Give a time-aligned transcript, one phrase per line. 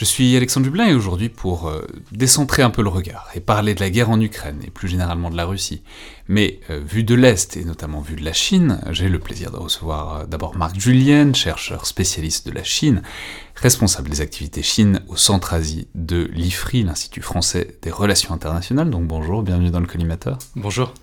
[0.00, 3.74] Je suis Alexandre Dublin et aujourd'hui pour euh, décentrer un peu le regard et parler
[3.74, 5.82] de la guerre en Ukraine et plus généralement de la Russie,
[6.26, 9.58] mais euh, vu de l'Est et notamment vu de la Chine, j'ai le plaisir de
[9.58, 13.02] recevoir euh, d'abord Marc Julien, chercheur spécialiste de la Chine,
[13.56, 18.88] responsable des activités Chine au Centre-Asie de l'IFRI, l'Institut français des relations internationales.
[18.88, 20.38] Donc bonjour, bienvenue dans le collimateur.
[20.56, 20.94] Bonjour.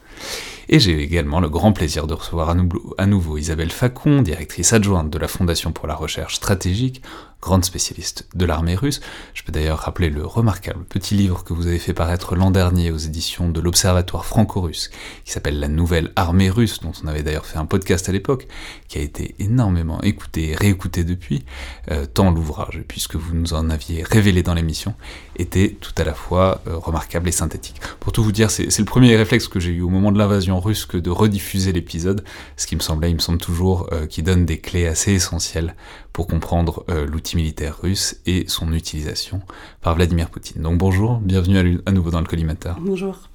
[0.70, 2.50] Et j'ai également le grand plaisir de recevoir
[2.98, 7.02] à nouveau Isabelle Facon, directrice adjointe de la Fondation pour la recherche stratégique,
[7.48, 9.00] grande spécialiste de l'armée russe.
[9.34, 12.92] Je peux d'ailleurs rappeler le remarquable petit livre que vous avez fait paraître l'an dernier
[12.92, 14.90] aux éditions de l'Observatoire franco-russe,
[15.24, 18.48] qui s'appelle La nouvelle armée russe, dont on avait d'ailleurs fait un podcast à l'époque,
[18.90, 21.46] qui a été énormément écouté et réécouté depuis,
[21.90, 24.94] euh, tant l'ouvrage, puisque vous nous en aviez révélé dans l'émission,
[25.38, 27.80] était tout à la fois euh, remarquable et synthétique.
[28.02, 30.60] Pour tout vous dire, c'est le premier réflexe que j'ai eu au moment de l'invasion
[30.60, 32.26] russe que de rediffuser l'épisode,
[32.58, 35.76] ce qui me semblait, il me semble toujours, euh, qui donne des clés assez essentielles
[36.18, 39.40] pour comprendre l'outil militaire russe et son utilisation
[39.82, 40.64] par Vladimir Poutine.
[40.64, 42.80] Donc bonjour, bienvenue à, nouveau dans le collimateur.
[42.82, 43.30] Bonjour.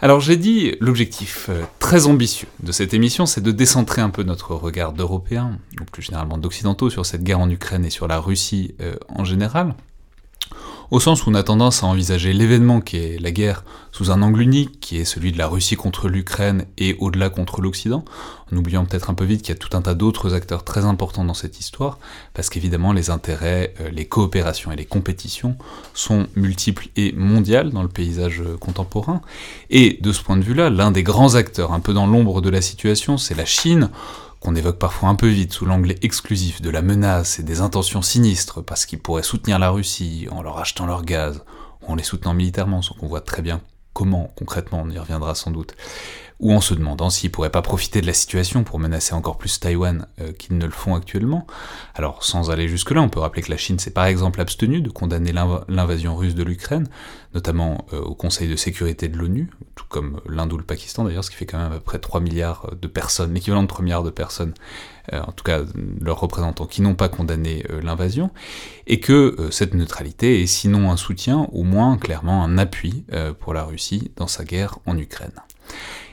[0.00, 4.22] Alors j'ai dit, l'objectif euh, très ambitieux de cette émission, c'est de décentrer un peu
[4.22, 8.18] notre regard d'Européens, ou plus généralement d'Occidentaux, sur cette guerre en Ukraine et sur la
[8.18, 9.74] Russie euh, en général,
[10.90, 14.22] au sens où on a tendance à envisager l'événement qui est la guerre sous un
[14.22, 18.04] angle unique, qui est celui de la Russie contre l'Ukraine et au-delà contre l'Occident,
[18.52, 20.84] en oubliant peut-être un peu vite qu'il y a tout un tas d'autres acteurs très
[20.84, 21.98] importants dans cette histoire,
[22.34, 25.56] parce qu'évidemment les intérêts, euh, les coopérations et les compétitions
[25.94, 29.20] sont multiples et mondiales dans le paysage euh, contemporain,
[29.70, 32.50] et de ce point de vue-là, l'un des grands acteurs un peu dans l'ombre de
[32.50, 33.90] la situation, c'est la Chine,
[34.40, 38.02] qu'on évoque parfois un peu vite sous l'angle exclusif de la menace et des intentions
[38.02, 41.44] sinistres parce qu'ils pourraient soutenir la Russie en leur achetant leur gaz
[41.82, 43.60] ou en les soutenant militairement, sans qu'on voit très bien
[43.92, 45.74] comment concrètement, on y reviendra sans doute
[46.40, 49.60] ou en se demandant s'ils pourraient pas profiter de la situation pour menacer encore plus
[49.60, 51.46] Taïwan euh, qu'ils ne le font actuellement.
[51.94, 54.90] Alors sans aller jusque-là, on peut rappeler que la Chine s'est par exemple abstenue de
[54.90, 56.88] condamner l'invasion russe de l'Ukraine,
[57.34, 61.24] notamment euh, au Conseil de sécurité de l'ONU, tout comme l'Inde ou le Pakistan d'ailleurs,
[61.24, 63.84] ce qui fait quand même à peu près 3 milliards de personnes, l'équivalent de 3
[63.84, 64.54] milliards de personnes,
[65.12, 65.60] euh, en tout cas
[66.00, 68.30] leurs représentants, qui n'ont pas condamné l'invasion,
[68.86, 73.04] et que cette neutralité est sinon un soutien, au moins clairement un appui
[73.40, 75.32] pour la Russie dans sa guerre en Ukraine.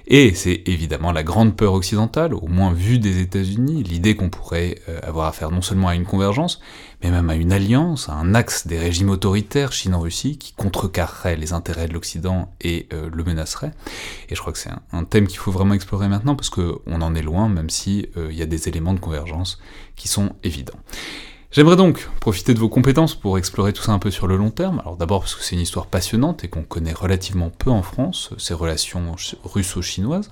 [0.10, 4.80] Et c'est évidemment la grande peur occidentale, au moins vue des États-Unis, l'idée qu'on pourrait
[4.88, 6.62] euh, avoir affaire non seulement à une convergence,
[7.04, 11.52] mais même à une alliance, à un axe des régimes autoritaires Chine-Russie qui contrecarrerait les
[11.52, 13.74] intérêts de l'Occident et euh, le menacerait.
[14.30, 17.14] Et je crois que c'est un, thème qu'il faut vraiment explorer maintenant parce qu'on en
[17.14, 19.60] est loin, même si euh, y a des éléments de convergence
[19.98, 20.80] qui sont évidents.
[21.50, 24.52] J'aimerais donc profiter de vos compétences pour explorer tout ça un peu sur le long
[24.52, 24.80] terme.
[24.82, 28.32] Alors d'abord parce que c'est une histoire passionnante et qu'on connaît relativement peu en France,
[28.38, 29.16] ces relations
[29.46, 30.30] russo-chinoises,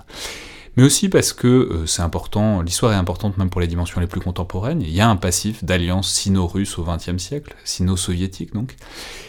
[0.76, 4.06] mais aussi parce que euh, c'est important, l'histoire est importante même pour les dimensions les
[4.06, 4.82] plus contemporaines.
[4.82, 8.76] Il y a un passif d'alliance sino-russe au XXe siècle, sino-soviétique donc,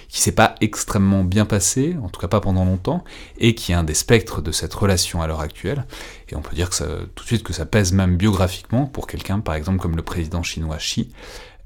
[0.09, 3.05] qui s'est pas extrêmement bien passé, en tout cas pas pendant longtemps,
[3.37, 5.85] et qui est un des spectres de cette relation à l'heure actuelle.
[6.27, 9.07] Et on peut dire que ça, tout de suite que ça pèse même biographiquement pour
[9.07, 11.09] quelqu'un, par exemple comme le président chinois Xi,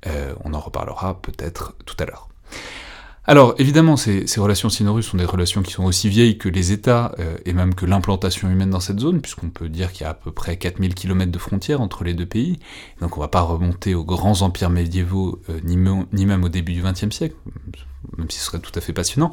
[0.07, 2.31] euh, on en reparlera peut-être tout à l'heure.
[3.25, 7.13] Alors évidemment, ces, relations sino-russes sont des relations qui sont aussi vieilles que les États
[7.19, 10.09] euh, et même que l'implantation humaine dans cette zone, puisqu'on peut dire qu'il y a
[10.09, 12.57] à peu près 4000 km de frontières entre les deux pays.
[12.99, 15.77] Donc on ne va pas remonter aux grands empires médiévaux, euh, ni,
[16.25, 17.35] même au début du XXe siècle,
[18.17, 19.29] même si ce serait tout à fait passionnant.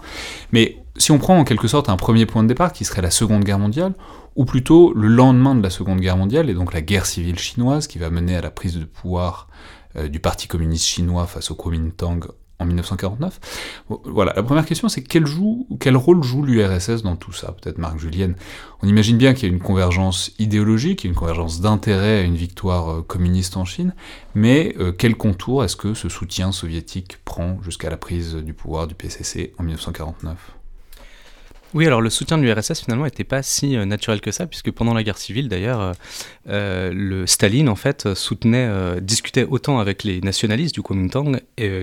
[0.52, 3.10] Mais si on prend en quelque sorte un premier point de départ, qui serait la
[3.10, 3.94] Seconde Guerre mondiale,
[4.36, 7.86] ou plutôt le lendemain de la Seconde Guerre mondiale, et donc la guerre civile chinoise
[7.86, 9.48] qui va mener à la prise de pouvoir
[10.10, 12.20] du Parti communiste chinois face au Kuomintang
[12.58, 13.40] en 1949.
[14.04, 15.24] Voilà, la première question c'est quel,
[15.96, 17.52] rôle joue l'URSS dans tout ça?
[17.52, 18.34] Peut-être Marc Julienne.
[18.82, 22.90] On imagine bien qu'il y a une convergence idéologique, une convergence d'intérêt à une victoire
[22.90, 23.94] euh, communiste en Chine,
[24.34, 28.86] mais euh, quel contour est-ce que ce soutien soviétique prend jusqu'à la prise du pouvoir
[28.86, 30.57] du PCC en 1949
[31.74, 34.70] oui, alors le soutien de l'URSS finalement n'était pas si euh, naturel que ça, puisque
[34.70, 35.92] pendant la guerre civile d'ailleurs, euh,
[36.48, 38.68] euh, le Staline en fait soutenait,
[39.02, 41.40] discutait autant avec les nationalistes du Kuomintang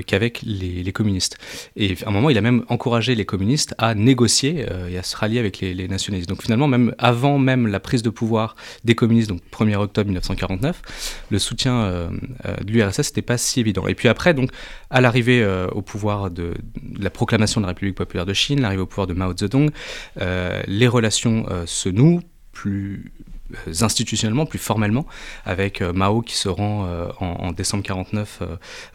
[0.08, 1.38] qu'avec les, communistes.
[1.76, 5.16] Et à un moment, il a même encouragé les communistes à négocier et à se
[5.16, 6.30] rallier avec les, nationalistes.
[6.30, 8.56] Donc finalement, même avant même la prise de pouvoir
[8.86, 10.82] des communistes, donc 1er octobre 1949,
[11.30, 12.10] le soutien
[12.44, 13.88] de l'URSS n'était pas si évident.
[13.88, 14.50] Et puis après, donc
[14.90, 16.54] à l'arrivée au pouvoir de,
[16.98, 19.70] la proclamation de la République populaire de Chine, l'arrivée au pouvoir de Mao Zedong,
[20.18, 23.12] les relations euh, se nouent plus
[23.54, 25.06] euh, institutionnellement, plus formellement,
[25.46, 26.88] avec Mao qui se rend
[27.20, 28.42] en, décembre 49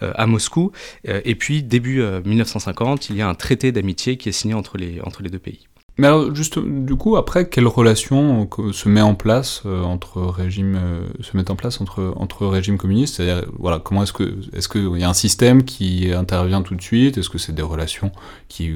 [0.01, 0.73] à Moscou.
[1.05, 5.31] et puis, début 1950, il y a un traité d'amitié qui est signé entre les
[5.31, 5.70] deux pays.
[6.01, 10.81] Mais alors, juste, du coup, après, quelle relation se met en place entre régime,
[11.21, 11.37] se
[11.83, 15.63] entre, entre régimes communistes C'est-à-dire, voilà, comment est-ce que, est-ce qu'il y a un système
[15.63, 17.19] qui intervient tout de suite?
[17.19, 18.13] Est-ce que c'est des relations
[18.49, 18.73] qui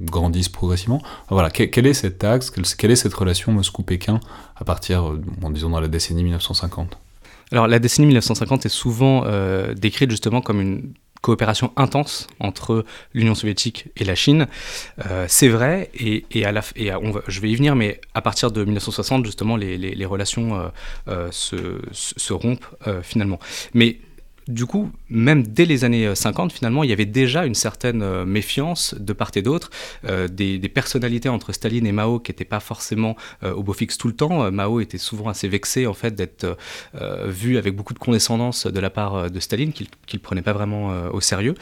[0.00, 1.02] grandissent progressivement?
[1.28, 2.52] Voilà, quel, est cet axe?
[2.52, 4.20] Quelle, est cette relation Moscou-Pékin
[4.54, 5.10] à partir,
[5.50, 6.98] disons, dans la décennie 1950
[7.52, 9.24] alors la décennie 1950 est souvent
[9.76, 12.84] décrite justement comme une coopération intense entre
[13.14, 14.46] l'Union soviétique et la Chine.
[15.06, 16.90] Euh, c'est vrai, et, à la, et
[17.28, 20.68] je vais y venir, mais à partir de 1960, justement, les, relations euh,
[21.08, 22.66] euh, se, se, rompent
[23.02, 23.38] finalement.
[23.72, 24.00] Mais
[24.48, 28.02] du coup, même dès les années 50, euh, finalement, il y avait déjà une certaine
[28.02, 29.70] euh, méfiance de part et d'autre,
[30.06, 34.08] euh, des, personnalités entre Staline et Mao qui n'étaient pas forcément au beau fixe tout
[34.08, 34.50] le temps.
[34.50, 36.56] Mao était souvent assez vexé en fait d'être
[37.26, 40.92] vu avec beaucoup de condescendance de la part de Staline, qu'il ne prenait pas vraiment
[41.12, 41.54] au sérieux.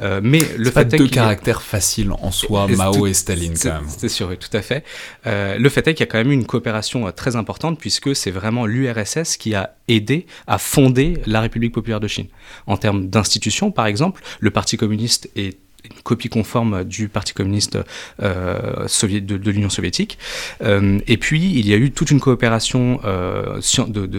[0.00, 3.84] mais le fait est deux caractères faciles en soi, Mao et Staline quand même.
[3.86, 4.84] C'est sûr, oui, tout à fait.
[5.24, 8.32] le fait est qu'il y a quand même eu une coopération très importante puisque c'est
[8.32, 12.26] vraiment l'URSS qui a aidé à fonder la République populaire de Chine.
[12.66, 17.78] En termes d'institutions, par exemple, le Parti communiste est une copie conforme du Parti communiste
[18.22, 20.18] euh, de, l'Union soviétique.
[20.62, 23.60] Euh, et puis, il y a eu toute une coopération euh,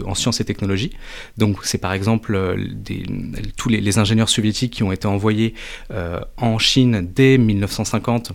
[0.06, 0.92] en sciences et technologies.
[1.38, 2.58] Donc, c'est par exemple
[3.56, 5.54] tous les, ingénieurs soviétiques qui ont été envoyés
[6.38, 8.34] en Chine dès 1950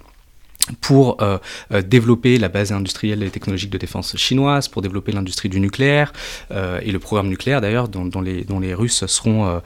[0.81, 1.39] pour euh,
[1.73, 6.13] euh, développer la base industrielle et technologique de défense chinoise, pour développer l'industrie du nucléaire
[6.51, 9.61] euh, et le programme nucléaire d'ailleurs, dont, les, dont, les, Russes seront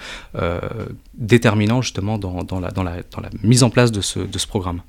[1.14, 4.38] déterminants justement dans, dans, la, dans, la, dans, la, mise en place de ce, de
[4.38, 4.82] ce programme.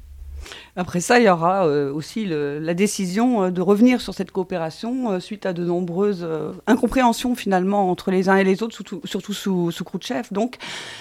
[0.80, 5.14] Après ça, il y aura euh, aussi la décision euh, de revenir sur cette coopération
[5.14, 6.26] euh, suite à de nombreuses
[6.68, 10.58] incompréhensions finalement entre les uns et les autres, surtout, sous, sous Khrouchtchev, donc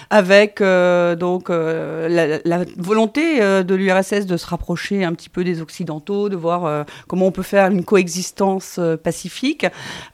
[0.09, 6.35] avec donc la, volonté de l'URSS de se rapprocher un petit peu des Occidentaux, de
[6.35, 9.65] voir comment on peut faire une coexistence pacifique.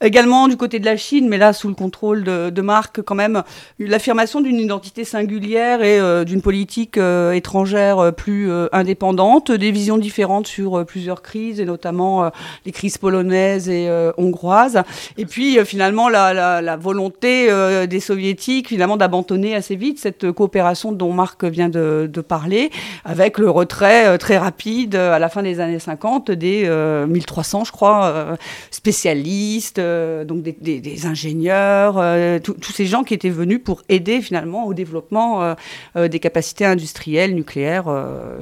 [0.01, 3.15] Également du côté de la Chine, mais là sous le contrôle de, de Marc, quand
[3.15, 3.43] même
[3.79, 10.83] l'affirmation d'une identité singulière et d'une politique étrangère plus indépendante des visions différentes sur euh,
[10.83, 12.29] plusieurs crises, et notamment euh,
[12.65, 14.81] les crises polonaises et euh, hongroises.
[15.17, 17.49] Et puis finalement la, volonté
[17.87, 22.71] des soviétiques finalement d'abandonner assez vite cette coopération dont Marc vient de, parler,
[23.05, 26.67] avec le retrait très rapide à la fin des années 50 des
[27.07, 28.37] 1300, je crois,
[28.71, 32.01] spécialistes, donc des, ingénieurs,
[32.41, 35.55] tous ces gens qui étaient venus pour aider finalement au développement
[35.95, 37.85] des capacités industrielles nucléaires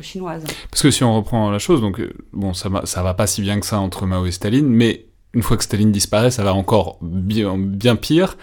[0.01, 0.43] chinoises.
[0.91, 3.79] Si on reprend la chose, donc euh, bon, ça, va pas si bien que ça
[3.79, 7.95] entre Mao et Staline, mais une fois que Staline disparaît, ça va encore bien, bien
[7.95, 8.37] pire,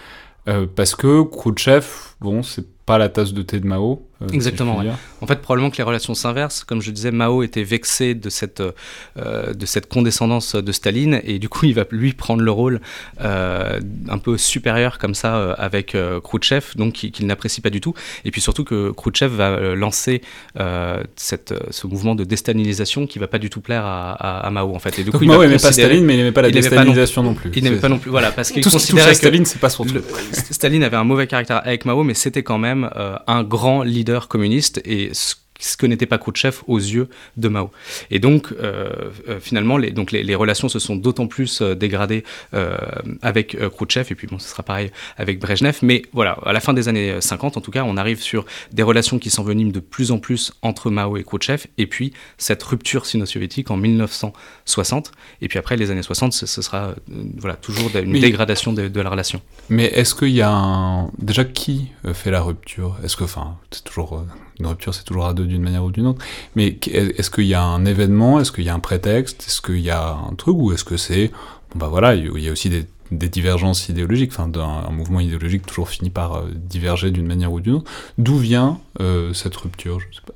[0.47, 1.85] euh, parce que Khrouchtchev,
[2.21, 4.08] bon, c'est pas la tasse de thé de Mao.
[4.21, 4.83] Euh, Exactement.
[5.21, 6.63] En fait, probablement que les relations s'inversent.
[6.63, 11.39] Comme je disais, Mao était vexé de cette, euh, de cette condescendance de Staline et
[11.39, 12.81] du coup, il va lui prendre le rôle
[13.21, 13.79] euh,
[14.09, 17.93] un peu supérieur comme ça avec Khrouchtchev, donc qu'il n'apprécie pas du tout.
[18.25, 20.21] Et puis surtout que Khrouchtchev va lancer
[21.15, 24.99] cette, ce mouvement de déstalinisation qui va pas du tout plaire à, Mao en fait.
[24.99, 27.51] Et du coup, Mao n'aimait pas Staline, mais il n'aimait pas la déstalinisation non, plus.
[27.55, 28.09] Il n'aimait pas non plus.
[28.09, 30.03] Voilà, parce qu'il considérait que Staline, c'est pas son truc.
[30.51, 32.89] Staline avait un mauvais caractère avec Mao, mais c'était quand même
[33.27, 37.69] un grand leader communiste et ce ce que n'était pas Khrouchtchev aux yeux de Mao.
[38.09, 38.89] Et donc, euh,
[39.27, 42.23] euh, finalement, les, donc les, relations se sont d'autant plus euh, dégradées
[43.21, 46.73] avec Khrouchtchev, et puis bon, ce sera pareil avec Brezhnev, mais voilà, à la fin
[46.73, 50.11] des années 50, en tout cas, on arrive sur des relations qui s'enveniment de plus
[50.11, 55.11] en plus entre Mao et Khrouchtchev, et puis cette rupture sino-soviétique en 1960,
[55.41, 56.95] et puis après, les années 60, ce, sera
[57.37, 59.41] voilà, toujours une dégradation de, la relation.
[59.69, 61.11] Mais est-ce qu'il y a un...
[61.19, 62.97] Déjà, qui fait la rupture?
[63.03, 64.23] Est-ce que, enfin, c'est toujours
[64.59, 66.23] une rupture, c'est toujours à deux d'une manière ou d'une autre.
[66.55, 68.39] Mais est-ce qu'il y a un événement?
[68.39, 69.45] Est-ce qu'il y a un prétexte?
[69.47, 70.55] Est-ce qu'il y a un truc?
[70.57, 71.31] Ou est-ce que c'est.
[71.71, 74.31] Bon, bah voilà, il y a aussi des, divergences idéologiques.
[74.35, 77.91] Enfin, un, mouvement idéologique toujours finit par euh, diverger d'une manière ou d'une autre.
[78.17, 80.33] D'où vient euh, cette rupture Je sais pas?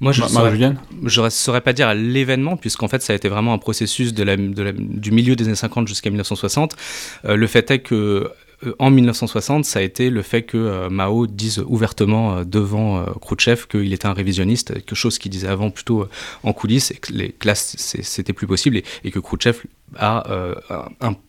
[0.00, 4.12] Moi, je ne saurais, pas dire l'événement, puisqu'en fait, ça a été vraiment un processus
[4.12, 6.76] de la, du milieu des années 50 jusqu'à 1960.
[7.24, 8.30] Euh, le fait est que
[8.78, 13.66] en 1960, ça a été le fait que euh, Mao dise ouvertement euh, devant Khrouchtchev
[13.68, 16.08] qu'il était un révisionniste, quelque chose qu'il disait avant plutôt
[16.42, 19.62] en coulisses, et que les classes, c'était plus possible, et, que Khrouchtchev
[19.98, 20.24] a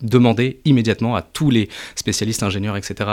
[0.02, 3.10] demandé immédiatement à tous les spécialistes, ingénieurs, etc.,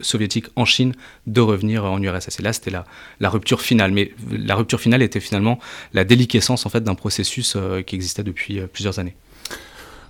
[0.00, 0.94] soviétiques en Chine
[1.26, 2.40] de revenir en URSS.
[2.40, 2.84] Et là, c'était la,
[3.20, 3.92] la, rupture finale.
[3.92, 5.58] Mais la rupture finale était finalement
[5.92, 9.14] la déliquescence en fait, d'un processus qui existait depuis plusieurs années.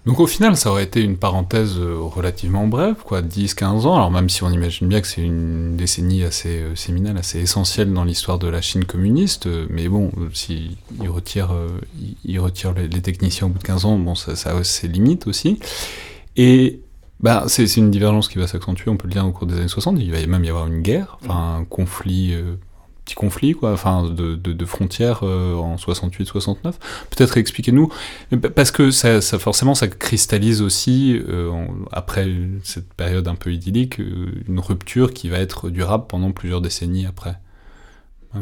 [0.04, 4.10] Donc au final, ça aurait été une parenthèse euh, relativement brève, quoi, 10-15 ans, alors
[4.10, 8.02] même si on imagine bien que c'est une décennie assez euh, séminale, assez essentielle dans
[8.02, 11.50] l'histoire de la Chine communiste, euh, mais bon, s'il il retire,
[12.24, 15.28] il, retire les, techniciens au bout de 15 ans, bon, ça, ça a ses limites
[15.28, 15.60] aussi.
[16.36, 16.80] Et
[17.20, 19.68] bah, c'est une divergence qui va s'accentuer, on peut le dire, au cours des années
[19.68, 22.34] 60, il va même y avoir une guerre, enfin un conflit
[23.04, 26.74] petit conflit, quoi, enfin, de, frontières euh, en 68-69.
[27.10, 27.92] Peut-être expliquez-nous,
[28.54, 31.50] parce que ça, forcément, ça cristallise aussi, euh,
[31.90, 32.30] après
[32.62, 37.06] cette période un peu idyllique, euh, une rupture qui va être durable pendant plusieurs décennies
[37.06, 37.36] après.
[38.34, 38.40] Hein,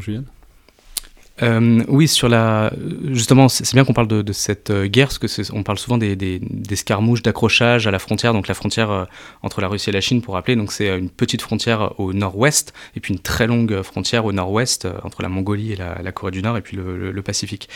[1.42, 2.72] euh, oui, sur la,
[3.12, 6.16] justement, c'est bien qu'on parle de, cette euh, guerre, parce que on parle souvent des,
[6.16, 9.04] des, d'accrochage à la frontière, donc la frontière euh,
[9.42, 12.72] entre la Russie et la Chine, pour rappeler, donc c'est une petite frontière au nord-ouest,
[12.96, 16.42] et puis une très longue frontière au nord-ouest entre la Mongolie et la, Corée du
[16.42, 17.68] Nord, et puis le, le Pacifique.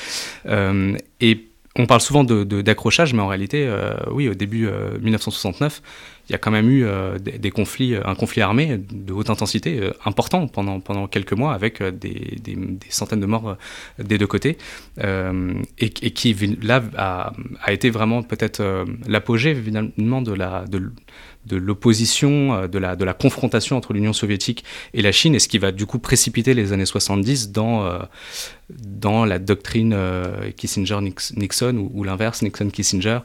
[0.47, 3.69] et on parle souvent d'accrochage, de, mais en réalité,
[4.11, 4.69] oui, au début
[5.00, 5.83] 1969,
[6.28, 9.28] il y a quand même eu euh, des, conflits, euh, un conflit armé de haute
[9.28, 12.38] intensité euh, important pendant, quelques mois avec des,
[12.88, 13.57] centaines de morts
[13.99, 14.57] des deux côtés
[14.99, 20.64] et, qui là a, été vraiment peut-être l'apogée finalement de la,
[21.47, 25.39] de l'opposition, euh, de la, de la confrontation entre l'Union soviétique et la Chine, et
[25.39, 27.99] ce qui va du coup précipiter les années 70 dans, euh,
[28.71, 33.21] dans la doctrine euh, Kissinger-Nixon ou, l'inverse, Nixon-Kissinger,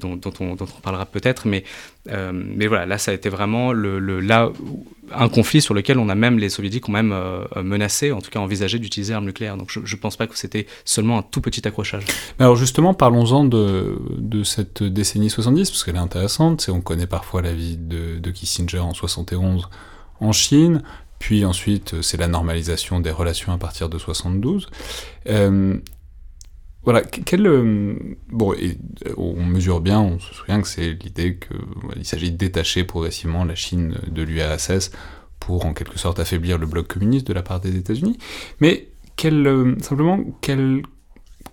[0.00, 1.46] dont, on, dont, on, parlera peut-être.
[1.46, 1.64] Mais,
[2.06, 4.50] mais voilà, là, ça a été vraiment le, le, là,
[5.12, 8.30] un conflit sur lequel on a même, les soviétiques ont même euh, menacé, en tout
[8.30, 9.56] cas envisagé d'utiliser l'arme nucléaire.
[9.56, 12.04] Donc je ne pense pas que c'était seulement un tout petit accrochage.
[12.38, 16.68] Alors justement, parlons-en de, de, cette décennie 70, parce qu'elle est intéressante.
[16.72, 19.68] On connaît parfois la vie de, de Kissinger en 71
[20.20, 20.82] en Chine,
[21.18, 24.68] puis ensuite c'est la normalisation des relations à partir de 72.
[25.28, 25.76] Euh,
[26.84, 27.94] voilà, quel, euh,
[28.30, 28.76] bon, et,
[29.16, 33.54] on mesure bien, on se souvient que c'est l'idée qu'il s'agit de détacher progressivement la
[33.54, 34.90] Chine de l'URSS
[35.40, 38.18] pour en quelque sorte affaiblir le bloc communiste de la part des États-Unis.
[38.60, 40.82] Mais quel, euh, simplement, quelles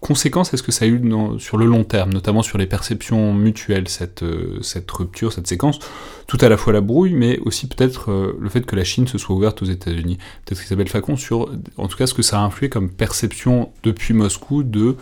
[0.02, 1.02] conséquences est-ce que ça a eu
[1.38, 5.80] sur le long terme, notamment sur les perceptions mutuelles, cette, euh, cette rupture, cette séquence?
[6.28, 9.18] Tout à la fois la brouille, mais aussi peut-être le fait que la Chine se
[9.18, 10.18] soit ouverte aux États-Unis.
[10.44, 14.14] Peut-être Isabelle Facon sur, en tout cas, ce que ça a influé comme perception depuis
[14.14, 14.98] Moscou de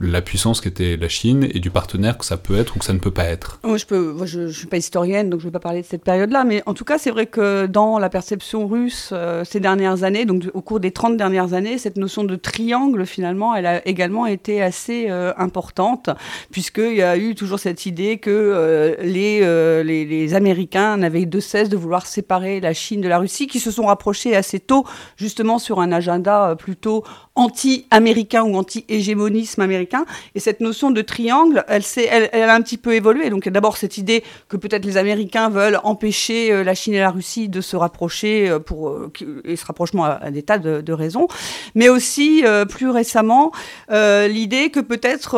[0.00, 2.92] la puissance qu'était la Chine et du partenaire que ça peut être ou que ça
[2.92, 3.60] ne peut pas être.
[3.64, 6.04] Je peux, je ne suis pas historienne, donc je ne vais pas parler de cette
[6.04, 10.04] période-là, mais en tout cas, c'est vrai que dans la perception russe euh, ces dernières
[10.04, 13.86] années, donc au cours des 30 dernières années, cette notion de triangle, finalement, elle a
[13.86, 16.10] également été assez euh, importante,
[16.50, 19.40] puisqu'il y a eu toujours cette idée que euh, les,
[19.84, 23.60] les, les, Américains n'avaient de cesse de vouloir séparer la Chine de la Russie, qui
[23.60, 24.84] se sont rapprochés assez tôt,
[25.16, 27.04] justement, sur un agenda plutôt
[27.38, 30.04] anti-américain ou anti-hégémonisme américain.
[30.34, 33.30] Et cette notion de triangle, elle, elle, elle, a un petit peu évolué.
[33.30, 37.10] Donc d'abord cette idée que peut-être les Américains veulent empêcher euh, la Chine et la
[37.10, 39.12] Russie de se rapprocher euh, pour euh,
[39.44, 41.28] et ce rapprochement a des tas de, raisons,
[41.76, 43.52] mais aussi plus récemment
[43.90, 45.36] l'idée que peut-être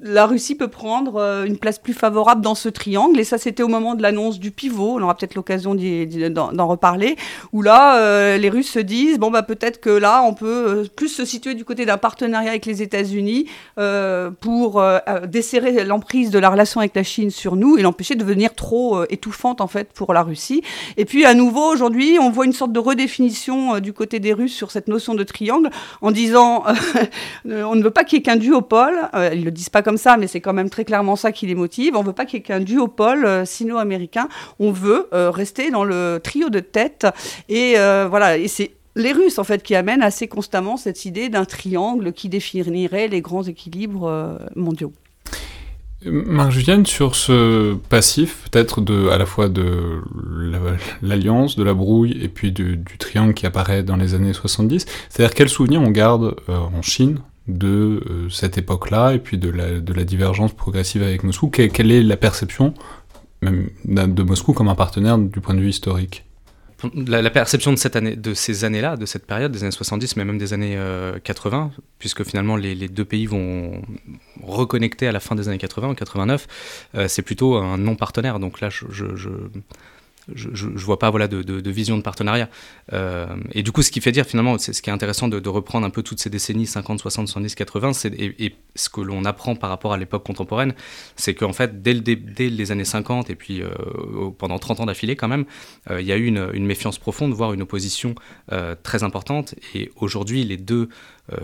[0.00, 3.18] la Russie peut prendre une place plus favorable dans ce triangle.
[3.18, 4.96] Et ça c'était au moment de l'annonce du pivot.
[4.98, 7.16] On aura peut-être l'occasion d'en reparler.
[7.52, 11.24] Où là les Russes se disent bon bah peut-être que là on peut plus se
[11.30, 13.46] situé du côté d'un partenariat avec les États-Unis
[13.78, 18.14] euh, pour euh, desserrer l'emprise de la relation avec la Chine sur nous et l'empêcher
[18.16, 20.62] de devenir trop euh, étouffante en fait pour la Russie.
[20.96, 24.54] Et puis à nouveau aujourd'hui, on voit une sorte de redéfinition du côté des Russes
[24.54, 25.70] sur cette notion de triangle
[26.02, 26.64] en disant
[27.44, 29.08] on ne veut pas qu'il y ait qu'un duopole.
[29.32, 31.54] ils le disent pas comme ça, mais c'est quand même très clairement ça qui les
[31.54, 31.96] motive.
[31.96, 34.28] On veut pas qu'il y ait qu'un duopole sino-américain.
[34.58, 37.06] On veut rester dans le trio de tête
[37.48, 37.74] et
[38.08, 38.36] voilà.
[38.36, 42.28] Et c'est les Russes, en fait, qui amènent assez constamment cette idée d'un triangle qui
[42.28, 44.92] définirait les grands équilibres euh, mondiaux.
[46.06, 48.82] Marc Julienne, sur ce passif, peut-être
[49.12, 50.00] à la fois de
[51.02, 55.34] l'alliance, de la brouille, et puis du, triangle qui apparaît dans les années 70, c'est-à-dire
[55.34, 57.18] quel souvenir on garde euh, en Chine
[57.48, 57.68] de
[58.08, 61.48] euh, cette époque-là, et puis de la, divergence progressive avec Moscou?
[61.48, 62.72] Quelle est la perception
[63.42, 66.24] même de Moscou comme un partenaire du point de vue historique?
[66.94, 70.24] La, perception de, cette année, de ces années-là, de cette période, des années 70, mais
[70.24, 70.78] même des années
[71.24, 73.82] 80, euh, puisque finalement les, deux pays vont
[74.42, 76.46] reconnecter à la fin des années 80, en 89,
[76.94, 78.38] euh, c'est plutôt un non-partenaire.
[78.38, 79.28] Donc là, je, je,
[80.34, 82.48] ne vois pas voilà, de, vision de partenariat.
[82.92, 85.48] Euh, et du coup, ce qui fait dire finalement, c'est ce qui est intéressant de,
[85.48, 89.24] reprendre un peu toutes ces décennies 50, 60, 70, 80, et, et, ce que l'on
[89.24, 90.74] apprend par rapport à l'époque contemporaine,
[91.16, 93.68] c'est qu'en fait, dès, les années 50 et puis euh,
[94.38, 95.44] pendant 30 ans d'affilée quand même,
[95.90, 98.14] euh, il y a eu une, méfiance profonde, voire une opposition
[98.82, 99.54] très importante.
[99.74, 100.88] Et aujourd'hui, les deux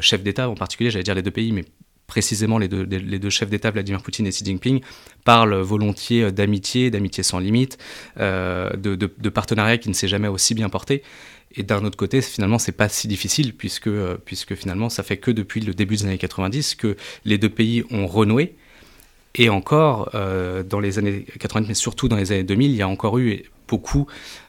[0.00, 1.64] chefs d'État, en particulier, j'allais dire les deux pays, mais
[2.06, 4.80] précisément les deux, chefs d'État, Vladimir Poutine et Xi Jinping,
[5.24, 7.78] parlent volontiers d'amitié, d'amitié sans limite,
[8.16, 11.02] de, de, partenariat qui ne s'est jamais aussi bien porté.
[11.54, 13.90] Et d'un autre côté, finalement, c'est pas si difficile puisque,
[14.24, 17.84] puisque finalement, ça fait que depuis le début des années 90 que les deux pays
[17.90, 18.54] ont renoué.
[19.34, 22.88] Et encore, dans les années 90, mais surtout dans les années 2000, il y a
[22.88, 24.06] encore eu beaucoup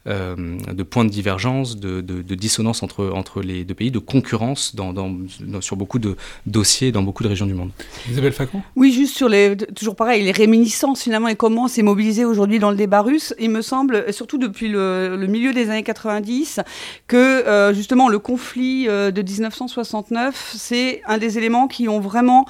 [0.08, 0.36] euh,
[0.72, 4.94] de points de divergence, de, de, dissonance entre, entre les deux pays, de concurrence dans,
[4.94, 5.14] dans,
[5.60, 7.72] sur beaucoup de dossiers dans beaucoup de régions du monde.
[8.10, 8.62] Isabelle Facon?
[8.78, 12.72] Oui, juste sur les, toujours pareil, les réminiscences finalement et comment c'est mobilisé aujourd'hui dans
[12.72, 13.34] le débat russe.
[13.38, 16.62] Il me semble, surtout depuis le, milieu des années 90,
[17.08, 22.46] que euh, justement le conflit euh, de 1969, c'est un des éléments qui ont vraiment,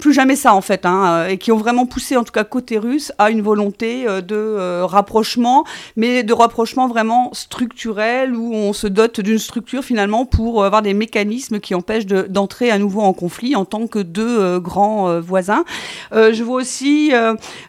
[0.00, 2.78] plus jamais ça en fait, hein, et qui ont vraiment poussé en tout cas côté
[2.78, 5.64] russe à une volonté de rapprochement
[5.96, 10.94] mais de rapprochement vraiment structurel où on se dote d'une structure finalement pour avoir des
[10.94, 15.20] mécanismes qui empêchent d'entrer à nouveau en conflit en tant que deux euh, grands euh,
[15.20, 15.64] voisins.
[16.12, 17.12] Euh, je vois aussi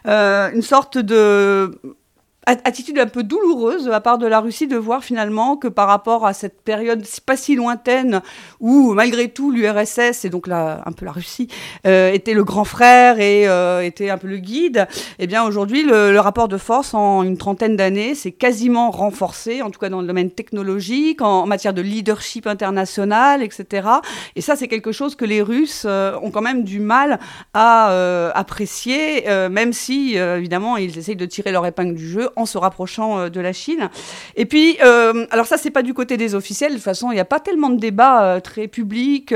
[0.04, 1.80] une sorte de
[2.64, 6.26] attitude un peu douloureuse à part de la Russie de voir finalement que par rapport
[6.26, 8.22] à cette période pas si lointaine
[8.60, 11.48] où malgré tout l'URSS et donc la, un peu la Russie
[11.86, 14.86] euh, était le grand frère et euh, était un peu le guide,
[15.18, 19.70] eh bien aujourd'hui le, rapport de force en une trentaine d'années s'est quasiment renforcé, en
[19.70, 23.88] tout cas dans le domaine technologique, en, matière de leadership international, etc.
[24.36, 27.18] Et ça c'est quelque chose que les Russes euh, ont quand même du mal
[27.54, 32.58] à apprécier, même si évidemment ils essayent de tirer leur épingle du jeu en se
[32.58, 33.90] rapprochant euh, de la Chine.
[34.36, 36.72] Et puis, euh, alors ça, c'est pas du côté des officiels.
[36.72, 39.34] De toute façon, il n'y a pas tellement de débats euh, très publics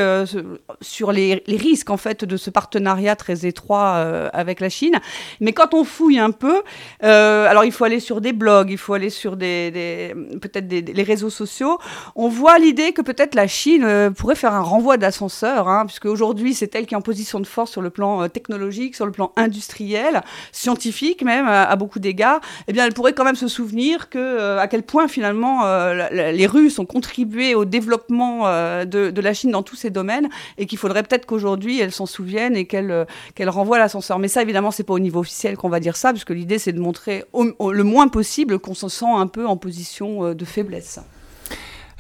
[0.81, 3.95] sur les, risques en fait de ce partenariat très étroit
[4.33, 4.99] avec la Chine.
[5.41, 6.63] Mais quand on fouille un peu,
[7.01, 11.31] alors il faut aller sur des blogs, il faut aller sur des, peut-être les réseaux
[11.31, 11.79] sociaux.
[12.17, 16.55] On voit l'idée que peut-être la Chine pourrait faire un renvoi d'ascenseur, hein, puisque aujourd'hui
[16.55, 19.33] c'est elle qui est en position de force sur le plan technologique, sur le plan
[19.37, 22.41] industriel, scientifique même à, beaucoup d'égards.
[22.69, 26.09] Eh bien, elle pourrait quand même se souvenir que euh, à quel point finalement euh,
[26.11, 30.67] les Russes ont contribué au développement euh, de, la Chine dans tous ces domaines et
[30.67, 34.19] qu'il faudrait peut-être qu'aujourd'hui elles s'en souviennent et qu'elles qu'elles renvoient l'ascenseur.
[34.19, 36.73] Mais ça, évidemment, c'est pas au niveau officiel qu'on va dire ça, puisque l'idée c'est
[36.73, 41.01] de montrer le moins possible qu'on se sent un peu en position de faiblesse.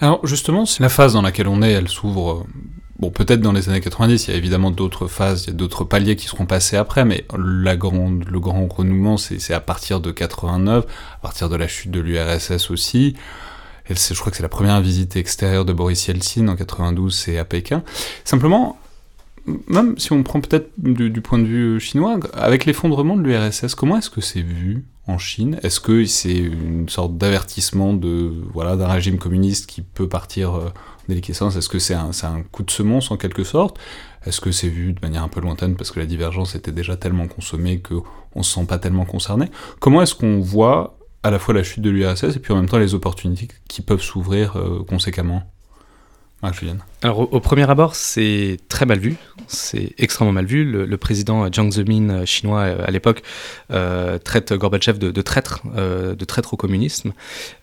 [0.01, 2.47] Alors justement, c'est la phase dans laquelle on est, elle s'ouvre
[3.00, 5.54] Bon, peut-être dans les années 90, il y a évidemment d'autres phases, il y a
[5.54, 10.00] d'autres paliers qui seront passés après, mais la grande, le grand renouement, c'est à partir
[10.00, 13.16] de 89, à partir de la chute de l'URSS aussi.
[13.90, 17.37] Et je crois que c'est la première visite extérieure de Boris Yeltsin en 92, c'est
[17.37, 17.83] à Pékin.
[18.24, 18.78] Simplement,
[19.66, 23.74] même si on prend peut-être du, du, point de vue chinois, avec l'effondrement de l'URSS,
[23.74, 25.59] comment est-ce que c'est vu en Chine?
[25.62, 30.72] Est-ce que c'est une sorte d'avertissement de voilà d'un régime communiste qui peut partir
[31.11, 33.79] euh, est-ce que c'est un, coup de semonce en quelque sorte?
[34.27, 36.97] Est-ce que c'est vu de manière un peu lointaine parce que la divergence était déjà
[36.97, 39.51] tellement consommée qu'on se sent pas tellement concerné?
[39.81, 42.69] Comment est-ce qu'on voit à la fois la chute de l'URSS et puis en même
[42.69, 45.43] temps les opportunités qui peuvent s'ouvrir euh, conséquemment?
[47.02, 49.16] Alors, au, premier abord, c'est très mal vu.
[49.46, 50.64] C'est extrêmement mal vu.
[50.64, 53.22] Le, président Jiang Zemin euh, chinois euh, à l'époque
[53.70, 57.12] euh, traite Gorbatchev de, traître, de traître au communisme.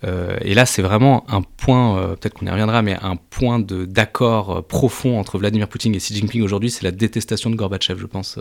[0.04, 5.20] et là, c'est vraiment un point, peut-être qu'on y reviendra, mais un point d'accord profond
[5.20, 8.38] entre Vladimir Poutine et Xi Jinping aujourd'hui, c'est la détestation de Gorbatchev, je pense.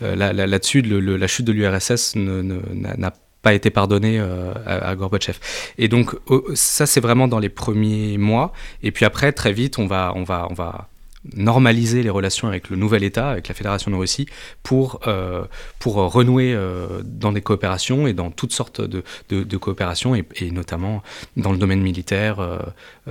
[0.00, 5.38] Là-dessus, la chute de l'URSS n'a pas été pardonné euh, à, Gorbatchev.
[5.78, 6.14] Et donc
[6.54, 8.52] ça c'est vraiment dans les premiers mois.
[8.82, 10.88] Et puis après très vite on va on va on va
[11.34, 14.26] normaliser les relations avec le nouvel État, avec la Fédération de Russie,
[14.62, 15.44] pour, euh,
[15.78, 21.02] pour renouer euh, dans des coopérations et dans toutes sortes de, de, coopérations, et, notamment
[21.36, 22.36] dans le domaine militaire,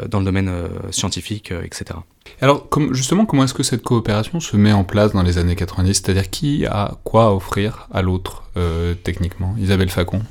[0.10, 0.52] dans le domaine
[0.92, 2.00] scientifique, etc.
[2.42, 5.94] Alors justement, comment est-ce que cette coopération se met en place dans les années 90
[5.94, 8.44] C'est-à-dire qui a quoi à offrir à l'autre
[9.04, 9.56] techniquement?
[9.58, 10.22] Isabelle Facon?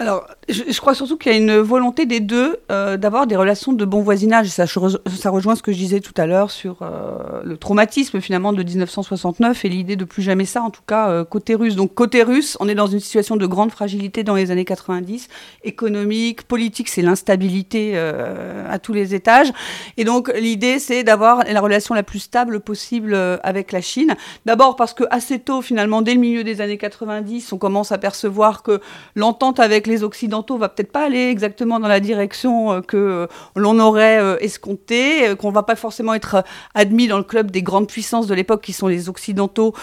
[0.00, 3.72] Alors, je, crois surtout qu'il y a une volonté des deux euh, d'avoir des relations
[3.72, 4.48] de bon voisinage.
[4.48, 8.52] Ça, ça, rejoint ce que je disais tout à l'heure sur euh, le traumatisme finalement
[8.52, 11.76] de 1969 et l'idée de plus jamais ça, en tout cas euh, côté russe.
[11.76, 15.28] Donc côté russe, on est dans une situation de grande fragilité dans les années 90,
[15.62, 19.52] économique, politique, c'est l'instabilité à tous les étages.
[19.96, 24.16] Et donc l'idée, c'est d'avoir la relation la plus stable possible avec la Chine.
[24.44, 27.98] D'abord parce que assez tôt, finalement, dès le milieu des années 90, on commence à
[27.98, 28.80] percevoir que
[29.14, 34.42] l'entente avec les Occidentaux va peut-être pas aller exactement dans la direction que l'on aurait
[34.42, 36.44] escompté, qu'on va pas forcément être
[36.74, 39.74] admis dans le club des grandes puissances de l'époque qui sont les Occidentaux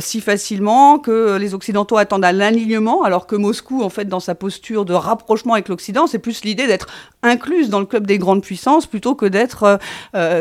[0.00, 4.34] si facilement, que les Occidentaux attendent à l'alignement, alors que Moscou, en fait, dans sa
[4.34, 6.86] posture de rapprochement avec l'Occident, c'est plus l'idée d'être
[7.22, 9.78] incluse dans le club des grandes puissances plutôt que d'être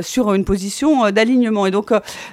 [0.01, 1.65] sur une position d'alignement.
[1.65, 1.91] Et donc,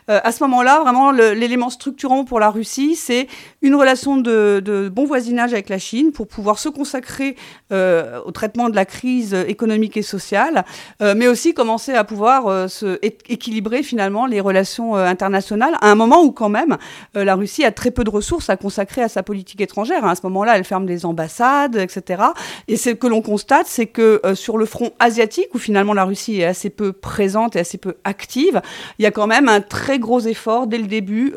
[0.08, 3.28] à ce moment-là, vraiment, l'élément structurant pour la Russie, c'est
[3.60, 7.36] une relation de, bon voisinage avec la Chine pour pouvoir se consacrer
[7.72, 10.64] euh, au traitement de la crise économique et sociale,
[11.02, 12.66] euh, mais aussi commencer à pouvoir euh,
[13.02, 16.76] équilibrer finalement les relations internationales à un moment où quand même
[17.14, 20.04] la Russie a très peu de ressources à consacrer à sa politique étrangère.
[20.04, 22.22] À ce moment-là, elle ferme des ambassades, etc.
[22.68, 26.40] Et ce que l'on constate, c'est que sur le front asiatique, où finalement la Russie
[26.40, 28.60] est assez peu présente et assez peu active,
[28.98, 31.32] il y a quand même un très gros effort dès le début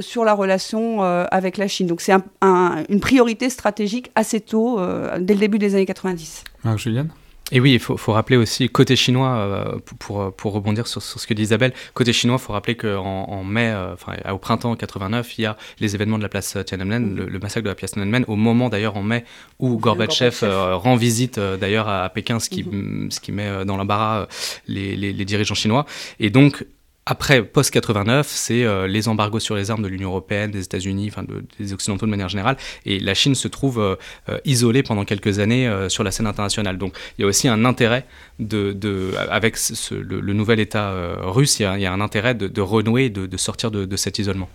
[0.00, 1.86] sur la relation avec la Chine.
[1.86, 6.44] Donc c'est une priorité stratégique assez tôt, euh, dès le début des années 90.
[6.64, 7.06] Marc Julien
[7.54, 11.34] et oui, il faut, rappeler aussi, côté chinois, euh, pour, pour, rebondir sur, ce que
[11.34, 15.38] dit Isabelle, côté chinois, il faut rappeler qu'en en mai, euh, enfin au printemps 89,
[15.38, 18.24] il y a les événements de la place Tiananmen, le, massacre de la place Tiananmen,
[18.26, 19.26] au moment d'ailleurs en mai
[19.58, 23.10] où Gorbatchev, rend visite d'ailleurs à, Pékin, ce qui, mhm.
[23.10, 24.28] ce qui met dans l'embarras
[24.66, 25.84] les, les, les, dirigeants chinois.
[26.20, 26.64] Et donc,
[27.04, 31.24] après, post-89, c'est euh, les embargos sur les armes de l'Union européenne, des États-Unis, enfin
[31.58, 33.96] des Occidentaux de manière générale, et la Chine se trouve euh,
[34.28, 36.78] euh, isolée pendant quelques années sur la scène internationale.
[36.78, 38.06] Donc il y a aussi un intérêt,
[38.38, 39.56] de, avec
[39.90, 44.18] le, nouvel État russe, il y, a, un intérêt de, renouer, de, sortir de, cet
[44.18, 44.48] isolement.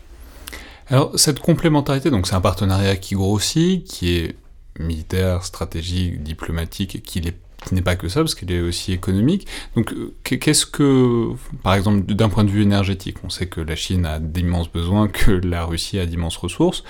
[0.90, 4.36] Alors cette complémentarité, donc c'est un partenariat qui grossit, qui est
[4.80, 9.48] militaire, stratégique, diplomatique, qui l'est qui n'est pas que ça, parce qu'il est aussi économique.
[9.76, 11.30] Donc, euh, qu'est-ce que,
[11.64, 15.08] par exemple, d'un point de vue énergétique, on sait que la Chine a d'immenses besoins,
[15.08, 16.84] que la Russie a d'immenses ressources.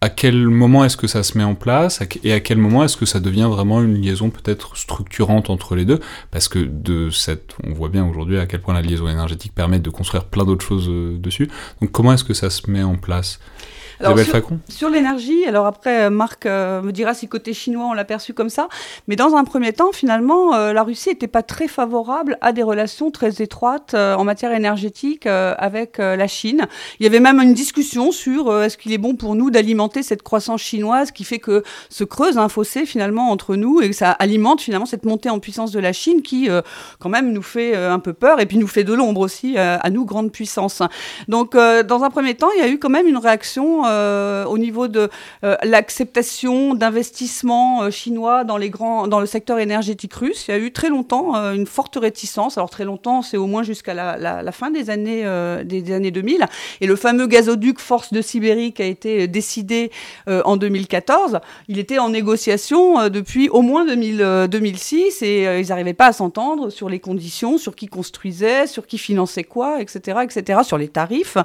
[0.00, 2.02] À quel moment est-ce que ça se met en place?
[2.24, 5.86] Et à quel moment est-ce que ça devient vraiment une liaison peut-être structurante entre les
[5.86, 5.98] deux?
[6.30, 9.78] Parce que de cette, on voit bien aujourd'hui à quel point la liaison énergétique permet
[9.78, 11.48] de construire plein d'autres choses euh, dessus.
[11.80, 13.40] Donc comment est-ce que ça se met en place?
[14.68, 18.34] Sur, l'énergie, alors après, euh, Marc euh, me dira si côté chinois on l'a perçu
[18.34, 18.68] comme ça,
[19.08, 22.62] mais dans un premier temps, finalement, euh, la Russie n'était pas très favorable à des
[22.62, 26.66] relations très étroites en matière énergétique avec la Chine.
[26.98, 30.22] Il y avait même une discussion sur est-ce qu'il est bon pour nous d'alimenter cette
[30.22, 34.10] croissance chinoise qui fait que se creuse un fossé finalement entre nous et que ça
[34.10, 36.48] alimente finalement cette montée en puissance de la Chine qui
[36.98, 39.90] quand même nous fait un peu peur et puis nous fait de l'ombre aussi à
[39.90, 40.82] nous, grande puissance.
[41.28, 44.58] Donc dans un premier temps, il y a eu quand même une réaction euh, au
[44.58, 45.08] niveau de
[45.44, 50.46] euh, l'acceptation d'investissements euh, chinois dans, les grands, dans le secteur énergétique russe.
[50.48, 52.58] Il y a eu très longtemps une forte réticence.
[52.58, 55.24] Alors très longtemps, c'est au moins jusqu'à la, fin des années,
[55.64, 56.46] des, années 2000.
[56.80, 59.90] Et le fameux gazoduc Force de Sibérie qui a été décidé
[60.26, 66.06] en 2014, il était en négociation depuis au moins 2000, 2006 et ils n'arrivaient pas
[66.06, 70.78] à s'entendre sur les conditions, sur qui construisait, sur qui finançait quoi, etc., etc., sur
[70.78, 71.36] les tarifs.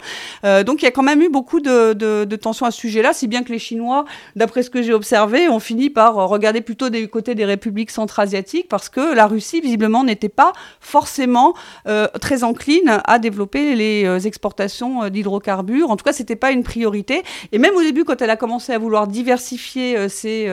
[0.44, 3.28] donc il y a quand même eu beaucoup de, de tension à ce sujet-là, si
[3.28, 7.08] bien que les Chinois, d'après ce que j'ai observé, ont fini par regarder plutôt des
[7.08, 11.54] côtés des républiques centra-asiatiques parce que la Russie, visiblement, n'était pas forcément
[11.88, 15.90] euh, très encline à développer les euh, exportations euh, d'hydrocarbures.
[15.90, 17.24] En tout cas, c'était pas une priorité.
[17.52, 20.48] Et même au début, quand elle a commencé à vouloir diversifier ses,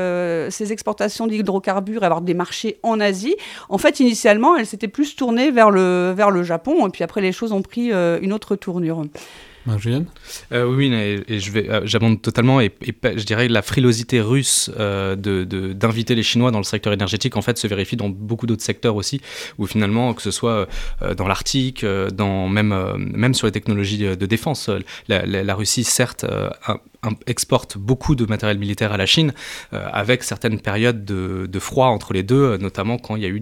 [0.51, 3.37] ses, exportations d'hydrocarbures avoir des marchés en Asie,
[3.69, 6.87] en fait, initialement, elle s'était plus tournée vers le, vers le Japon.
[6.87, 9.03] Et puis après, les choses ont pris une autre tournure.
[10.53, 12.61] Euh, oui, et, euh, j'abonde totalement.
[12.61, 16.93] Et, je dirais que la frilosité russe euh, de, d'inviter les Chinois dans le secteur
[16.93, 19.21] énergétique, en fait, se vérifie dans beaucoup d'autres secteurs aussi,
[19.59, 20.69] où finalement, que ce soit
[21.17, 24.71] dans l'Arctique, dans même, même sur les technologies de défense,
[25.09, 26.27] la, Russie, certes,
[27.27, 29.33] exporte beaucoup de matériel militaire à la Chine,
[29.73, 33.41] avec certaines périodes de, froid entre les deux, notamment quand il y a eu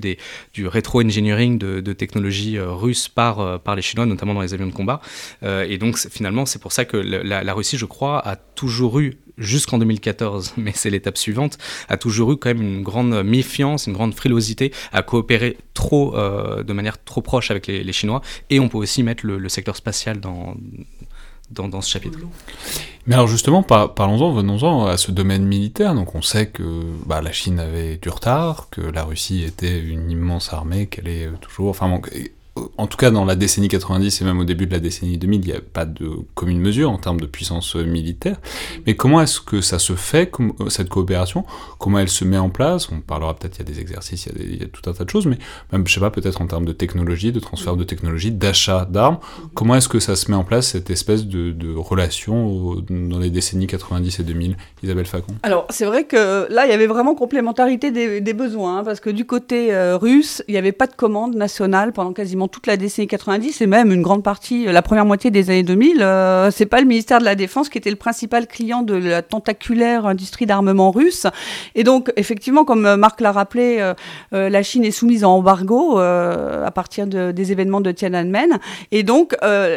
[0.52, 5.00] du rétro-engineering de, technologies russes par, par les Chinois, notamment dans les avions de combat.
[5.42, 9.78] et donc, finalement, c'est pour ça que la, Russie, je crois, a toujours eu jusqu'en
[9.78, 14.14] 2014, mais c'est l'étape suivante, a toujours eu quand même une grande méfiance, une grande
[14.14, 18.22] frilosité à coopérer trop, euh, de manière trop proche avec les, Chinois.
[18.50, 20.56] Et on peut aussi mettre le, secteur spatial dans,
[21.54, 22.18] dans, ce chapitre.
[23.06, 25.94] Mais alors justement, parlons-en, venons-en à ce domaine militaire.
[25.94, 30.10] Donc on sait que bah, la Chine avait du retard, que la Russie était une
[30.10, 31.70] immense armée, qu'elle est toujours...
[31.70, 32.00] Enfin,
[32.78, 35.40] en tout cas dans la décennie 90 et même au début de la décennie 2000,
[35.40, 38.36] il n'y a pas de commune mesure en termes de puissance militaire.
[38.86, 40.30] Mais comment est-ce que ça se fait,
[40.68, 41.44] cette coopération?
[41.78, 42.90] Comment elle se met en place?
[42.92, 45.10] On parlera peut-être, il y a des exercices, il y a, tout un tas de
[45.10, 45.38] choses, mais
[45.72, 49.18] même, je sais pas, peut-être en termes de technologie, de transfert de technologie, d'achat d'armes.
[49.54, 53.66] Comment est-ce que ça se met en place, cette espèce de, relation dans les décennies
[53.66, 55.34] 90 et 2000 Isabelle Facon?
[55.42, 59.10] Alors, c'est vrai que là, il y avait vraiment complémentarité des, besoins, hein, parce que
[59.10, 62.76] du côté euh, russe, il n'y avait pas de commande nationale pendant quasiment toute la
[62.76, 65.98] décennie 90 et même une grande partie, la première moitié des années 2000.
[66.00, 69.22] Euh, c'est pas le ministère de la Défense qui était le principal client de la
[69.22, 71.26] tentaculaire industrie d'armement russe.
[71.74, 73.94] Et donc, effectivement, comme Marc l'a rappelé, euh,
[74.32, 78.58] euh, la Chine est soumise en embargo à partir de, des événements de Tiananmen.
[78.92, 79.36] Et donc,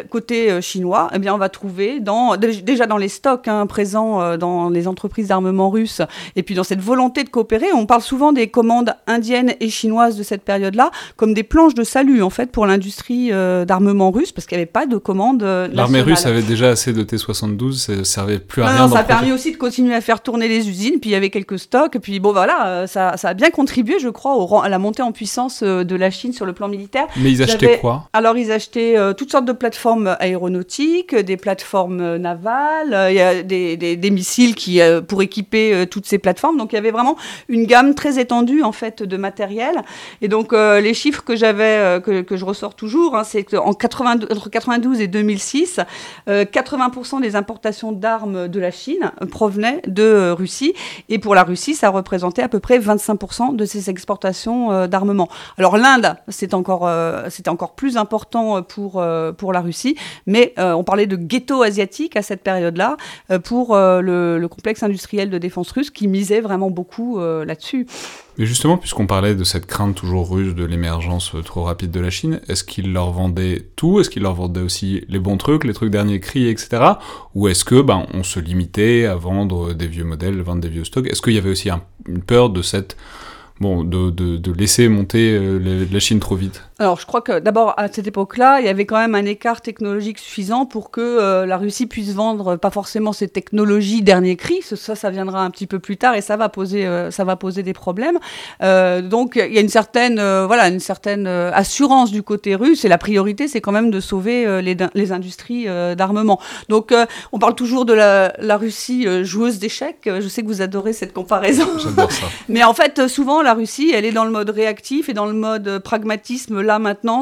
[0.09, 4.69] côté chinois, eh bien, on va trouver dans, déjà dans les stocks hein, présents dans
[4.69, 6.01] les entreprises d'armement russes
[6.35, 10.17] et puis dans cette volonté de coopérer, on parle souvent des commandes indiennes et chinoises
[10.17, 14.31] de cette période-là comme des planches de salut en fait pour l'industrie euh, d'armement russe
[14.31, 15.43] parce qu'il n'y avait pas de commandes.
[15.43, 18.87] Euh, L'armée russe avait déjà assez de T-72, ça servait plus à rien.
[18.87, 21.15] Non, ça a permis aussi de continuer à faire tourner les usines, puis il y
[21.15, 24.59] avait quelques stocks, puis bon voilà, euh, ça, ça, a bien contribué, je crois, au,
[24.59, 27.05] à la montée en puissance de la Chine sur le plan militaire.
[27.17, 28.09] Mais ils achetaient quoi?
[28.11, 33.77] Alors ils achetaient toutes sortes de plateformes aéronautiques, des plateformes navales, il y a des,
[33.77, 36.57] des, des missiles qui pour équiper toutes ces plateformes.
[36.57, 37.17] Donc il y avait vraiment
[37.49, 39.83] une gamme très étendue en fait de matériel.
[40.23, 44.49] Et donc les chiffres que j'avais, que, que, je ressors toujours, hein, c'est qu'en entre
[44.49, 45.79] 92 et 2006,
[46.27, 50.73] 80% euh, des importations d'armes de la Chine provenaient de euh, Russie.
[51.09, 55.29] Et pour la Russie, ça représentait à peu près 25% de ses exportations d'armement.
[55.57, 56.15] Alors l'Inde,
[56.53, 56.89] encore,
[57.29, 59.03] c'était encore plus important pour,
[59.37, 62.97] pour la Russie, mais on parlait de ghetto asiatique à cette période-là
[63.43, 67.87] pour le, complexe industriel de défense russe qui misait vraiment beaucoup là-dessus.
[68.37, 72.11] Mais justement, puisqu'on parlait de cette crainte toujours russe de l'émergence trop rapide de la
[72.11, 73.99] Chine, est-ce qu'il leur vendait tout?
[73.99, 76.83] Est-ce qu'il leur vendait aussi les bons trucs, les trucs derniers cris, etc.
[77.33, 80.83] Ou est-ce que ben, on se limitait à vendre des vieux modèles, vendre des vieux
[80.83, 81.07] stocks?
[81.07, 81.69] Est-ce qu'il y avait aussi
[82.07, 82.95] une peur de cette
[83.59, 86.66] bon, de, de, de laisser monter euh, la Chine trop vite?
[86.79, 89.61] Alors, je crois que d'abord, à cette époque-là, il y avait quand même un écart
[89.61, 94.61] technologique suffisant pour que euh, la Russie puisse vendre pas forcément ses technologies dernier cri.
[94.61, 97.35] Ça, ça viendra un petit peu plus tard et ça va poser, euh, ça va
[97.35, 98.19] poser des problèmes.
[98.61, 102.99] donc, il y a une certaine, voilà, une certaine assurance du côté russe et la
[102.99, 106.39] priorité, c'est quand même de sauver les, les industries d'armement.
[106.69, 106.93] Donc,
[107.31, 110.01] on parle toujours de la, la Russie joueuse d'échecs.
[110.05, 111.67] Je sais que vous adorez cette comparaison.
[111.79, 111.89] Ça.
[112.49, 115.33] Mais en fait, souvent, la Russie, elle est dans le mode réactif et dans le
[115.33, 117.21] mode pragmatisme maintenant.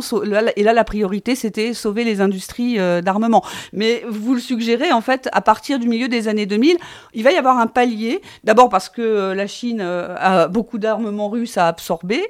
[0.55, 3.43] Et là, la priorité, c'était sauver les industries euh, d'armement.
[3.73, 6.77] Mais vous le suggérez, en fait, à partir du milieu des années 2000,
[7.13, 8.21] il va y avoir un palier.
[8.43, 12.23] D'abord parce que euh, la Chine euh, a beaucoup d'armements russes à absorber.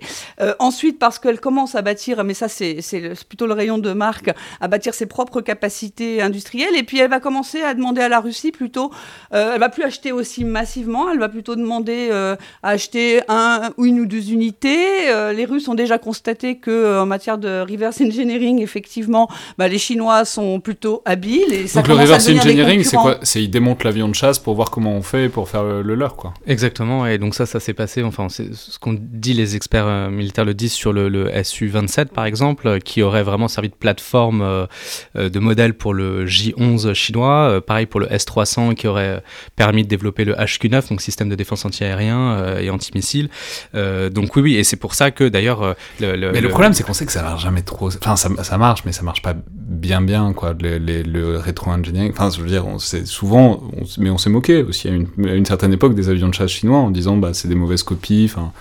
[0.59, 2.79] ensuite parce qu'elle commence à bâtir, mais ça c'est
[3.27, 6.75] plutôt le rayon de marque, à bâtir ses propres capacités industrielles.
[6.75, 8.91] Et puis elle va commencer à demander à la Russie plutôt,
[9.31, 13.99] elle va plus acheter aussi massivement, elle va plutôt demander à acheter un ou une
[13.99, 15.07] ou deux unités.
[15.33, 20.25] Les Russes ont déjà constaté que en matière de reverse engineering, effectivement, bah, les Chinois
[20.25, 21.53] sont plutôt habiles.
[21.53, 24.69] Et Donc le reverse engineering, c'est quoi C'est ils démontent l'avion de chasse pour voir
[24.69, 26.33] comment on fait pour faire le, leur, quoi.
[26.47, 27.05] Exactement.
[27.07, 28.03] Et donc ça, ça s'est passé.
[28.03, 32.25] Enfin, c'est ce qu'on dit, les experts euh, militaires le disent sur le, Su-27 par
[32.25, 34.67] exemple, qui aurait vraiment servi de plateforme
[35.15, 37.61] de modèle pour le J-11 chinois.
[37.65, 39.21] pareil pour le S-300 qui aurait
[39.55, 43.29] permis de développer le HQ-9, donc système de défense antiaérien et antimissile.
[43.75, 45.61] Euh, donc oui, oui, et c'est pour ça que d'ailleurs...
[45.63, 47.89] Euh, le, mais le, problème, c'est qu'on sait que ça marche jamais trop...
[47.89, 52.11] Enfin, ça, marche, mais ça marche pas bien bien, quoi, le, rétro-engineering.
[52.11, 52.65] Enfin, je veux dire,
[53.05, 53.61] souvent...
[53.97, 56.91] mais on s'est moqué aussi à une, certaine époque des avions de chasse chinois en
[56.91, 58.51] disant, bah, c'est des mauvaises copies, enfin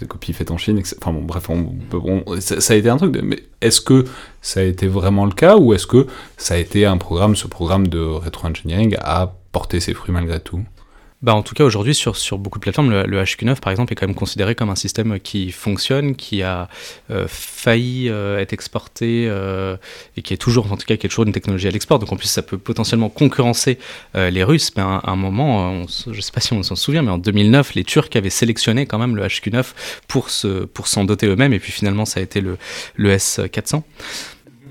[0.00, 1.48] des copies faites en Chine, enfin bon, bref,
[2.40, 4.04] ça, a été un truc, de, mais est-ce que
[4.42, 7.46] ça a été vraiment le cas, ou est-ce que ça a été un programme, ce
[7.46, 10.62] programme de rétro-engineering a porté ses fruits malgré tout?
[11.20, 13.96] Bah, en tout cas, aujourd'hui, sur, sur beaucoup de plateformes, le, HQ9, par exemple, est
[13.96, 16.68] quand même considéré comme un système qui fonctionne, qui a
[17.10, 19.76] euh, failli euh, être exporté euh,
[20.16, 21.98] et qui est toujours, en tout cas, qui est toujours une technologie à l'export.
[21.98, 23.78] Donc, en plus, ça peut potentiellement concurrencer
[24.14, 24.70] les Russes.
[24.76, 27.74] Mais à un, moment, je ne sais pas si on s'en souvient, mais en 2009,
[27.74, 29.64] les Turcs avaient sélectionné quand même le HQ9
[30.06, 31.52] pour s'en pour doter eux-mêmes.
[31.52, 32.58] Et puis, finalement, ça a été le,
[32.94, 33.82] le S400.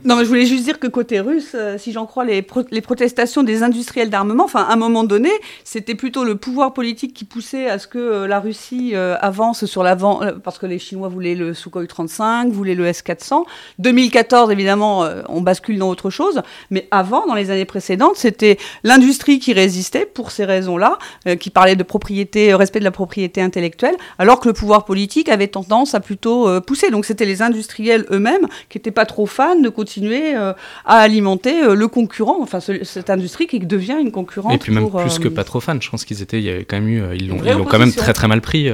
[0.07, 2.81] Non, mais je voulais juste dire que côté russe, euh, si j'en crois les, les,
[2.81, 5.29] protestations des industriels d'armement, enfin, à un moment donné,
[5.65, 9.65] c'était plutôt le pouvoir politique qui poussait à ce que euh, la Russie euh, avance
[9.65, 13.43] sur l'avant, parce que les Chinois voulaient le Sukhoi 35, voulaient le S-400.
[13.79, 16.41] 2014, évidemment, on bascule dans autre chose,
[16.71, 20.99] mais avant, dans les années précédentes, c'était l'industrie qui résistait pour ces raisons-là,
[21.39, 25.47] qui parlait de propriété, respect de la propriété intellectuelle, alors que le pouvoir politique avait
[25.47, 26.91] tendance à plutôt pousser.
[26.91, 30.53] Donc c'était les industriels eux-mêmes qui n'étaient pas trop fans de continuer euh,
[30.85, 34.53] à alimenter euh, le concurrent, enfin cette industrie qui devient une concurrente.
[34.53, 36.49] Et puis même plus que euh, pas trop fans, je pense qu'ils étaient, il y
[36.49, 38.69] avait quand même eu, ils l'ont quand même très très mal pris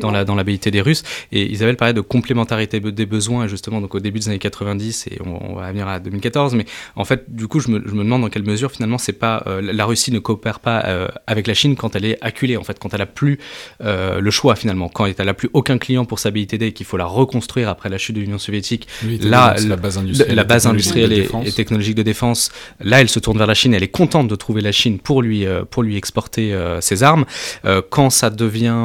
[0.00, 1.02] dans la dans l'habileté des Russes.
[1.32, 5.18] Et Isabelle parlait de complémentarité des besoins justement donc au début des années 90 et
[5.24, 6.54] on, va venir à 2014.
[6.54, 6.64] Mais
[6.96, 9.44] en fait, du coup, je me, je me demande dans quelle mesure finalement c'est pas
[9.60, 10.84] la Russie ne coopère pas
[11.26, 13.38] avec la Chine quand elle est acculée en fait, quand elle a plus
[13.80, 16.96] le choix finalement, quand elle a plus aucun client pour sa BITD et qu'il faut
[16.96, 18.88] la reconstruire après la chute de l'Union soviétique.
[19.20, 23.38] là, la base industrielle la base industrielle et, technologique de défense, là, elle se tourne
[23.38, 23.74] vers la Chine.
[23.74, 27.02] Elle est contente de trouver la Chine pour lui, euh, pour lui exporter euh, ses
[27.02, 27.24] armes.
[27.64, 28.78] Euh, quand ça devient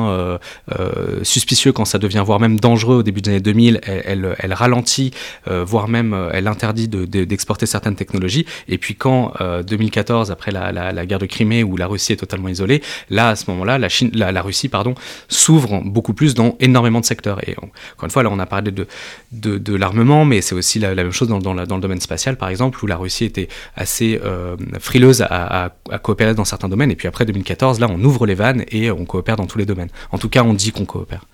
[1.23, 5.12] suspicieux, quand ça devient voire même dangereux au début des années 2000, elle, elle, ralentit,
[5.47, 8.45] voire même elle interdit d'exporter certaines technologies.
[8.67, 9.34] Et puis quand
[9.65, 13.36] 2014, après la, la, guerre de Crimée, où la Russie est totalement isolée, là, à
[13.36, 14.95] ce moment-là, la, Chine, la, Russie pardon,
[15.28, 17.39] s'ouvre beaucoup plus dans énormément de secteurs.
[17.47, 18.88] Et encore une fois, là, on a parlé de,
[19.32, 22.38] de, de l'armement, mais c'est aussi la, même chose dans, dans, dans, le domaine spatial,
[22.38, 26.92] par exemple, où la Russie était assez euh, frileuse à, à, coopérer dans certains domaines.
[26.92, 29.66] Et puis après 2014, là, on ouvre les vannes et on coopère dans tous les
[29.66, 29.89] domaines.
[30.12, 31.26] En tout cas, on dit qu'on coopère.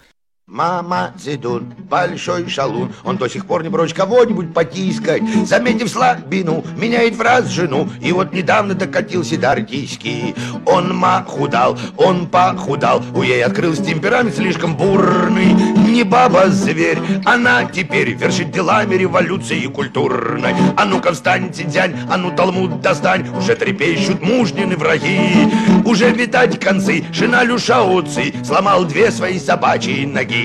[0.52, 5.22] Мама Зидун, большой шалун, он до сих пор не прочь кого-нибудь потискать.
[5.46, 10.34] Заметив слабину, меняет в раз жену, и вот недавно докатился до артиськи.
[10.66, 15.54] Он махудал, он похудал, у ей открылся темперамент слишком бурный.
[15.54, 20.56] Не баба-зверь, она теперь вершит делами революции культурной.
[20.76, 25.48] А ну-ка встаньте, дянь, а ну талмуд достань, уже трепещут мужнины враги.
[25.86, 30.39] Уже видать концы, жена Люшауци сломал две свои собачьи ноги.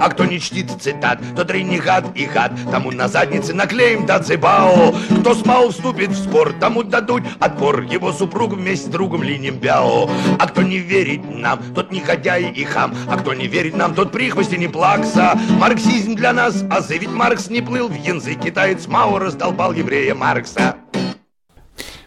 [0.00, 5.34] А кто не чтит цитат, тот ренегат и гад Тому на заднице наклеим дацибао Кто
[5.34, 7.82] с Мао вступит в спор, тому дадут отпор.
[7.82, 10.08] Его супруг вместе с другом линем бяо.
[10.38, 12.94] А кто не верит нам, тот негодяй и хам.
[13.08, 15.38] А кто не верит нам, тот прихвости не плакса.
[15.58, 20.76] Марксизм для нас, а ведь Маркс не плыл в янзы Китаец Мао раздолбал еврея Маркса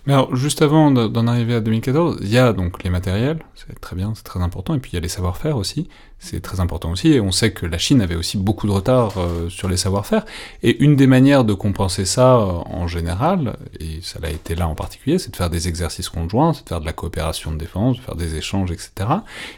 [0.07, 3.79] Mais alors, juste avant d'en arriver à 2014, il y a donc les matériels, c'est
[3.79, 5.87] très bien, c'est très important, et puis il y a les savoir-faire aussi,
[6.19, 9.13] c'est très important aussi, et on sait que la Chine avait aussi beaucoup de retard
[9.17, 10.23] euh, sur les savoir-faire,
[10.61, 14.67] et une des manières de compenser ça euh, en général, et ça l'a été là
[14.67, 17.57] en particulier, c'est de faire des exercices conjoints, c'est de faire de la coopération de
[17.57, 18.91] défense, de faire des échanges, etc.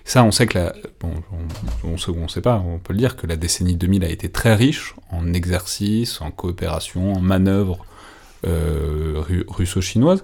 [0.06, 1.12] ça, on sait que la, bon,
[1.84, 4.96] on, sait pas, on peut le dire que la décennie 2000 a été très riche
[5.12, 7.86] en exercices, en coopération, en manœuvres,
[8.46, 10.24] euh, russo-chinoise.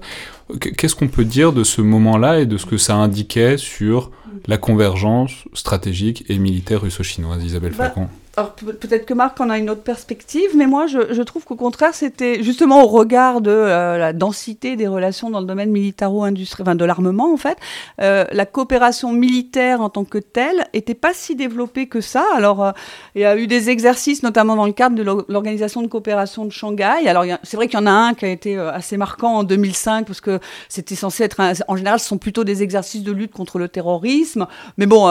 [0.60, 4.12] Qu'est-ce qu'on peut dire de ce moment-là et de ce que ça indiquait sur
[4.48, 8.10] la convergence stratégique et militaire russo-chinoise, Isabelle bah, Flacon?
[8.36, 11.94] Alors peut-être que Marc en a une autre perspective, mais moi je, trouve qu'au contraire
[11.94, 16.76] c'était justement au regard de euh, la densité des relations dans le domaine militaro-industriel, enfin
[16.76, 17.60] de l'armement en fait,
[18.02, 22.26] euh, la coopération militaire en tant que telle était pas si développée que ça.
[22.34, 22.72] Alors euh,
[23.14, 26.52] il y a eu des exercices notamment dans le cadre de l'organisation de coopération de
[26.52, 27.08] Shanghai.
[27.08, 30.08] Alors c'est vrai qu'il y en a un qui a été assez marquant en 2005
[30.08, 33.60] parce que c'était censé être, en général ce sont plutôt des exercices de lutte contre
[33.60, 34.48] le terrorisme,
[34.80, 35.08] mais bon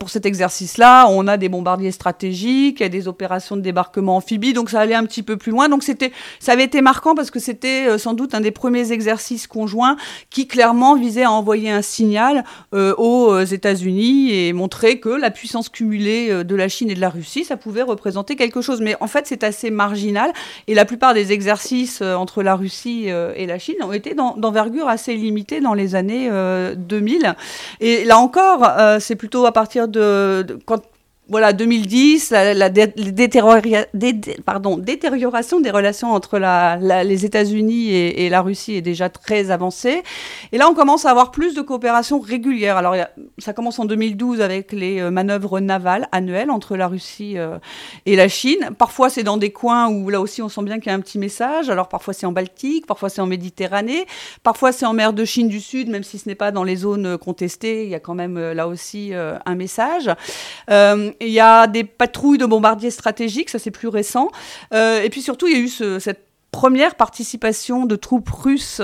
[0.00, 4.16] pour cet exercice-là on a des bombardiers stratégiques il y a des opérations de débarquement
[4.16, 5.68] amphibie, donc ça allait un petit peu plus loin.
[5.68, 8.92] Donc c'était, ça avait été marquant parce que c'était euh, sans doute un des premiers
[8.92, 9.96] exercices conjoints
[10.30, 15.30] qui clairement visait à envoyer un signal euh, aux euh, États-Unis et montrer que la
[15.30, 18.80] puissance cumulée de la Chine et de la Russie, ça pouvait représenter quelque chose.
[18.80, 20.32] Mais en fait, c'est assez marginal
[20.66, 25.14] et la plupart des exercices entre la Russie et la Chine ont été d'envergure assez
[25.14, 26.30] limitée dans les années
[26.76, 27.34] 2000.
[27.80, 28.68] Et là encore,
[29.00, 30.82] c'est plutôt à partir de, de quand
[31.28, 36.38] voilà, 2010, la, détérioration des relations entre
[37.02, 40.04] les États-Unis et, la Russie est déjà très avancée.
[40.52, 42.76] Et là, on commence à avoir plus de coopération régulière.
[42.76, 42.94] Alors,
[43.38, 47.58] ça commence en 2012 avec les euh, manœuvres navales annuelles entre la Russie euh,
[48.04, 48.70] et la Chine.
[48.78, 51.00] Parfois, c'est dans des coins où là aussi, on sent bien qu'il y a un
[51.00, 51.70] petit message.
[51.70, 54.06] Alors, parfois, c'est en Baltique, parfois, c'est en Méditerranée,
[54.44, 56.76] parfois, c'est en mer de Chine du Sud, même si ce n'est pas dans les
[56.76, 57.82] zones contestées.
[57.82, 60.10] Il y a quand même euh, là aussi un message.
[61.20, 64.30] Il y a des patrouilles de bombardiers stratégiques, ça c'est plus récent.
[64.72, 65.68] Euh, et puis surtout, il y a eu
[66.00, 68.80] cette première participation de troupes russes,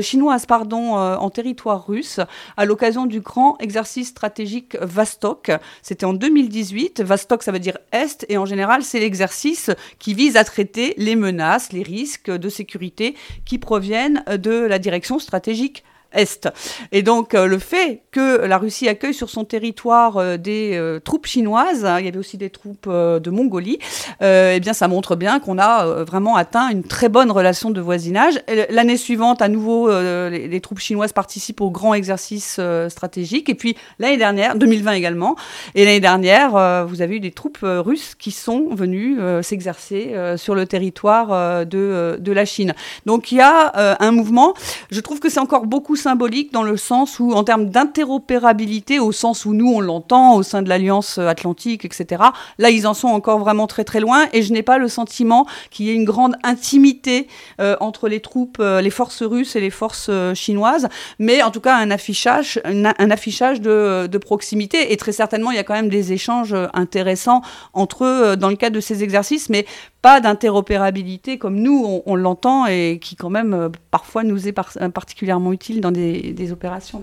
[0.00, 2.18] chinoises pardon, en territoire russe
[2.56, 5.52] à l'occasion du grand exercice stratégique Vastok.
[5.82, 7.00] C'était en 2018.
[7.02, 11.14] Vastok, ça veut dire Est, et en général, c'est l'exercice qui vise à traiter les
[11.14, 13.14] menaces, les risques de sécurité
[13.44, 16.48] qui proviennent de la direction stratégique est.
[16.92, 21.00] Et donc euh, le fait que la Russie accueille sur son territoire euh, des euh,
[21.00, 23.78] troupes chinoises, hein, il y avait aussi des troupes de Mongolie,
[24.20, 28.34] eh bien ça montre bien qu'on a vraiment atteint une très bonne relation de voisinage.
[28.70, 33.48] L'année suivante, à nouveau, les, les, troupes chinoises participent au grand exercice stratégique.
[33.48, 35.36] Et puis l'année dernière, 2020 également,
[35.74, 40.66] et l'année dernière, vous avez eu des troupes russes qui sont venues s'exercer sur le
[40.66, 42.74] territoire de, de la Chine.
[43.06, 44.54] Donc il y a un mouvement.
[44.90, 49.12] Je trouve que c'est encore beaucoup symbolique dans le sens où, en termes d'interopérabilité, au
[49.12, 52.22] sens où nous on l'entend au sein de l'Alliance Atlantique, etc.,
[52.58, 54.26] là ils en sont encore vraiment très très loin.
[54.32, 57.28] Et je n'ai pas le sentiment qu'il y ait une grande intimité
[57.60, 60.88] euh, entre les troupes, euh, les forces russes et les forces euh, chinoises,
[61.18, 64.92] mais en tout cas un affichage, un, affichage de, proximité.
[64.92, 67.42] Et très certainement il y a quand même des échanges intéressants
[67.72, 69.66] entre eux dans le cadre de ces exercices, mais
[70.00, 75.80] pas d'interopérabilité comme nous, on, l'entend et qui quand même parfois nous est particulièrement utile
[75.80, 77.02] dans des, opérations.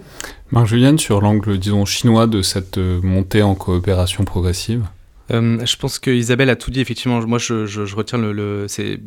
[0.52, 4.86] Marc-Julienne, sur l'angle, disons, chinois de cette euh, montée en coopération progressive
[5.32, 7.20] euh, je pense que Isabelle a tout dit effectivement.
[7.26, 9.00] Moi, je, je, je retiens le, le c'est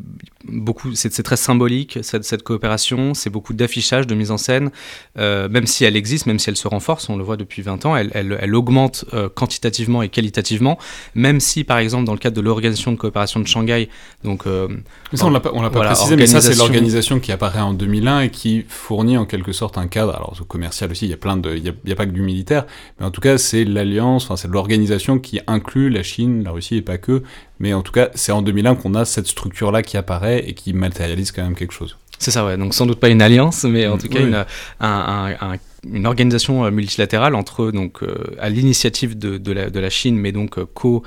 [0.45, 3.14] beaucoup, c'est très symbolique cette, cette coopération.
[3.14, 4.70] C'est beaucoup d'affichage, de mise en scène,
[5.18, 7.09] euh, même si elle existe, même si elle se renforce.
[7.09, 7.97] On le voit depuis 20 ans.
[7.97, 10.79] Elle, elle, elle augmente euh, quantitativement et qualitativement.
[11.14, 13.89] Même si, par exemple, dans le cadre de l'organisation de coopération de Shanghai,
[14.25, 14.68] donc euh,
[15.14, 17.73] ça on l'a pas, on l'a pas précisé, mais ça c'est l'organisation qui apparaît en
[17.73, 20.14] 2001 et qui fournit en quelque sorte un cadre.
[20.14, 22.07] Alors commercial aussi, il y a plein de, il y a, il y a pas
[22.07, 22.66] que du militaire,
[22.99, 26.76] mais en tout cas c'est l'alliance, enfin c'est l'organisation qui inclut la Chine, la Russie
[26.76, 27.22] et pas que.
[27.58, 30.72] Mais en tout cas, c'est en 2001 qu'on a cette structure-là qui apparaît et qui
[30.72, 31.96] matérialise quand même quelque chose.
[32.18, 32.56] C'est ça, ouais.
[32.56, 34.44] Donc sans doute pas une alliance, mais en tout cas une,
[34.80, 35.56] un, un,
[35.91, 40.33] une organisation euh, multilatérale entre donc euh, à l'initiative de, la, de, la, Chine, mais
[40.33, 41.03] donc euh, co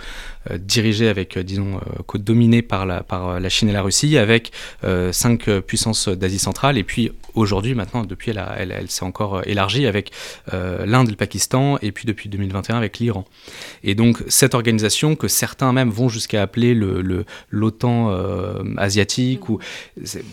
[0.59, 4.51] dirigée avec disons co dominée par la par la Chine et la Russie, avec
[5.11, 10.11] cinq puissances d'Asie centrale, et puis aujourd'hui maintenant depuis elle, elle, s'est encore élargie avec
[10.51, 13.25] l'Inde, le Pakistan, et puis depuis 2021 avec l'Iran.
[13.83, 18.15] Et donc cette organisation que certains même vont jusqu'à appeler le l'OTAN
[18.77, 19.57] asiatique, ou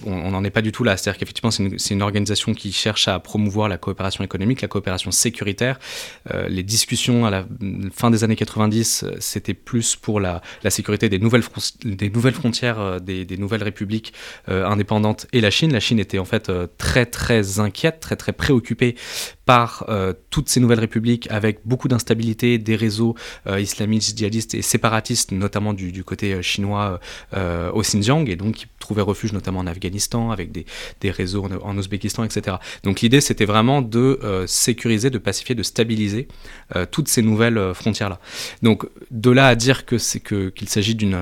[0.04, 0.98] on n'en est pas du tout là.
[0.98, 5.78] C'est-à-dire qu'effectivement c'est une, une organisation qui cherche à promouvoir la coopération la coopération sécuritaire.
[6.32, 7.46] Euh, les discussions à la
[7.92, 11.44] fin des années 90, euh, c'était plus pour la, la, sécurité des nouvelles,
[11.84, 14.12] des nouvelles frontières, euh, des, des, nouvelles républiques
[14.46, 15.72] indépendantes et la Chine.
[15.72, 18.96] La Chine était en fait très très inquiète, très très préoccupée
[19.88, 23.14] euh, toutes ces nouvelles républiques avec beaucoup d'instabilité, des réseaux
[23.46, 27.00] euh, islamistes, djihadistes et séparatistes, notamment du, côté chinois
[27.34, 30.66] euh, au Xinjiang, et donc qui trouvaient refuge notamment en Afghanistan, avec des,
[31.00, 32.56] des réseaux en, Ouzbékistan, etc.
[32.82, 36.28] Donc l'idée, c'était vraiment de sécuriser, de pacifier, de stabiliser
[36.90, 38.18] toutes ces nouvelles frontières-là.
[38.62, 41.18] Donc de là à dire que c'est que qu'il s'agit d'une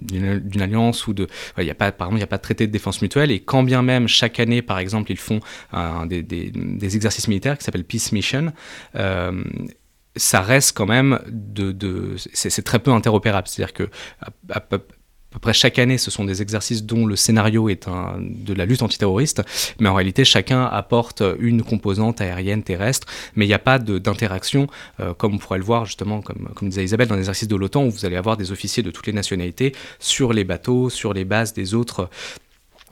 [0.00, 1.26] d'une alliance ou de,
[1.58, 3.30] il y a pas, par exemple, il n'y a pas de traité de défense mutuelle,
[3.30, 5.40] et quand bien même chaque année, par exemple, ils font
[6.06, 7.28] des, des, exercices
[7.58, 8.52] qui s'appelle Peace Mission.
[8.96, 9.44] Euh,
[10.16, 13.48] ça reste quand même de, de c'est très peu interopérable.
[13.48, 13.88] C'est-à-dire que
[14.50, 14.80] à, peu
[15.40, 18.82] près chaque année, ce sont des exercices dont le scénario est un, de la lutte
[18.82, 19.42] antiterroriste,
[19.80, 24.66] mais en réalité, chacun apporte une composante aérienne, terrestre, mais il n'y a pas d'interaction,
[25.00, 27.84] euh, comme on pourrait le voir justement, comme, comme disait Isabelle, dans l'exercice de l'OTAN,
[27.84, 31.24] où vous allez avoir des officiers de toutes les nationalités sur les bateaux, sur les
[31.24, 32.10] bases des autres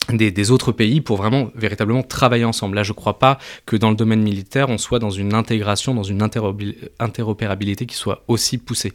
[0.09, 2.77] des, autres pays pour vraiment véritablement travailler ensemble.
[2.77, 5.95] Là, je ne crois pas que dans le domaine militaire, on soit dans une intégration,
[5.95, 6.23] dans une
[6.99, 8.93] interopérabilité qui soit aussi poussée.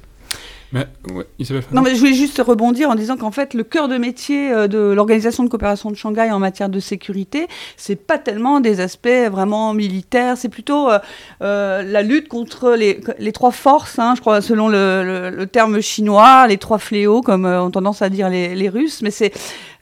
[0.72, 1.26] Mais, ouais,
[1.72, 4.68] non, mais je voulais juste rebondir en disant qu'en fait, le cœur de métier euh,
[4.68, 7.48] de l'Organisation de coopération de Shanghai en matière de sécurité,
[7.78, 11.00] c'est pas tellement des aspects vraiment militaires, c'est plutôt euh,
[11.42, 15.48] euh, la lutte contre les, les trois forces, hein, je crois, selon le, le, le,
[15.48, 19.12] terme chinois, les trois fléaux, comme euh, ont tendance à dire les, les Russes, mais
[19.12, 19.32] c'est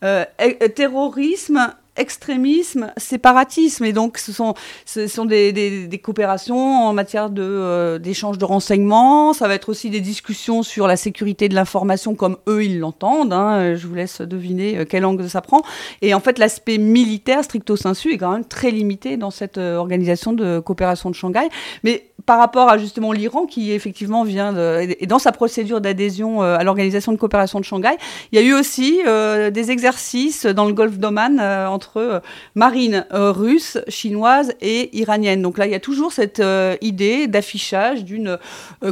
[0.03, 0.25] euh,
[0.75, 3.85] terrorisme, extrémisme, séparatisme.
[3.85, 8.47] Et donc, ce sont, ce sont des, des, des coopérations en matière d'échange de, euh,
[8.47, 9.33] de renseignements.
[9.33, 13.33] Ça va être aussi des discussions sur la sécurité de l'information comme eux, ils l'entendent.
[13.33, 13.75] Hein.
[13.75, 15.61] Je vous laisse deviner euh, quel angle ça prend.
[16.01, 19.77] Et en fait, l'aspect militaire, stricto sensu, est quand même très limité dans cette euh,
[19.77, 21.47] organisation de coopération de Shanghai.
[21.83, 26.41] Mais par rapport à justement l'Iran, qui effectivement vient de, et dans sa procédure d'adhésion
[26.41, 27.97] euh, à l'Organisation de coopération de Shanghai,
[28.32, 32.21] il y a eu aussi euh, des exercices dans le Golfe d'Oman euh, entre
[32.55, 35.41] marines russes, chinoises et iraniennes.
[35.41, 36.41] Donc là, il y a toujours cette
[36.82, 38.38] idée d'affichage d'une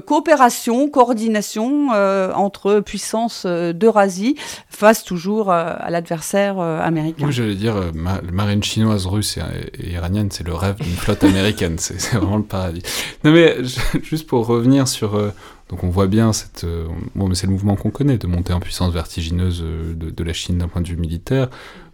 [0.05, 4.35] coopération, coordination entre puissances d'Eurasie
[4.81, 7.27] face toujours à l'adversaire américain.
[7.27, 9.41] Oui, j'allais dire, marine chinoise, russe et,
[9.83, 11.77] et iranienne, c'est le rêve d'une flotte américaine.
[11.77, 12.81] C'est vraiment le paradis.
[13.23, 13.57] Non mais
[14.03, 15.15] juste pour revenir sur...
[15.15, 15.31] Euh,
[15.69, 16.63] donc on voit bien cette...
[16.63, 20.23] Euh, bon mais c'est le mouvement qu'on connaît, de monter en puissance vertigineuse euh, de,
[20.23, 21.49] la Chine d'un point de vue militaire.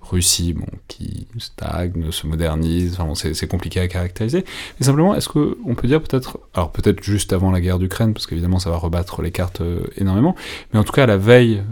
[0.10, 4.45] Russie, bon, qui stagne, se modernise, enfin, c'est compliqué à caractériser.
[4.80, 8.28] Mais simplement, est-ce qu'on peut dire peut-être, alors peut-être juste avant la guerre d'Ukraine, parce
[8.28, 9.62] qu'évidemment ça va rebattre les cartes
[9.97, 10.36] énormément,
[10.72, 11.64] mais en tout cas à la veille,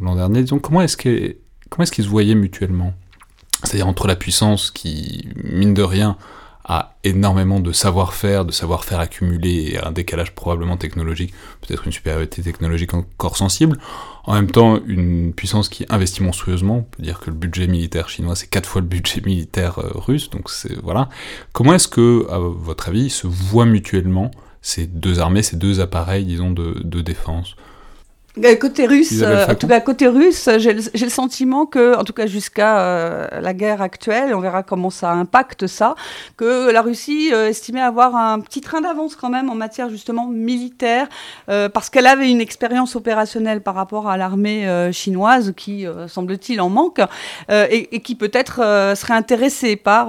[0.00, 2.94] l'an dernier, disons, comment est-ce qu'ils est se voyaient mutuellement?
[3.64, 6.16] C'est-à-dire entre la puissance qui, mine de rien,
[6.64, 12.42] a énormément de savoir-faire, de savoir-faire accumulé et un décalage probablement technologique, peut-être une supériorité
[12.42, 13.78] technologique encore sensible.
[14.28, 16.76] En même temps, une puissance qui investit monstrueusement.
[16.76, 19.90] On peut dire que le budget militaire chinois c'est quatre fois le budget militaire euh,
[19.94, 21.08] russe, donc c'est voilà.
[21.54, 26.26] Comment est-ce que, à votre avis, se voient mutuellement ces deux armées, ces deux appareils,
[26.26, 27.56] disons, de, défense?
[28.58, 32.26] Côté russe, euh, en tout cas côté russe, j'ai le, sentiment que, en tout cas
[32.26, 35.94] jusqu'à euh, la guerre actuelle, on verra comment ça impacte ça,
[36.36, 41.08] que la Russie estimait avoir un petit train d'avance quand même en matière justement militaire,
[41.46, 47.00] parce qu'elle avait une expérience opérationnelle par rapport à l'armée chinoise qui, semble-t-il, en manque,
[47.50, 48.56] et, et, qui peut-être
[48.96, 50.08] serait intéressée par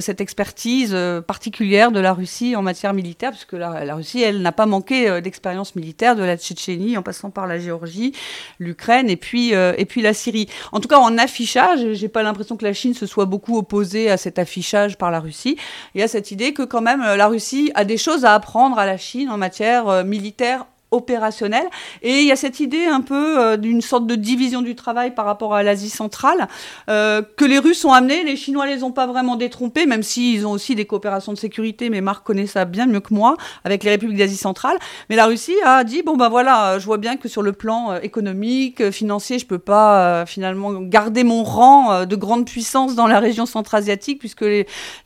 [0.00, 0.96] cette expertise
[1.26, 5.20] particulière de la Russie en matière militaire, puisque la, la Russie, elle n'a pas manqué
[5.20, 8.12] d'expérience militaire de la Tchétchénie en passant par la Géorgie,
[8.58, 10.48] l'Ukraine et puis euh, et puis la Syrie.
[10.72, 14.10] En tout cas, en affichage, j'ai pas l'impression que la Chine se soit beaucoup opposée
[14.10, 15.56] à cet affichage par la Russie.
[15.94, 18.34] Il y a cette idée que quand même euh, la Russie a des choses à
[18.34, 21.64] apprendre à la Chine en matière euh, militaire opérationnel.
[22.02, 25.14] Et il y a cette idée un peu euh, d'une sorte de division du travail
[25.14, 26.46] par rapport à l'Asie centrale
[26.88, 28.22] euh, que les Russes ont amené.
[28.22, 31.90] Les Chinois les ont pas vraiment détrompés, même s'ils ont aussi des coopérations de sécurité.
[31.90, 34.76] Mais Marc connaît ça bien mieux que moi avec les républiques d'Asie centrale.
[35.08, 37.92] Mais la Russie a dit bon ben voilà, je vois bien que sur le plan
[37.92, 43.18] euh, économique, financier, je peux pas finalement garder mon rang de grande puissance dans la
[43.18, 44.44] région centra-asiatique puisque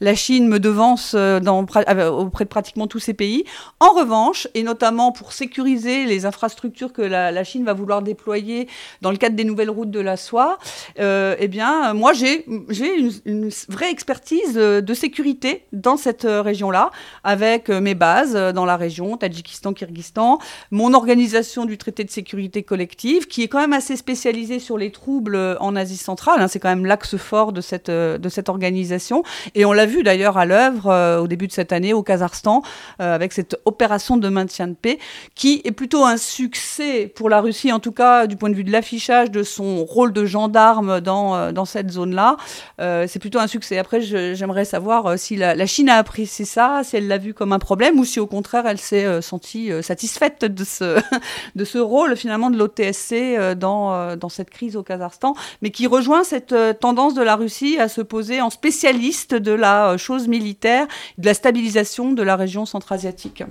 [0.01, 3.45] la Chine me devance auprès de pratiquement tous ces pays.
[3.80, 8.68] En revanche, et notamment pour sécuriser les infrastructures que la, Chine va vouloir déployer
[9.03, 10.59] dans le cadre des nouvelles routes de la soie,
[10.99, 16.91] euh, eh bien, moi, j'ai une, une, vraie expertise de sécurité dans cette euh, région-là,
[17.24, 20.39] avec euh, mes bases dans la région, Tadjikistan, Kyrgyzstan,
[20.70, 24.91] mon organisation du traité de sécurité collective, qui est quand même assez spécialisée sur les
[24.91, 26.41] troubles en Asie centrale.
[26.41, 29.22] Hein, c'est quand même l'axe fort de cette, de cette organisation.
[29.55, 32.62] Et on l'a vu d'ailleurs à l'œuvre au début de cette année au Kazakhstan,
[32.99, 34.99] avec cette opération de maintien de paix,
[35.35, 38.64] qui est plutôt un succès pour la Russie, en tout cas du point de vue
[38.64, 42.36] de l'affichage de son rôle de gendarme dans, euh, dans cette zone-là.
[42.80, 43.78] Euh, c'est plutôt un succès.
[43.78, 47.52] Après, j'aimerais savoir euh, si la, Chine a apprécié ça, si elle l'a vu comme
[47.52, 51.00] un problème ou si au contraire elle s'est sentie satisfaite de ce,
[51.56, 56.22] de ce rôle finalement de l'OTSC dans, dans cette crise au Kazakhstan, mais qui rejoint
[56.22, 60.86] cette tendance de la Russie à se poser en spécialiste de la chose militaire,
[61.18, 63.42] de la stabilisation de la région centra-asiatique.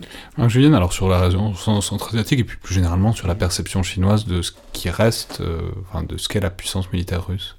[0.47, 4.25] Julienne, alors sur la région centra asiatique et puis plus généralement sur la perception chinoise
[4.25, 7.57] de ce qui reste, euh, enfin, de ce qu'est la puissance militaire russe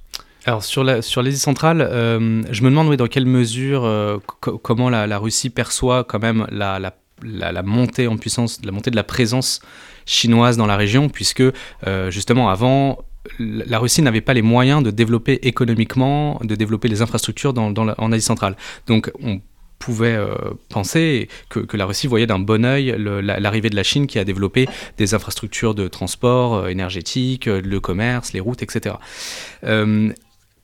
[0.49, 4.88] alors sur l'Asie sur centrale, euh, je me demande oui, dans quelle mesure, euh, comment
[4.88, 6.78] la, Russie perçoit quand même la,
[7.24, 9.61] la, montée en puissance, la montée de la présence
[10.05, 11.42] chinoise dans la région, puisque
[12.11, 13.05] justement avant,
[13.40, 18.12] la Russie n'avait pas les moyens de développer économiquement, de développer les infrastructures dans en
[18.12, 18.57] Asie centrale.
[18.86, 19.40] Donc on
[19.79, 20.35] pouvait euh,
[20.68, 24.68] penser que, la Russie voyait d'un bon oeil l'arrivée de la Chine qui a développé
[24.99, 28.97] des infrastructures de transport euh, énergétique, euh, le commerce, les routes, etc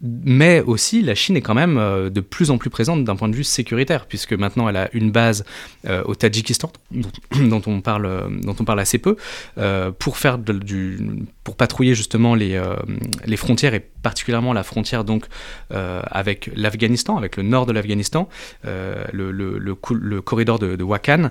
[0.05, 1.77] mais aussi la Chine est quand même
[2.11, 5.13] de plus en plus présente d'un point de vue sécuritaire, puisque maintenant elle a une
[5.13, 5.45] base
[6.07, 9.17] au Tadjikistan, dont, on parle, dont on parle assez peu,
[10.01, 10.99] pour, faire du,
[11.45, 12.61] pour patrouiller justement les,
[13.27, 15.27] les frontières, et particulièrement la frontière donc,
[15.71, 18.29] avec l'Afghanistan, avec le nord de l'Afghanistan,
[18.65, 21.31] le, le, le, corridor de, Wakhan,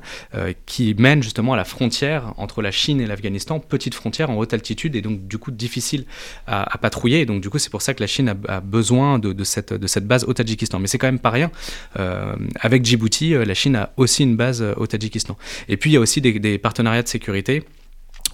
[0.65, 4.53] qui mène justement à la frontière entre la Chine et l'Afghanistan, petite frontière en haute
[4.53, 6.05] altitude, et donc du coup difficile
[6.47, 9.43] à, patrouiller, et donc du coup c'est pour ça que la Chine a besoin de,
[9.43, 10.79] cette, de cette base au Tadjikistan.
[10.79, 11.51] Mais c'est quand même pas rien.
[11.99, 15.37] Euh, avec Djibouti, euh, la Chine a aussi une base euh, au Tadjikistan.
[15.67, 17.63] Et puis il y a aussi des, partenariats de sécurité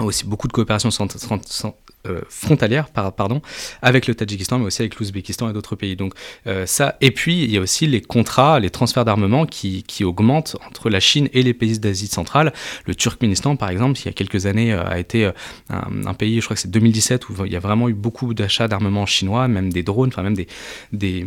[0.03, 0.89] aussi beaucoup de coopération
[2.29, 3.41] frontalière pardon,
[3.81, 5.95] avec le Tadjikistan, mais aussi avec l'Ouzbékistan et d'autres pays.
[5.95, 6.13] Donc
[6.65, 10.55] ça, et puis il y a aussi les contrats, les transferts d'armement qui, qui, augmentent
[10.67, 12.53] entre la Chine et les pays d'Asie centrale.
[12.85, 15.29] Le Turkménistan, par exemple, il y a quelques années, a été
[15.69, 18.67] un, pays, je crois que c'est 2017, où il y a vraiment eu beaucoup d'achats
[18.67, 20.47] d'armement chinois, même des drones, enfin même des,
[20.93, 21.25] des,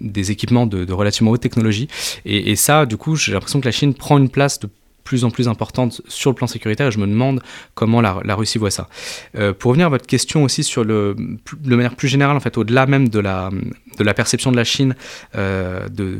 [0.00, 1.88] des équipements de, relativement haute technologie.
[2.24, 4.68] Et, et ça, du coup, j'ai l'impression que la Chine prend une place de
[5.04, 7.42] plus en plus importante sur le plan sécuritaire et je me demande
[7.74, 8.88] comment la, Russie voit ça.
[9.36, 12.58] Euh, pour revenir à votre question aussi sur le, de manière plus générale, en fait,
[12.58, 13.50] au-delà même de la,
[13.98, 14.96] de la perception de la Chine,
[15.36, 16.18] euh, de,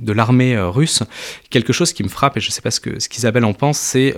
[0.00, 1.02] de l'armée euh, russe,
[1.50, 3.54] quelque chose qui me frappe, et je ne sais pas ce qu'Isabelle ce qu'Isabelle en
[3.54, 4.14] pense, c'est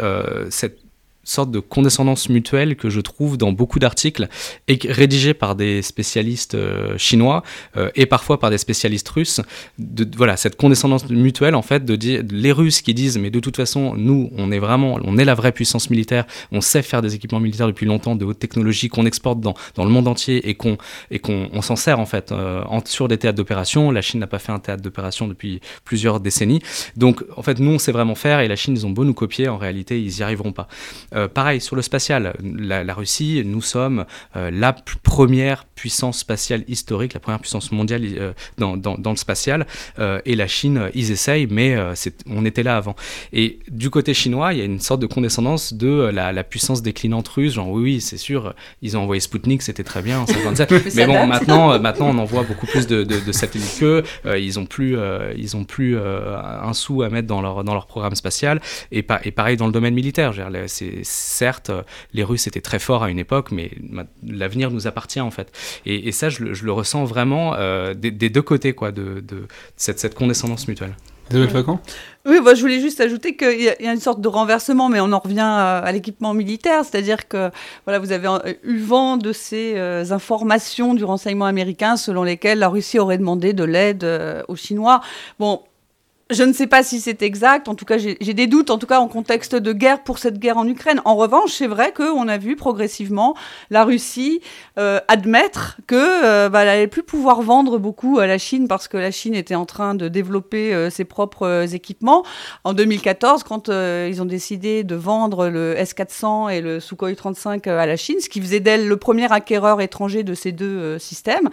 [0.50, 0.83] cette
[1.24, 4.28] sorte de condescendance mutuelle que je trouve dans beaucoup d'articles
[4.68, 7.42] et rédigés par des spécialistes euh, chinois
[7.76, 9.40] euh, et parfois par des spécialistes russes.
[9.78, 13.40] De, voilà, cette condescendance mutuelle en fait de dire les Russes qui disent mais de
[13.40, 17.02] toute façon nous on est vraiment on est la vraie puissance militaire, on sait faire
[17.02, 20.48] des équipements militaires depuis longtemps de haute technologie qu'on exporte dans, dans le monde entier
[20.48, 20.76] et qu'on
[21.10, 23.90] et qu'on s'en sert en fait euh, sur des théâtres d'opération.
[23.90, 26.60] La Chine n'a pas fait un théâtre d'opération depuis plusieurs décennies.
[26.96, 29.14] Donc en fait nous on sait vraiment faire et la Chine ils ont beau nous
[29.14, 30.68] copier en réalité ils y arriveront pas.
[31.14, 34.04] Euh, pareil, sur le spatial, la, Russie, nous sommes
[34.36, 39.66] euh, la première puissance spatiale historique, la première puissance mondiale euh, dans, dans, le spatial,
[40.24, 41.76] et la Chine, ils essayent, mais
[42.28, 42.96] on était là avant.
[43.32, 47.28] Et du côté chinois, il y a une sorte de condescendance de la, puissance déclinante
[47.28, 50.94] russe, genre oui, oui, c'est sûr, ils ont envoyé Sputnik, c'était très bien en 57,
[50.96, 54.02] mais bon, maintenant, maintenant, on envoie beaucoup plus de, de, satellites qu'eux,
[54.36, 54.96] ils ont plus,
[55.36, 58.60] ils ont plus un sou à mettre dans leur, dans leur programme spatial,
[58.92, 60.32] et, et pareil dans le domaine militaire,
[60.66, 61.82] c'est certes, euh,
[62.12, 63.70] les Russes étaient très forts à une époque, mais
[64.26, 65.52] l'avenir nous appartient en fait.
[65.86, 69.22] Et, ça, je, le ressens vraiment euh, des, deux côtés, quoi, de,
[69.76, 70.94] cette, condescendance mutuelle.
[72.26, 75.10] Oui, bah, je voulais juste ajouter qu'il y, a une sorte de renversement, mais on
[75.12, 77.50] en revient à, l'équipement militaire, c'est-à-dire que
[77.86, 78.28] voilà, vous avez
[78.62, 83.54] eu vent de ces euh, informations du renseignement américain selon lesquelles la Russie aurait demandé
[83.54, 84.06] de l'aide
[84.48, 85.00] aux Chinois.
[85.38, 85.62] Bon,
[86.34, 88.86] je ne sais pas si c'est exact, en tout cas j'ai des doutes, en tout
[88.86, 91.00] cas en contexte de guerre pour cette guerre en Ukraine.
[91.04, 93.34] En revanche, c'est vrai qu'on a vu progressivement
[93.70, 94.40] la Russie
[94.78, 98.96] euh, admettre que euh, bah, n'allait plus pouvoir vendre beaucoup à la Chine parce que
[98.96, 102.24] la Chine était en train de développer euh, ses propres équipements.
[102.64, 107.86] En 2014, quand ils ont décidé de vendre le S-400 et le Sukhoi 35 à
[107.86, 111.48] la Chine, ce qui faisait d'elle le premier acquéreur étranger de ces deux systèmes,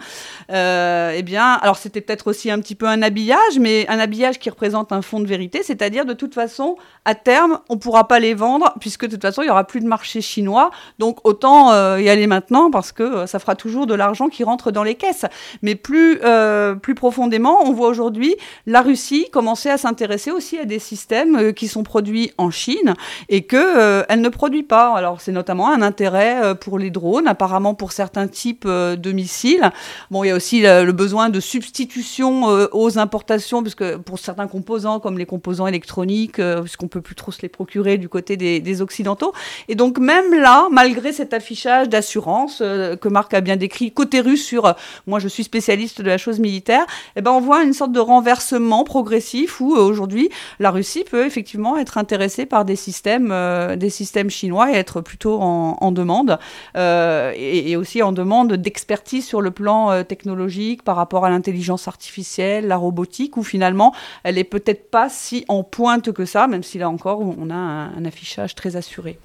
[0.50, 4.50] eh bien, alors c'était peut-être aussi un petit peu un habillage, mais un habillage qui
[4.50, 8.18] représente un fond de vérité, c'est-à-dire de toute façon, à terme, on ne pourra pas
[8.18, 10.70] les vendre, puisque de toute façon, il n'y aura plus de marché chinois.
[10.98, 14.44] Donc autant euh, y aller maintenant, parce que euh, ça fera toujours de l'argent qui
[14.44, 15.26] rentre dans les caisses.
[15.62, 20.64] Mais plus, euh, plus profondément, on voit aujourd'hui la Russie commencer à s'intéresser aussi à
[20.64, 22.94] des systèmes qui sont produits en Chine
[23.28, 24.94] et qu'elle elle ne produit pas.
[24.94, 29.70] Alors c'est notamment un intérêt pour les drones, apparemment pour certains types de missiles.
[30.10, 35.00] Bon, il y a aussi le besoin de substitution aux importations, puisque pour certains composants
[35.00, 38.82] comme les composants électroniques, euh, puisqu'on peut plus trop se les procurer du côté des,
[38.82, 39.32] occidentaux.
[39.68, 44.20] Et donc même là, malgré cet affichage d'assurance euh, que Marc a bien décrit, côté
[44.20, 44.72] russe sur, euh,
[45.06, 46.84] moi je suis spécialiste de la chose militaire,
[47.16, 50.28] eh ben on voit une sorte de renversement progressif où aujourd'hui
[50.58, 53.34] la Russie peut effectivement être intéressée par des systèmes,
[53.76, 56.38] des systèmes chinois et être plutôt en, demande
[56.74, 62.76] et, aussi en demande d'expertise sur le plan technologique par rapport à l'intelligence artificielle, la
[62.76, 63.94] robotique, où finalement
[64.24, 67.54] elle est peut-être pas si en pointe que ça, même si là encore, on a
[67.54, 69.18] un, affichage très assuré.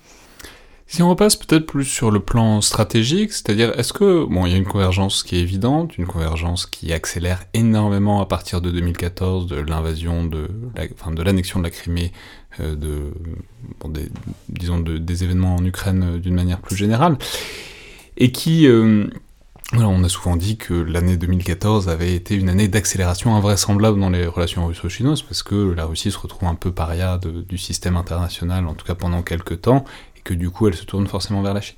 [0.89, 4.55] Si on repasse peut-être plus sur le plan stratégique, c'est-à-dire est-ce que, bon, il y
[4.55, 9.47] a une convergence qui est évidente, une convergence qui accélère énormément à partir de 2014,
[9.47, 10.47] de l'invasion de,
[10.93, 12.13] enfin, de l'annexion de la Crimée,
[12.61, 13.11] euh, de,
[13.89, 14.07] des,
[14.47, 17.17] disons, des événements en Ukraine euh, d'une manière plus générale,
[18.15, 19.07] et qui, euh,
[19.73, 24.25] on a souvent dit que l'année 2014 avait été une année d'accélération invraisemblable dans les
[24.25, 28.73] relations russo-chinoises, parce que la Russie se retrouve un peu paria du système international, en
[28.73, 29.83] tout cas pendant quelques temps,
[30.15, 31.77] et que du coup elle se tourne forcément vers la Chine.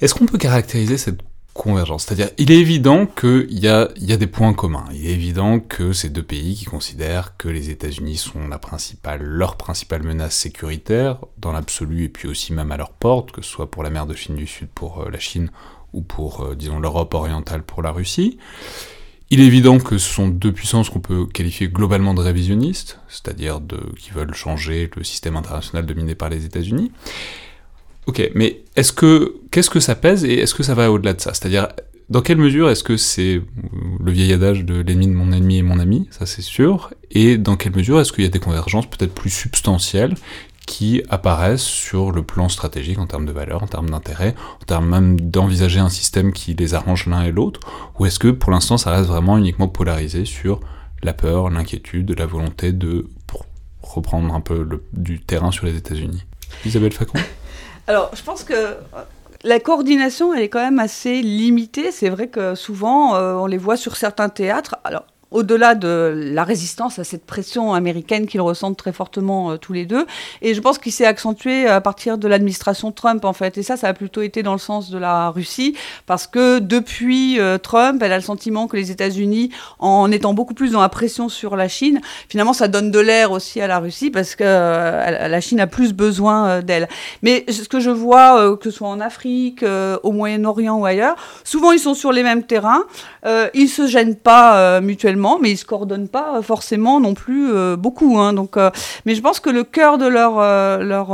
[0.00, 1.20] Est-ce qu'on peut caractériser cette
[1.54, 2.04] convergence?
[2.04, 4.84] C'est-à-dire, il est évident qu'il y a, des points communs.
[4.92, 10.02] Il est évident que ces deux pays qui considèrent que les États-Unis sont leur principale
[10.02, 13.82] menace sécuritaire, dans l'absolu, et puis aussi même à leur porte, que ce soit pour
[13.82, 15.50] la mer de Chine du Sud, pour euh, la Chine,
[15.92, 18.38] ou pour, euh, disons, l'Europe orientale pour la Russie.
[19.30, 23.60] Il est évident que ce sont deux puissances qu'on peut qualifier globalement de révisionnistes, c'est-à-dire
[23.98, 26.92] qui veulent changer le système international dominé par les États-Unis.
[28.06, 31.20] Ok, mais est-ce que qu'est-ce que ça pèse et est-ce que ça va au-delà de
[31.20, 31.34] ça?
[31.34, 31.66] C'est-à-dire
[32.08, 33.42] dans quelle mesure est-ce que c'est
[33.98, 37.36] le vieil adage de l'ennemi de mon ennemi et mon ami, ça c'est sûr, et
[37.36, 40.14] dans quelle mesure est-ce qu'il y a des convergences peut-être plus substantielles
[40.66, 44.88] qui apparaissent sur le plan stratégique en termes de valeur, en termes d'intérêt, en termes
[44.88, 47.60] même d'envisager un système qui les arrange l'un et l'autre,
[47.98, 50.60] ou est-ce que pour l'instant ça reste vraiment uniquement polarisé sur
[51.02, 53.08] la peur, l'inquiétude, la volonté de
[53.82, 56.24] reprendre un peu du terrain sur les États-Unis?
[56.64, 57.18] Isabelle Facon?
[57.86, 58.74] Alors, je pense que euh,
[59.44, 61.92] la coordination, elle est quand même assez limitée.
[61.92, 64.76] C'est vrai que souvent, euh, on les voit sur certains théâtres.
[64.82, 69.72] Alors, au-delà de la résistance à cette pression américaine qu'ils ressentent très fortement euh, tous
[69.72, 70.06] les deux.
[70.40, 73.58] Et je pense qu'il s'est accentué à partir de l'administration Trump, en fait.
[73.58, 77.40] Et ça, ça a plutôt été dans le sens de la Russie, parce que depuis
[77.40, 79.50] euh, Trump, elle a le sentiment que les États-Unis,
[79.80, 83.32] en étant beaucoup plus dans la pression sur la Chine, finalement, ça donne de l'air
[83.32, 86.88] aussi à la Russie, parce que euh, la Chine a plus besoin d'elle.
[87.22, 89.64] Mais ce que je vois, que ce soit en Afrique,
[90.02, 92.84] au Moyen-Orient ou ailleurs, souvent ils sont sur les mêmes terrains,
[93.54, 98.18] ils se gênent pas mutuellement mais ils se coordonnent pas forcément non plus euh, beaucoup.
[98.18, 98.32] Hein.
[98.32, 98.70] donc, euh,
[99.04, 101.08] mais je pense que le cœur de leur, euh, leur,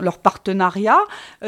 [0.00, 1.00] leur partenariat,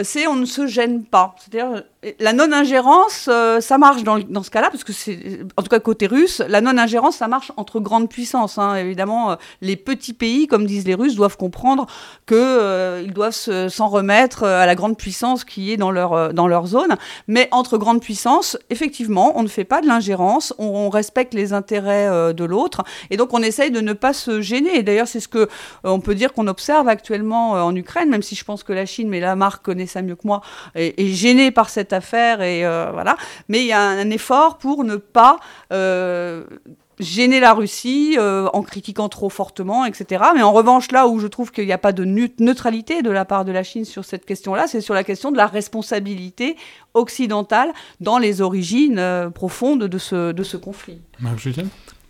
[0.02, 1.34] c'est on ne se gêne pas.
[1.38, 1.84] C'est-à-dire
[2.18, 6.06] la non-ingérence, euh, ça marche dans, ce cas-là, parce que c'est, en tout cas côté
[6.06, 8.58] russe, la non-ingérence, ça marche entre grandes puissances.
[8.58, 8.76] Hein.
[8.76, 11.86] Évidemment, euh, les petits pays, comme disent les Russes, doivent comprendre
[12.26, 13.34] qu'ils euh, doivent
[13.68, 16.96] s'en remettre à la grande puissance qui est dans leur, dans leur zone.
[17.28, 22.34] Mais entre grandes puissances, effectivement, on ne fait pas de l'ingérence, on, respecte les intérêts
[22.34, 24.78] de l'autre, et donc on essaye de ne pas se gêner.
[24.78, 25.48] Et d'ailleurs, c'est ce que
[25.82, 29.08] on peut dire qu'on observe actuellement en Ukraine, même si je pense que la Chine,
[29.08, 30.42] mais la marque connaît ça mieux que moi,
[30.74, 33.16] est, est gênée par cette affaire et euh, voilà.
[33.48, 35.38] Mais il y a un, effort pour ne pas
[35.72, 36.44] euh,
[37.00, 40.24] gêner la Russie euh, en critiquant trop fortement, etc.
[40.34, 43.24] Mais en revanche, là où je trouve qu'il n'y a pas de neutralité de la
[43.24, 46.56] part de la Chine sur cette question-là, c'est sur la question de la responsabilité
[46.92, 51.00] occidentale dans les origines profondes de ce, de ce conflit.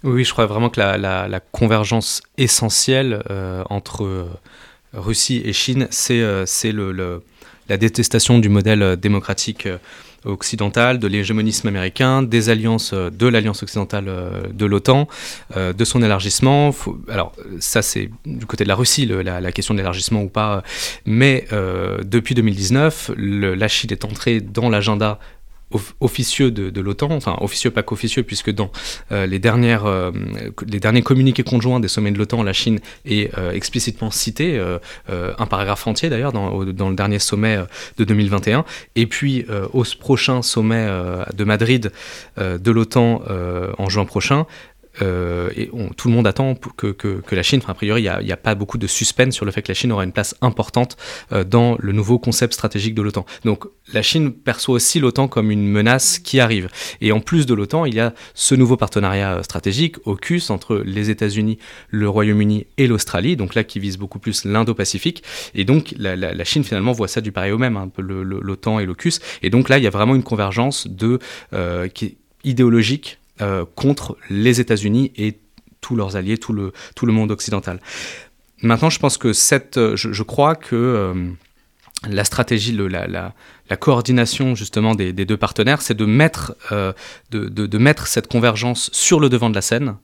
[0.02, 3.22] Oui, je crois vraiment que la, convergence essentielle
[3.70, 4.28] entre
[4.92, 7.22] Russie et Chine, c'est le
[7.68, 9.78] la détestation du modèle euh, démocratique euh,
[10.24, 14.10] occidental, de l'hégémonisme américain, des alliances euh, de l'alliance occidentale
[14.52, 15.06] de l'OTAN,
[15.54, 16.74] de son élargissement.
[17.08, 20.62] alors ça c'est du côté de la Russie la, question de l'élargissement ou pas,
[21.04, 21.46] mais
[22.02, 25.18] depuis 2019, la Chine est entrée dans l'agenda
[26.00, 28.70] officieux de, l'OTAN, enfin officieux pas qu'officieux, puisque dans
[29.12, 30.10] euh, les, dernières, euh,
[30.62, 34.60] derniers communiqués conjoints des sommets de l'OTAN, la Chine est euh, explicitement citée,
[35.08, 37.58] un paragraphe entier d'ailleurs dans, le dernier sommet
[37.98, 38.64] de 2021.
[38.96, 40.88] Et puis au prochain sommet
[41.34, 41.92] de Madrid
[42.38, 43.22] de l'OTAN
[43.78, 44.46] en juin prochain,
[45.02, 48.32] euh, et tout le monde attend que, que, la Chine, enfin, a priori, il n'y
[48.32, 50.96] a, pas beaucoup de suspense sur le fait que la Chine aura une place importante
[51.32, 53.24] euh, dans le nouveau concept stratégique de l'OTAN.
[53.44, 56.68] Donc la Chine perçoit aussi l'OTAN comme une menace qui arrive.
[57.00, 61.10] Et en plus de l'OTAN, il y a ce nouveau partenariat stratégique, AUKUS, entre les
[61.10, 61.58] États-Unis,
[61.90, 65.22] le Royaume-Uni et l'Australie, donc là qui vise beaucoup plus l'Indo-Pacifique.
[65.54, 68.86] Et donc la, Chine finalement voit ça du pareil au même, un peu l'OTAN et
[68.86, 69.20] l'AUKUS.
[69.42, 71.18] Et donc là, il y a vraiment une convergence de,
[71.52, 71.88] euh,
[72.44, 75.38] idéologique euh, contre les États-Unis et
[75.80, 77.80] tous leurs alliés, tout le, tout le monde occidental.
[78.62, 81.30] Maintenant, je pense que cette, euh, je, crois que euh,
[82.08, 86.06] la stratégie, le, la, la, coordination justement des, des deux partenaires, c'est de,
[87.30, 89.96] de, de, mettre cette convergence sur le devant de la scène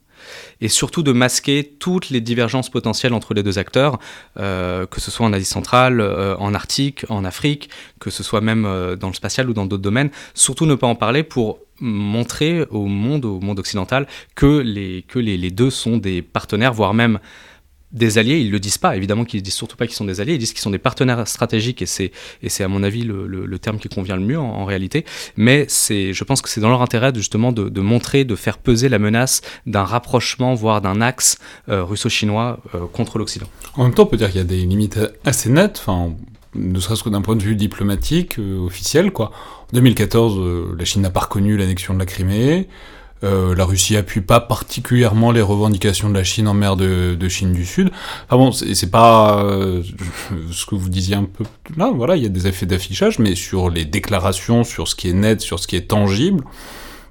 [0.61, 3.99] et surtout de masquer toutes les divergences potentielles entre les deux acteurs,
[4.39, 8.41] euh, que ce soit en Asie centrale, euh, en Arctique, en Afrique, que ce soit
[8.41, 10.11] même euh, dans le spatial ou dans d'autres domaines.
[10.35, 15.19] Surtout ne pas en parler pour montrer au monde, au monde occidental, que les, que
[15.19, 17.19] les, les deux sont des partenaires, voire même
[17.93, 20.35] des alliés, ils le disent pas, évidemment qu'ils disent surtout pas qu'ils sont des alliés,
[20.35, 22.13] ils disent qu'ils sont des partenaires stratégiques et c'est
[22.43, 25.05] et c'est à mon avis le, terme qui convient le mieux en, réalité.
[25.37, 28.59] Mais c'est, je pense que c'est dans leur intérêt justement de, de, montrer, de faire
[28.59, 31.39] peser la menace d'un rapprochement, voire d'un axe
[31.69, 33.47] euh, russo-chinois euh, contre l'Occident.
[33.75, 36.15] En même temps, on peut dire qu'il y a des limites assez nettes, enfin,
[36.55, 39.33] ne serait-ce que d'un point de vue diplomatique euh, officiel, quoi.
[39.73, 42.69] En 2014, la Chine n'a pas reconnu l'annexion de la Crimée.
[43.23, 47.53] Euh, la Russie appuie pas particulièrement les revendications de la Chine en mer de, Chine
[47.53, 47.91] du Sud.
[48.27, 49.83] Enfin bon, c'est pas euh,
[50.51, 51.45] ce que vous disiez un peu
[51.77, 55.11] là, voilà, il y a des effets d'affichage, mais sur les déclarations, sur ce qui
[55.11, 56.45] est net, sur ce qui est tangible,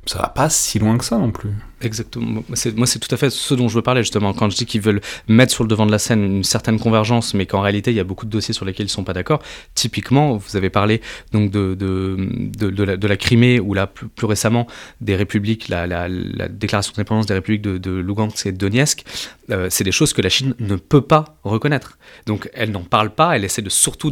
[0.09, 1.51] ça va pas si loin que ça non plus.
[1.81, 2.43] Exactement.
[2.75, 4.33] Moi, c'est tout à fait ce dont je veux parler, justement.
[4.33, 7.35] Quand je dis qu'ils veulent mettre sur le devant de la scène une certaine convergence,
[7.35, 9.13] mais qu'en réalité, il y a beaucoup de dossiers sur lesquels ils ne sont pas
[9.13, 9.39] d'accord.
[9.75, 11.01] Typiquement, vous avez parlé
[11.31, 12.17] donc de, de,
[12.57, 14.65] de, la, Crimée, ou plus, récemment,
[14.99, 19.05] des républiques, la, la, la déclaration d'indépendance des républiques de, de Lugansk et de Donetsk.
[19.51, 21.99] Euh, c'est des choses que la Chine ne peut pas reconnaître.
[22.25, 24.11] Donc, elle n'en parle pas, elle essaie de surtout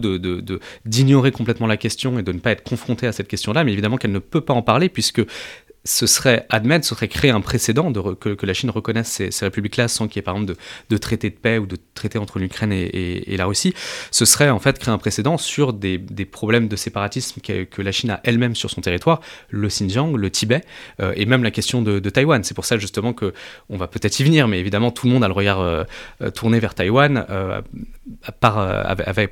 [0.86, 3.98] d'ignorer complètement la question et de ne pas être confrontée à cette question-là, mais évidemment
[3.98, 5.24] qu'elle ne peut pas en parler, puisque
[5.88, 9.88] ce serait admettre, ce serait créer un précédent de que, la Chine reconnaisse ces, républiques-là
[9.88, 10.60] sans qu'il y ait par exemple
[10.90, 13.74] de, traité de paix ou de traité entre l'Ukraine et, la Russie.
[14.12, 18.10] Ce serait en fait créer un précédent sur des, problèmes de séparatisme que, la Chine
[18.10, 20.62] a elle-même sur son territoire, le Xinjiang, le Tibet
[21.00, 22.44] euh, et même la question de, Taïwan.
[22.44, 23.34] C'est pour ça justement que
[23.70, 25.84] on va peut-être y venir, mais évidemment tout le monde a le regard euh,
[26.22, 27.26] euh, tourné vers Taïwan
[28.42, 28.58] par,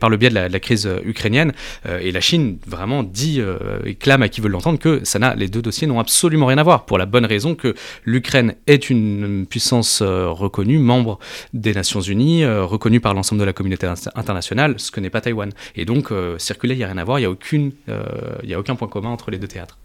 [0.10, 1.52] le biais de la, crise ukrainienne
[1.86, 3.42] et la Chine vraiment dit
[3.86, 6.64] et clame à qui veut l'entendre que ça les deux dossiers n'ont absolument rien à
[6.64, 11.20] voir, pour la bonne raison que l'Ukraine est une puissance euh, reconnue, membre
[11.54, 15.22] des Nations Unies, euh, reconnue par l'ensemble de la communauté internationale, ce que n'est pas
[15.22, 15.52] Taïwan.
[15.76, 18.88] Et donc, euh, circuler, il n'y a rien à voir, il n'y a, aucun point
[18.88, 19.78] commun entre les deux théâtres.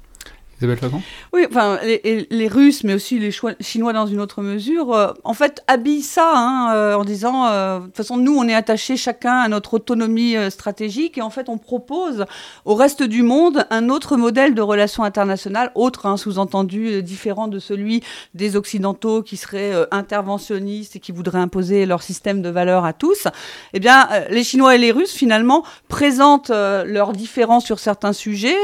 [1.32, 3.30] Oui, enfin, les, Russes, mais aussi les
[3.61, 7.80] Chinois dans une autre mesure, euh, en fait, habillent ça hein, euh, en disant, euh,
[7.80, 11.48] de toute façon, nous, on est attachés chacun à notre autonomie stratégique et en fait,
[11.48, 12.26] on propose
[12.66, 17.58] au reste du monde un autre modèle de relations internationales, autre, hein, sous-entendu, différent de
[17.58, 18.02] celui
[18.34, 23.28] des Occidentaux qui seraient interventionnistes et qui voudraient imposer leur système de valeurs à tous.
[23.72, 28.56] Eh bien, les Chinois et les Russes, finalement, présentent leurs différences sur certains sujets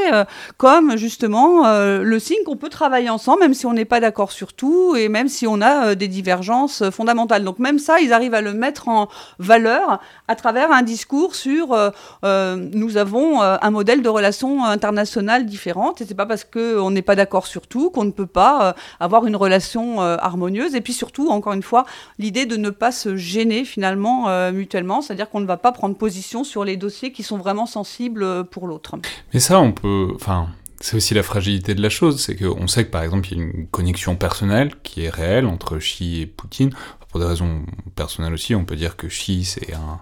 [0.57, 4.31] comme justement euh, le signe qu'on peut travailler ensemble, même si on n'est pas d'accord
[4.31, 7.43] sur tout et même si on a euh, des divergences euh, fondamentales.
[7.43, 9.07] Donc même ça, ils arrivent à le mettre en
[9.39, 11.77] valeur à travers un discours sur
[12.23, 17.15] nous avons un modèle de relations internationales différentes et c'est pas parce qu'on n'est pas
[17.15, 20.75] d'accord sur tout qu'on ne peut pas avoir une relation harmonieuse.
[20.75, 21.85] Et puis surtout, encore une fois,
[22.19, 26.43] l'idée de ne pas se gêner finalement mutuellement, c'est-à-dire qu'on ne va pas prendre position
[26.43, 28.95] sur les dossiers qui sont vraiment sensibles pour l'autre.
[29.33, 30.47] Mais ça, on peut, enfin,
[30.79, 33.41] c'est aussi la fragilité de la chose, c'est qu'on sait que par exemple il y
[33.41, 36.71] a une connexion personnelle qui est réelle entre Xi et Poutine.
[37.09, 37.63] Pour des raisons
[37.95, 40.01] personnelles aussi, on peut dire que Xi c'est un,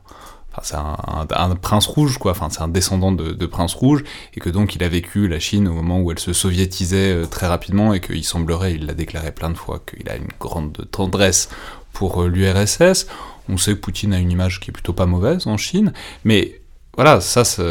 [0.58, 2.32] enfin, c'est un, prince rouge, quoi.
[2.32, 4.04] Enfin, c'est un descendant de, prince rouge,
[4.34, 7.26] et que donc il a vécu la Chine au moment où elle se soviétisait euh,
[7.26, 10.88] très rapidement, et qu'il semblerait, il l'a déclaré plein de fois, qu'il a une grande
[10.92, 11.50] tendresse
[11.94, 13.08] pour euh, l'URSS.
[13.48, 16.60] On sait que Poutine a une image qui est plutôt pas mauvaise en Chine, mais
[16.96, 17.64] voilà, ça, ça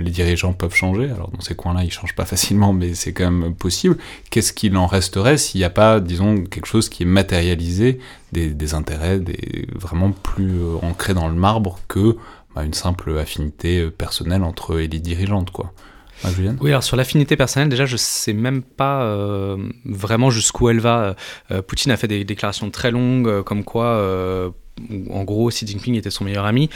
[0.00, 1.10] les dirigeants peuvent changer.
[1.10, 3.96] Alors dans ces coins-là, ils changent pas facilement, mais c'est quand même possible.
[4.30, 7.98] Qu'est-ce qu'il en resterait s'il n'y a pas, disons, quelque chose qui est matérialisé,
[8.32, 12.16] des, intérêts des, vraiment plus euh, ancrés dans le marbre que
[12.54, 15.72] bah, une simple affinité euh, personnelle entre les dirigeantes, quoi.
[16.60, 21.16] oui, alors sur l'affinité personnelle, déjà, je sais même pas euh, vraiment jusqu'où elle va.
[21.66, 24.52] Poutine a fait des déclarations très longues, comme quoi,
[25.10, 26.68] en gros, Xi Jinping était son meilleur ami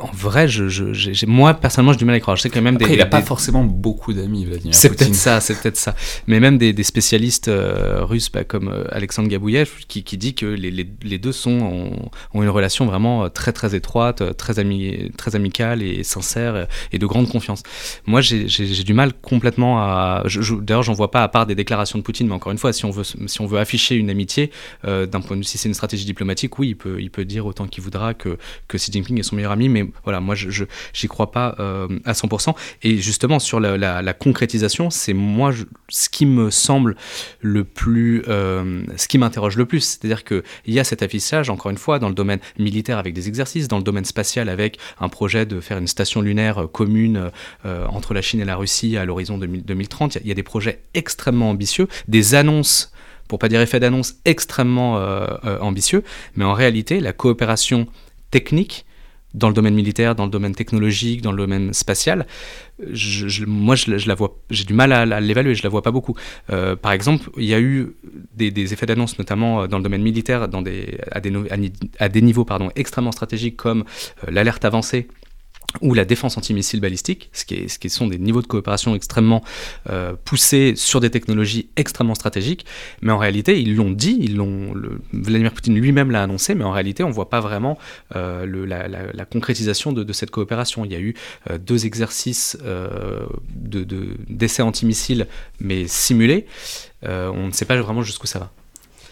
[0.00, 2.36] en vrai, je, je, moi personnellement, j'ai du mal à y croire.
[2.36, 2.86] Je sais quand même des.
[2.86, 5.94] il n'a pas forcément beaucoup d'amis, Vladimir C'est peut-être ça, c'est peut-être ça.
[6.26, 10.34] Mais même des, des spécialistes euh, russes, bah, comme euh, Alexandre Gabouyev, qui, qui, dit
[10.34, 14.36] que les, les, les deux sont, ont, ont, une relation vraiment euh, très très étroite,
[14.36, 17.62] très, ami, très amicale et sincère et de grande confiance.
[18.06, 20.24] Moi, j'ai du mal complètement à.
[20.62, 22.84] D'ailleurs, j'en vois pas à part des déclarations de Poutine, mais encore une fois, si
[22.84, 24.50] on veut, si on veut afficher une amitié,
[24.84, 27.66] d'un point de si c'est une stratégie diplomatique, oui, il peut, il peut dire autant
[27.66, 31.08] qu'il voudra que, que Xi Jinping est son meilleur ami, mais voilà, moi, je j'y
[31.08, 32.54] crois pas euh, à 100%.
[32.82, 35.52] Et justement, sur la, concrétisation, c'est moi
[35.88, 36.96] ce qui me semble
[37.40, 39.80] le plus, euh, ce qui m'interroge le plus.
[39.80, 43.28] C'est-à-dire qu'il y a cet affichage, encore une fois, dans le domaine militaire avec des
[43.28, 47.30] exercices, dans le domaine spatial avec un projet de faire une station lunaire commune
[47.64, 50.18] euh, entre la Chine et la Russie à l'horizon 2030.
[50.22, 52.92] Il y, a des projets extrêmement ambitieux, des annonces
[53.28, 54.94] pour pas dire effet d'annonce extrêmement
[55.60, 56.02] ambitieux,
[56.34, 57.86] mais en réalité, la coopération
[58.30, 58.86] technique
[59.34, 62.26] dans le domaine militaire, dans le domaine technologique, dans le domaine spatial,
[63.46, 66.14] moi j'ai du mal à, l'évaluer, je la vois pas beaucoup.
[66.50, 67.94] Euh, par exemple, il y a eu
[68.34, 73.84] des, effets d'annonce, notamment euh, dans le domaine militaire, à, des, niveaux extrêmement stratégiques comme
[74.26, 75.08] euh, l'alerte avancée
[75.82, 79.44] ou la défense antimissile balistique, ce qui, ce qui sont des niveaux de coopération extrêmement
[79.90, 82.64] euh, poussés sur des technologies extrêmement stratégiques.
[83.02, 84.34] Mais en réalité, ils l'ont dit,
[85.12, 87.78] Vladimir Poutine lui-même l'a annoncé, mais en réalité, on ne voit pas vraiment
[88.16, 90.86] euh, la, concrétisation de, de, cette coopération.
[90.86, 91.14] Il y a eu
[91.50, 95.26] euh, deux exercices de, de, d'essais antimissiles,
[95.60, 96.46] mais simulés.
[97.02, 98.50] on ne sait pas vraiment jusqu'où ça va.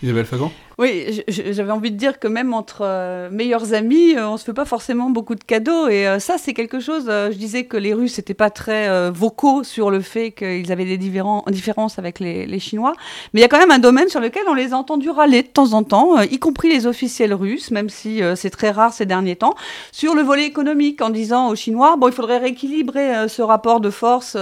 [0.06, 0.52] Isabelle Fagan?
[0.78, 4.52] Oui, j'avais envie de dire que même entre euh, meilleurs amis, euh, on se fait
[4.52, 5.88] pas forcément beaucoup de cadeaux.
[5.88, 7.06] Et euh, ça, c'est quelque chose.
[7.06, 10.98] je disais que les Russes n'étaient pas très vocaux sur le fait qu'ils avaient des
[10.98, 12.92] différences avec les, les, Chinois.
[13.32, 15.42] Mais il y a quand même un domaine sur lequel on les a entendus râler
[15.42, 19.06] de temps en temps, y compris les officiels russes, même si c'est très rare ces
[19.06, 19.54] derniers temps,
[19.92, 23.90] sur le volet économique, en disant aux Chinois bon, il faudrait rééquilibrer ce rapport de
[23.90, 24.36] force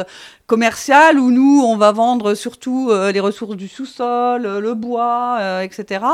[0.47, 6.05] commercial où nous, on va vendre surtout les ressources du sous-sol, le bois, etc.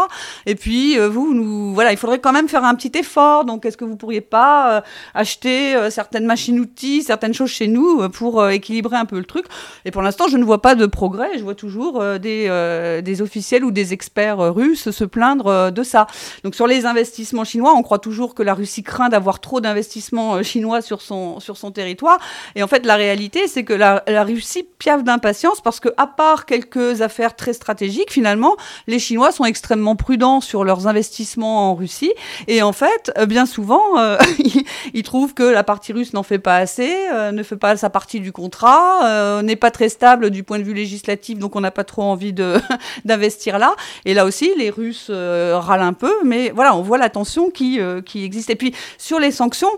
[0.47, 3.45] Et puis, vous, nous, voilà, il faudrait quand même faire un petit effort.
[3.45, 8.97] Donc, est-ce que vous pourriez pas acheter certaines machines-outils, certaines choses chez nous pour équilibrer
[8.97, 9.47] un peu le truc?
[9.85, 11.37] Et pour l'instant, je ne vois pas de progrès.
[11.37, 16.07] Je vois toujours des, des officiels ou des experts russes se plaindre de ça.
[16.45, 20.43] Donc, sur les investissements chinois, on croit toujours que la Russie craint d'avoir trop d'investissements
[20.43, 22.19] chinois sur son, sur son territoire.
[22.55, 26.47] Et en fait, la réalité, c'est que la, Russie piaffe d'impatience parce que, à part
[26.47, 28.57] quelques affaires très stratégiques, finalement,
[28.87, 32.13] les Chinois sont extrêmement prudents sur leurs investissements en Russie.
[32.49, 34.17] Et en fait, euh, bien souvent, euh,
[34.95, 37.91] ils, trouvent que la partie russe n'en fait pas assez, euh, ne fait pas sa
[37.91, 41.71] partie du contrat, n'est pas très stable du point de vue législatif, donc on n'a
[41.71, 42.33] pas trop envie
[43.05, 43.75] d'investir là.
[44.05, 47.79] Et là aussi, les Russes râlent un peu, mais voilà, on voit la tension qui,
[48.15, 48.51] existe.
[48.51, 49.71] Et puis, sur les sanctions,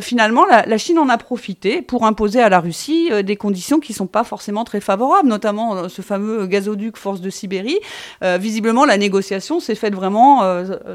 [0.00, 3.92] finalement, la, la Chine en a profité pour imposer à la Russie des conditions qui
[3.92, 7.78] ne sont pas forcément très favorables, notamment euh, ce fameux gazoduc Force de Sibérie.
[8.24, 10.42] Euh, visiblement, la négociation s'est faite vraiment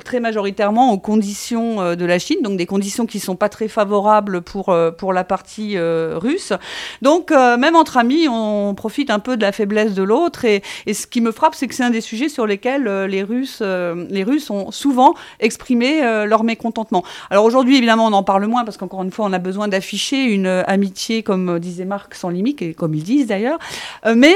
[0.04, 3.68] très majoritairement aux conditions de la Chine, donc des conditions qui ne sont pas très
[3.68, 6.54] favorables pour, pour la partie russe.
[7.02, 10.46] Donc, même entre amis, on profite un peu de la faiblesse de l'autre.
[10.46, 13.24] Et, et, ce qui me frappe, c'est que c'est un des sujets sur lesquels les
[13.24, 17.04] Russes, les Russes ont souvent exprimé leur mécontentement.
[17.30, 20.24] Alors aujourd'hui, évidemment, on en parle moins parce qu'encore une fois, on a besoin afficher
[20.24, 23.60] une euh, amitié, comme euh, disait Marc, sans limite, comme ils disent d'ailleurs.
[24.06, 24.36] Euh, mais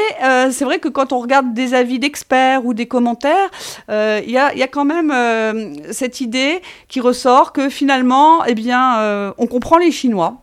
[0.52, 3.50] c'est vrai que quand on regarde des avis d'experts ou des commentaires,
[3.90, 5.14] il y a, y, a, quand même
[5.92, 10.42] cette idée qui ressort que finalement, eh bien, on comprend les Chinois.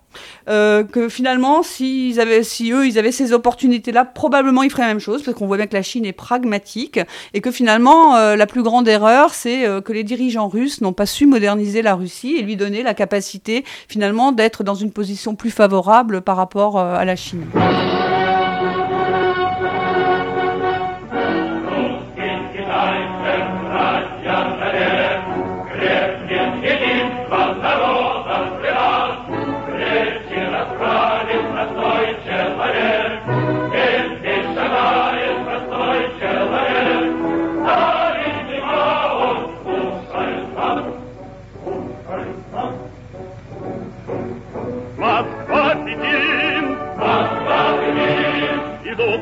[0.49, 4.89] Euh, que finalement, s'ils avaient, si eux, ils avaient ces opportunités-là, probablement ils feraient la
[4.89, 7.01] même chose, parce qu'on voit bien que la Chine est pragmatique,
[7.35, 10.93] et que finalement, euh, la plus grande erreur, c'est euh, que les dirigeants russes n'ont
[10.93, 15.35] pas su moderniser la Russie et lui donner la capacité, finalement, d'être dans une position
[15.35, 17.45] plus favorable par rapport à la Chine.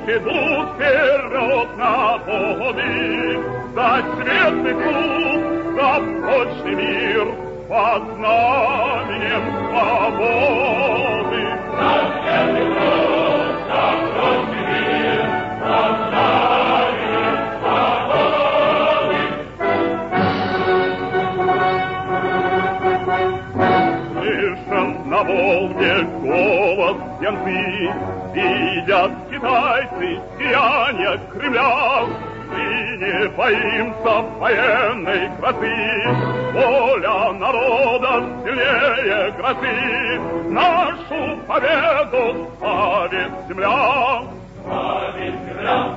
[0.07, 3.40] Идут вперед на поводы,
[3.74, 5.44] за светлый путь,
[5.74, 5.90] за
[6.22, 7.26] прочный мир,
[7.68, 11.42] под знаменем свободы.
[11.78, 11.90] За
[12.20, 13.14] светлый путь,
[25.05, 27.92] на Волге голос янцы,
[28.34, 32.07] видят китайцы сияние Кремля,
[32.50, 35.74] мы не боимся военной красы,
[36.55, 44.22] воля народа сильнее грозы, нашу победу славит земля.
[44.62, 45.96] Славит земля.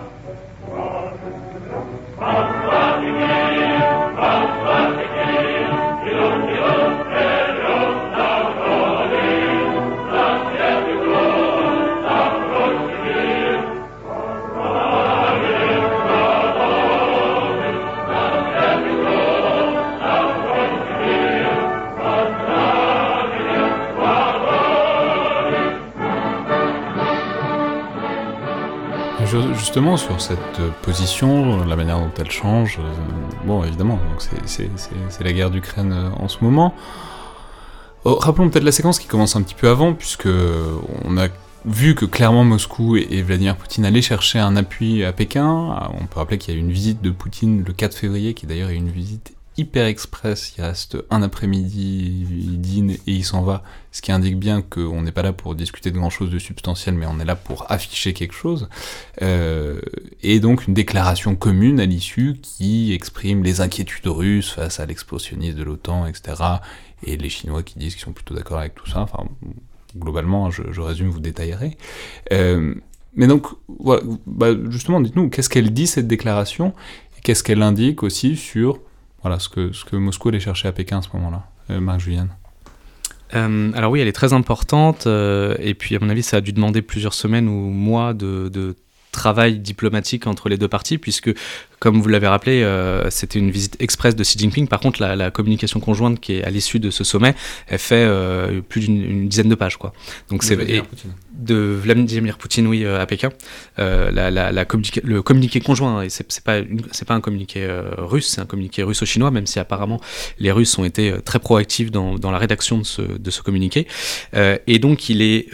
[2.17, 3.57] Славит земля.
[4.63, 5.16] Славит земля.
[29.53, 33.99] Justement sur cette position, la manière dont elle change, euh, bon évidemment,
[34.45, 36.73] c'est la guerre d'Ukraine euh, en ce moment.
[38.05, 40.27] Oh, rappelons peut-être la séquence qui commence un petit peu avant, puisque
[41.05, 41.27] on a
[41.65, 45.75] vu que clairement Moscou et, Vladimir Poutine allaient chercher un appui à Pékin.
[45.75, 48.33] Ah, on peut rappeler qu'il y a eu une visite de Poutine le 4 février,
[48.33, 53.25] qui d'ailleurs est une visite hyper express, il reste un après-midi, il dîne et il
[53.25, 56.39] s'en va, ce qui indique bien qu'on n'est pas là pour discuter de grand-chose de
[56.39, 58.69] substantiel, mais on est là pour afficher quelque chose.
[59.21, 59.81] Euh,
[60.21, 65.57] et donc une déclaration commune à l'issue qui exprime les inquiétudes russes face à l'explosionnisme
[65.57, 66.43] de l'OTAN, etc.
[67.03, 69.01] Et les Chinois qui disent qu'ils sont plutôt d'accord avec tout ça.
[69.01, 69.25] Enfin,
[69.95, 71.77] globalement, je, résume, vous détaillerez.
[72.31, 72.75] Euh,
[73.15, 73.47] mais donc,
[74.27, 76.73] bah, justement, dites-nous, qu'est-ce qu'elle dit cette déclaration?
[77.23, 78.79] Qu'est-ce qu'elle indique aussi sur
[79.27, 81.43] voilà, ce que, ce que Moscou allait chercher à Pékin à ce moment-là.
[81.69, 82.01] Euh, Marc.
[83.35, 86.41] Euh, alors oui, elle est très importante, euh, et puis à mon avis, ça a
[86.41, 88.75] dû demander plusieurs semaines ou mois de
[89.11, 91.33] travail diplomatique entre les deux parties, puisque
[91.79, 94.67] comme vous l'avez rappelé, euh, c'était une visite express de Xi Jinping.
[94.67, 97.35] Par contre, la, la communication conjointe qui est à l'issue de ce sommet,
[97.67, 99.93] elle fait euh, plus d'une une dizaine de pages, quoi.
[100.29, 100.55] Donc c'est
[101.33, 103.29] de Vladimir Poutine, oui, euh, à Pékin.
[103.77, 106.61] Euh, la, la- la communica- le communiqué conjoint, et c'est pas,
[106.91, 107.67] c'est pas un communiqué
[107.97, 110.01] russe, c'est un communiqué russo-chinois, même si apparemment
[110.39, 113.85] les Russes ont été très proactifs dans, dans la rédaction de ce, de ce communiqué.
[114.65, 115.49] Et donc il est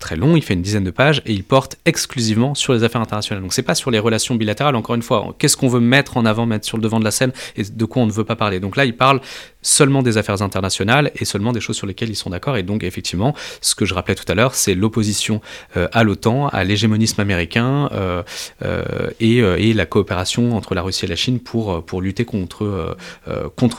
[0.00, 3.00] très long, il fait une dizaine de pages, et il porte exclusivement sur les affaires
[3.00, 3.42] internationales.
[3.42, 6.24] Donc c'est pas sur les relations bilatérales, encore une fois, qu'est-ce qu'on veut mettre en
[6.24, 8.36] avant, mettre sur le devant de la scène, et de quoi on ne veut pas
[8.36, 8.60] parler.
[8.60, 9.20] Donc là, il parle
[9.62, 12.56] seulement des affaires internationales et seulement des choses sur lesquelles ils sont d'accord.
[12.56, 15.40] Et donc, effectivement, ce que je rappelais tout à l'heure, c'est l'opposition
[15.76, 18.22] euh, à l'OTAN, à l'hégémonisme américain euh,
[18.64, 22.96] euh, et, la coopération entre la Russie et la Chine pour, lutter contre,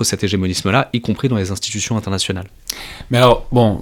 [0.02, 2.48] cet hégémonisme-là, y compris dans les institutions internationales.
[3.12, 3.82] Mais alors, bon,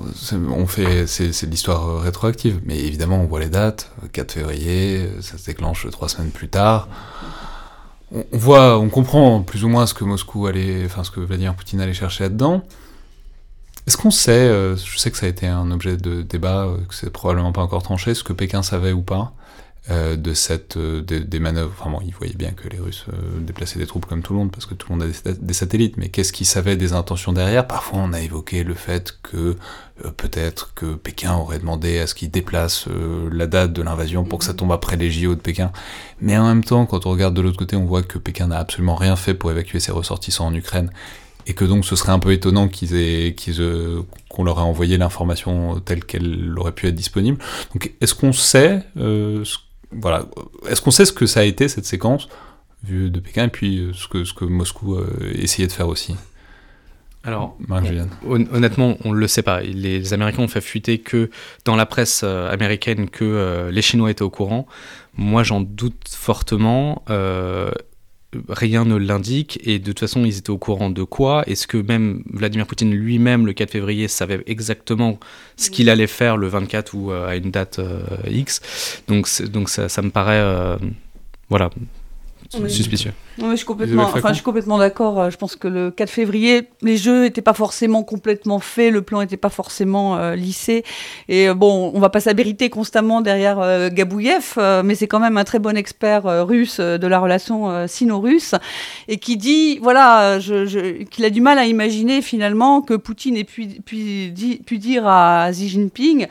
[0.50, 5.08] on fait, c'est de l'histoire rétroactive, mais évidemment, on voit les dates, euh, 4 février,
[5.22, 6.88] ça se déclenche trois semaines plus tard.
[8.14, 11.55] On, voit, on comprend plus ou moins ce que Moscou allait, enfin, ce que Vladimir
[11.55, 12.62] Poutine allait chercher là-dedans.
[13.88, 16.78] Est-ce qu'on sait, euh, je sais que ça a été un objet de débat, euh,
[16.88, 19.34] que c'est probablement pas encore tranché, ce que Pékin savait ou pas?
[19.89, 21.73] Euh, de cette, euh, des, des manœuvres.
[21.79, 24.39] Enfin bon, il voyait bien que les Russes euh, déplaçaient des troupes comme tout le
[24.39, 27.34] monde, parce que tout le monde a des, satellites, mais qu'est-ce qu'ils savaient des intentions
[27.34, 27.65] derrière?
[27.65, 29.55] Parfois, on a évoqué le fait que
[30.05, 34.23] euh, peut-être que Pékin aurait demandé à ce qu'ils déplacent euh, la date de l'invasion
[34.23, 35.71] pour que ça tombe après les JO de Pékin.
[36.19, 38.59] Mais en même temps, quand on regarde de l'autre côté, on voit que Pékin n'a
[38.59, 40.91] absolument rien fait pour évacuer ses ressortissants en Ukraine
[41.47, 44.63] et que donc ce serait un peu étonnant qu'ils aient, qu'ils, euh, qu'on leur ait
[44.63, 47.39] envoyé l'information telle qu'elle aurait pu être disponible.
[47.73, 49.43] Donc est-ce qu'on sait, euh,
[49.92, 50.26] voilà,
[50.68, 52.30] est-ce qu'on sait ce que ça a été cette séquence
[52.84, 55.88] vue de Pékin et puis euh, ce que ce que Moscou euh, essayait de faire
[55.88, 56.16] aussi?
[57.24, 57.56] Alors,
[58.26, 59.62] Honnêtement, on ne le sait pas.
[59.62, 61.30] Les Américains ont fait fuiter que
[61.66, 64.66] dans la presse euh, américaine que euh, les Chinois étaient au courant.
[65.18, 67.04] Moi, j'en doute fortement.
[67.12, 67.72] Euh,
[68.49, 69.59] rien ne l'indique.
[69.63, 71.43] Et de toute façon, ils étaient au courant de quoi?
[71.47, 75.19] Est-ce que même Vladimir Poutine lui-même, le 4 février, savait exactement
[75.57, 79.01] ce qu'il allait faire le 24 ou euh, à une date euh, X?
[79.07, 80.39] Donc, donc ça, ça me paraît...
[80.41, 80.77] euh,
[81.49, 81.69] voilà.
[82.59, 82.69] Oui.
[82.69, 83.13] Suspicieux.
[83.39, 85.19] Oui, je suis complètement, enfin, Flacon je suis complètement d'accord.
[85.21, 89.01] Euh, Je pense que le 4 février, les jeux n'étaient pas forcément complètement faits, le
[89.01, 90.84] plan n'était pas forcément euh, lissé.
[91.29, 95.19] Et euh, bon, on va pas s'abriter constamment derrière euh, Gabouyev, euh, mais c'est quand
[95.21, 98.53] même un très bon expert russe de la relation sino-russe
[99.07, 103.38] et qui dit, voilà, je, je- qu'il a du mal à imaginer finalement que Poutine
[103.38, 106.27] ait pu, pu, di- pu dire à Xi Jinping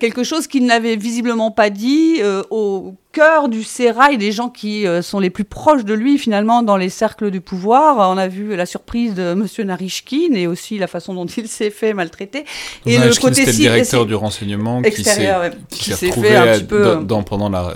[0.00, 2.20] quelque chose qu'il n'avait visiblement pas dit
[2.50, 6.76] au cœur du sérail des gens qui sont les plus proches de lui finalement dans
[6.76, 8.10] les cercles du pouvoir.
[8.10, 11.70] On a vu la surprise de Monsieur Narishkin et aussi la façon dont il s'est
[11.70, 12.44] fait maltraiter.
[12.84, 15.92] Et le côté c'était le si- directeur si- du renseignement qui s'est extérieur, ouais, qui
[15.92, 17.74] s'est retrouvé fait un à- petit peu dans, euh, dans- pendant la,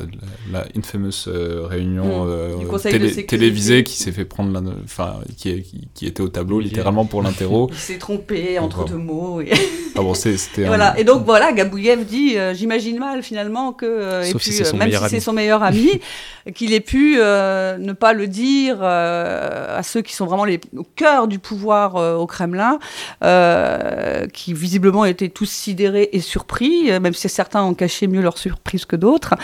[0.52, 2.28] la, la infamous euh, réunion Mm.
[2.28, 6.60] euh, télé- télévisée qui s'est fait prendre la, enfin qui, qui, qui était au tableau
[6.60, 7.68] littéralement pour l'interro.
[7.72, 9.40] il s'est trompé entre deux mots.
[9.40, 9.50] Et,
[9.96, 10.98] ah bon, c'est- c'était et un- voilà.
[10.98, 15.08] Et donc voilà, Gabouyev dit, euh, j'imagine mal finalement que, euh, si euh, même si
[15.08, 15.88] c'est son meilleur ami,
[16.54, 18.49] qu'il ait pu euh, ne pas le dire
[18.80, 22.78] euh, à ceux qui sont vraiment les, au cœur du pouvoir euh, au Kremlin,
[23.24, 28.38] euh, qui visiblement étaient tous sidérés et surpris, même si certains ont caché mieux leur
[28.38, 29.34] surprise que d'autres.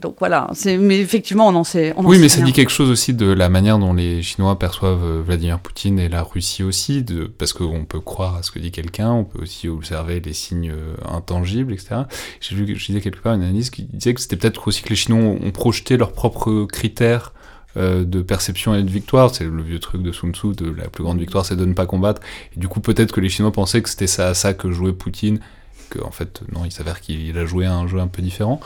[0.00, 1.94] Donc voilà, mais effectivement, on en sait.
[1.96, 4.22] On en Oui, sait mais ça dit quelque chose aussi de la manière dont les
[4.22, 8.50] Chinois perçoivent Vladimir Poutine et la Russie aussi, de, parce qu'on peut croire à ce
[8.50, 10.72] que dit quelqu'un, on peut aussi observer les signes
[11.04, 12.02] intangibles, etc.
[12.40, 14.90] J'ai vu, je disais quelque part une analyse qui disait que c'était peut-être aussi que
[14.90, 17.32] les Chinois ont projeté leurs propres critères
[17.76, 19.34] euh, de perception et de victoire.
[19.34, 21.74] C'est le vieux truc de Sun Tzu, de la plus grande victoire, c'est de ne
[21.74, 22.22] pas combattre.
[22.56, 25.40] Et du coup, peut-être que les Chinois pensaient que c'était ça ça que jouait Poutine,
[25.90, 28.60] que en fait, non, il s'avère qu'il a joué un jeu un peu différent.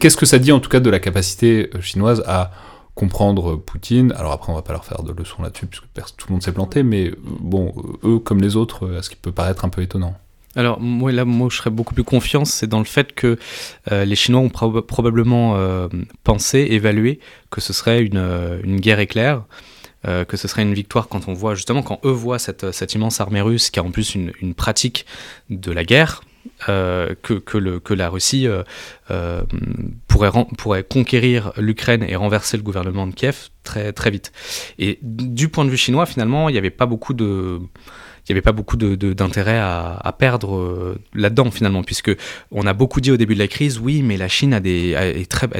[0.00, 2.52] Qu'est-ce que ça dit en tout cas de la capacité euh, chinoise à
[2.94, 4.12] comprendre Poutine?
[4.16, 6.52] Alors après, on va pas leur faire de leçons là-dessus, puisque tout le monde s'est
[6.52, 10.16] planté, mais euh, bon, eux, comme les autres, ce qui peut paraître un peu étonnant.
[10.56, 13.38] Alors, moi, là, moi, je serais beaucoup plus confiant, c'est dans le fait que
[13.92, 15.88] euh, les Chinois ont proba- probablement euh,
[16.24, 19.44] pensé, évalué que ce serait une, euh, une guerre éclair,
[20.28, 23.40] que ce serait une victoire quand on voit, justement, quand eux voient cette, immense armée
[23.40, 25.04] russe qui a en plus une, pratique
[25.50, 26.22] de la guerre,
[26.68, 28.46] que, que, la Russie
[30.06, 34.30] pourrait, pourrait conquérir l'Ukraine et renverser le gouvernement de Kiev très, très vite.
[34.78, 37.58] Et du point de vue chinois, finalement, il n'y avait pas beaucoup de
[38.28, 42.10] il n'y avait pas beaucoup d'intérêt à, perdre euh, là-dedans finalement, puisque
[42.50, 44.96] on a beaucoup dit au début de la crise, oui, mais la Chine a des,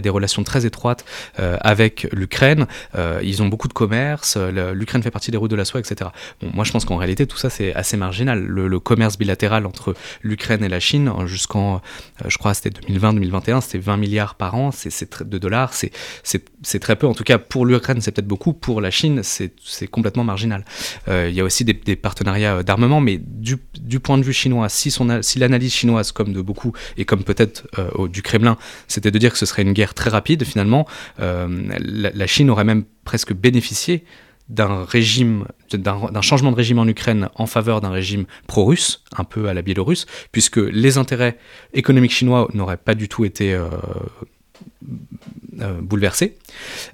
[0.07, 1.05] relations très étroites
[1.39, 5.57] euh, avec l'Ukraine, euh, ils ont beaucoup de commerce, l'Ukraine fait partie des routes de
[5.57, 6.11] la soie, etc.
[6.41, 8.45] Bon, moi je pense qu'en réalité tout ça c'est assez marginal.
[8.45, 11.81] Le, commerce bilatéral entre l'Ukraine et la Chine, jusqu'en,
[12.27, 17.07] je crois c'était 2020-2021, c'était 20 milliards par an c'est de dollars, c'est très peu.
[17.07, 20.65] En tout cas pour l'Ukraine c'est peut-être beaucoup, pour la Chine c'est complètement marginal.
[21.09, 23.59] Il y a aussi des partenariats d'armement, mais du,
[24.01, 24.95] point de vue chinois, si,
[25.39, 28.57] l'analyse chinoise, comme de beaucoup, et comme peut-être euh, du Kremlin,
[28.89, 30.87] c'était de dire que ce serait une guerre très rapide, finalement,
[31.21, 31.49] euh,
[31.79, 34.05] la, Chine aurait même presque bénéficié
[34.49, 39.49] d'un régime, d'un changement de régime en Ukraine en faveur d'un régime pro-russe, un peu
[39.49, 41.37] à la Biélorusse, puisque les intérêts
[41.73, 43.69] économiques chinois n'auraient pas du tout été euh,
[45.63, 46.37] euh, bouleversée.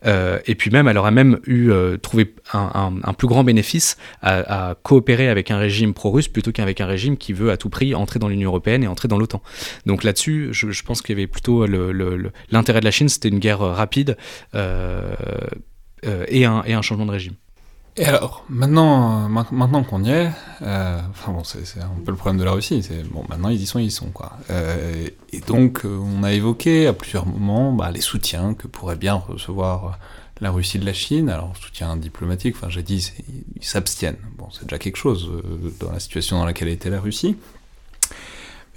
[0.07, 4.77] Euh, et puis même, elle aurait même eu euh, trouvé un, plus grand bénéfice à,
[4.85, 8.21] coopérer avec un régime pro-russe plutôt qu'avec un régime qui veut à tout prix entrer
[8.21, 9.43] dans l'Union européenne et entrer dans l'OTAN.
[9.87, 13.59] Donc là-dessus, je, pense qu'il y avait plutôt l'intérêt de la Chine, c'était une guerre
[13.61, 14.17] rapide
[14.55, 17.35] et un changement de régime.
[17.97, 20.31] Et alors, maintenant, maintenant qu'on y est,
[20.63, 23.61] euh, enfin bon, c'est un peu le problème de la Russie, c'est bon, maintenant ils
[23.61, 24.33] y sont, ils y sont, quoi.
[24.49, 28.97] Euh, et donc, euh, on a évoqué à plusieurs moments bah, les soutiens que pourrait
[28.97, 29.99] bien recevoir
[30.41, 33.13] la Russie de la Chine, alors soutien diplomatique, enfin j'ai dit,
[33.57, 37.01] ils s'abstiennent, bon, c'est déjà quelque chose euh, dans la situation dans laquelle était la
[37.01, 37.37] Russie.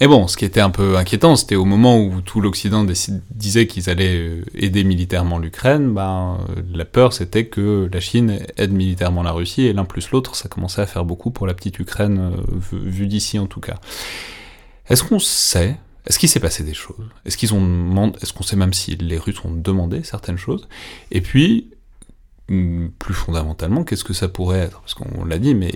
[0.01, 2.85] Mais bon, ce qui était un peu inquiétant, c'était au moment où tout l'Occident
[3.31, 8.39] disait qu'ils allaient euh, aider militairement l'Ukraine, ben, euh, la peur c'était que la Chine
[8.57, 11.53] aide militairement la Russie, et l'un plus l'autre, ça commençait à faire beaucoup pour la
[11.53, 13.79] petite Ukraine, euh, vue d'ici en tout cas.
[14.89, 17.07] Est-ce qu'on sait, est-ce qu'il s'est passé des choses?
[17.25, 20.67] Est-ce qu'ils ont est-ce qu'on sait même si les Russes ont demandé certaines choses?
[21.11, 21.69] Et puis,
[22.49, 24.81] hmm, plus fondamentalement, qu'est-ce que ça pourrait être?
[24.81, 25.73] Parce qu'on l'a dit, mais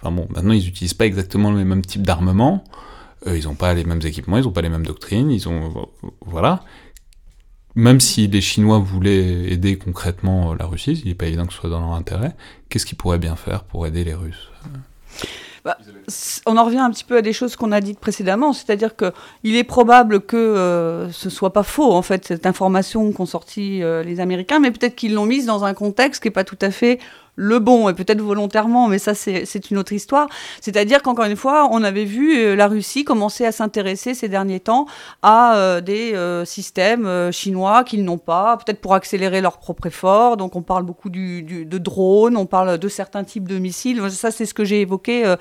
[0.00, 2.64] enfin bon, maintenant ils n'utilisent pas exactement le même type d'armement.
[3.26, 5.88] Euh, ils n'ont pas les mêmes équipements, ils n'ont pas les mêmes doctrines, ils ont
[6.24, 6.64] voilà.
[7.76, 11.60] Même si les Chinois voulaient aider concrètement la Russie, il n'est pas évident que ce
[11.60, 12.34] soit dans leur intérêt.
[12.68, 14.50] Qu'est-ce qu'ils pourraient bien faire pour aider les Russes?
[15.64, 15.76] Bah,
[16.46, 19.12] on en revient un petit peu à des choses qu'on a dites précédemment, c'est-à-dire que
[19.44, 23.82] il est probable que euh, ce soit pas faux en fait cette information qu'ont sorti
[23.82, 26.58] euh, les Américains, mais peut-être qu'ils l'ont mise dans un contexte qui est pas tout
[26.62, 26.98] à fait
[27.36, 30.28] le bon, et peut-être volontairement, mais ça c'est une autre histoire.
[30.60, 34.60] C'est-à-dire qu'encore une fois, on avait vu euh, la Russie commencer à s'intéresser ces derniers
[34.60, 34.86] temps
[35.22, 40.36] à euh, des euh, systèmes chinois qu'ils n'ont pas, peut-être pour accélérer leur propre effort.
[40.36, 44.02] Donc on parle beaucoup de drones, on parle de certains types de missiles.
[44.10, 45.34] Ça c'est ce que j'ai évoqué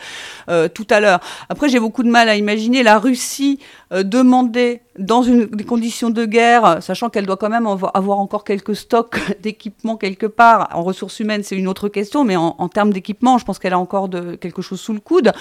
[0.73, 1.19] tout à l'heure.
[1.49, 3.59] Après j'ai beaucoup de mal à imaginer la Russie
[3.91, 9.17] demander dans des conditions de guerre, sachant qu'elle doit quand même avoir encore quelques stocks
[9.41, 13.45] d'équipements quelque part, en ressources humaines c'est une autre question, mais en, termes d'équipement, je
[13.45, 15.31] pense qu'elle a encore quelque chose sous le coude.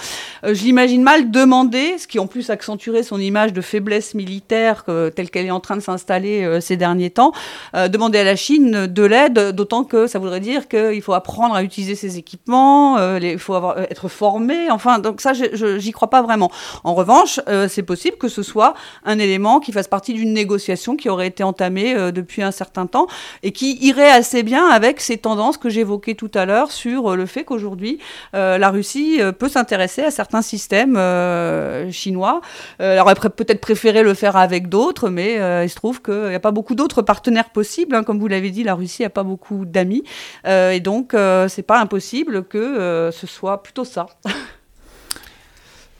[0.44, 4.84] Euh, je l'imagine mal demander, ce qui en plus accentuerait son image de faiblesse militaire
[4.88, 7.32] euh, telle qu'elle est en train de s'installer euh, ces derniers temps,
[7.74, 11.54] euh, demander à la Chine de l'aide, d'autant que ça voudrait dire qu'il faut apprendre
[11.54, 13.56] à utiliser ses équipements, il faut
[13.90, 16.50] être formé, enfin, donc ça, j'y crois pas vraiment.
[16.84, 18.74] En revanche, c'est possible que ce soit
[19.04, 22.86] un élément qui fasse partie d'une négociation qui aurait été entamée euh, depuis un certain
[22.86, 23.06] temps
[23.42, 27.16] et qui irait assez bien avec ces tendances que j'évoquais tout à l'heure sur euh,
[27.16, 27.98] le fait qu'aujourd'hui
[28.34, 32.40] euh, la Russie euh, peut s'intéresser à certains systèmes euh, chinois.
[32.78, 35.34] Elle aurait peut-être préféré le faire avec d'autres, mais
[35.64, 37.94] il se trouve qu'il n'y a pas beaucoup d'autres partenaires possibles.
[37.94, 38.02] Hein.
[38.02, 40.04] Comme vous l'avez dit, la Russie n'a pas beaucoup d'amis
[40.46, 41.14] et donc
[41.48, 44.06] c'est pas impossible que ce soit plutôt ça.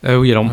[0.05, 0.47] oui, alors.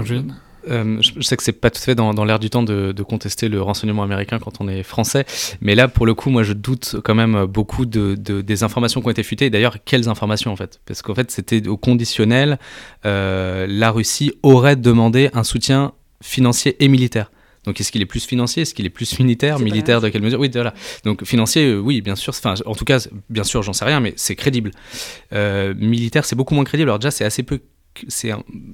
[0.69, 2.91] Euh, je, sais que c'est pas tout à fait dans, dans l'air du temps de,
[2.91, 5.25] de, contester le renseignement américain quand on est français,
[5.61, 9.01] mais là, pour le coup, moi, je doute quand même beaucoup de, de des informations
[9.01, 9.49] qui ont été futées.
[9.49, 10.79] D'ailleurs, quelles informations en fait?
[10.85, 12.57] Parce qu'en fait, c'était au conditionnel.
[13.05, 17.31] Euh, la Russie aurait demandé un soutien financier et militaire.
[17.65, 18.61] Donc, est-ce qu'il est plus financier?
[18.61, 19.59] Est-ce qu'il est plus militaire?
[19.59, 20.39] Militaire de quelle mesure?
[20.39, 20.73] Oui, voilà.
[21.03, 22.31] Donc, financier, euh, oui, bien sûr.
[22.37, 24.71] Enfin, en tout cas, bien sûr, j'en sais rien, mais c'est crédible.
[25.33, 26.89] Euh, militaire, c'est beaucoup moins crédible.
[26.89, 27.59] Alors, déjà, c'est assez peu
[28.07, 28.31] c'est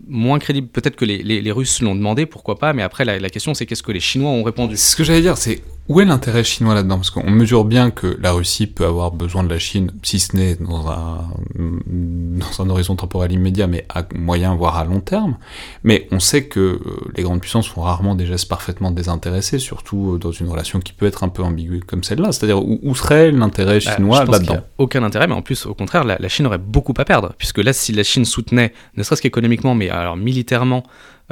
[0.08, 0.68] moins crédible.
[0.68, 3.54] Peut-être que les, les, les Russes l'ont demandé, pourquoi pas, mais après la, la question
[3.54, 4.78] c'est qu'est-ce que les Chinois ont répondu?
[4.78, 5.62] Ce que j'allais dire, c'est
[5.92, 6.96] où est l'intérêt chinois là-dedans?
[6.96, 10.38] Parce qu'on mesure bien que la Russie peut avoir besoin de la Chine, si ce
[10.38, 15.38] n'est dans un, dans un horizon temporel immédiat, mais à moyen, voire à long terme.
[15.84, 16.80] Mais on sait que euh,
[17.18, 20.94] les grandes puissances font rarement des gestes parfaitement désintéressés, surtout euh, dans une relation qui
[20.94, 22.32] peut être un peu ambiguë comme celle-là.
[22.32, 24.62] C'est-à-dire, où, où, serait l'intérêt bah, chinois bah, là-dedans?
[24.78, 27.34] Aucun intérêt, mais en plus, au contraire, la, la, Chine aurait beaucoup à perdre.
[27.38, 30.84] Puisque là, si la Chine soutenait, ne serait-ce qu'économiquement, mais alors militairement,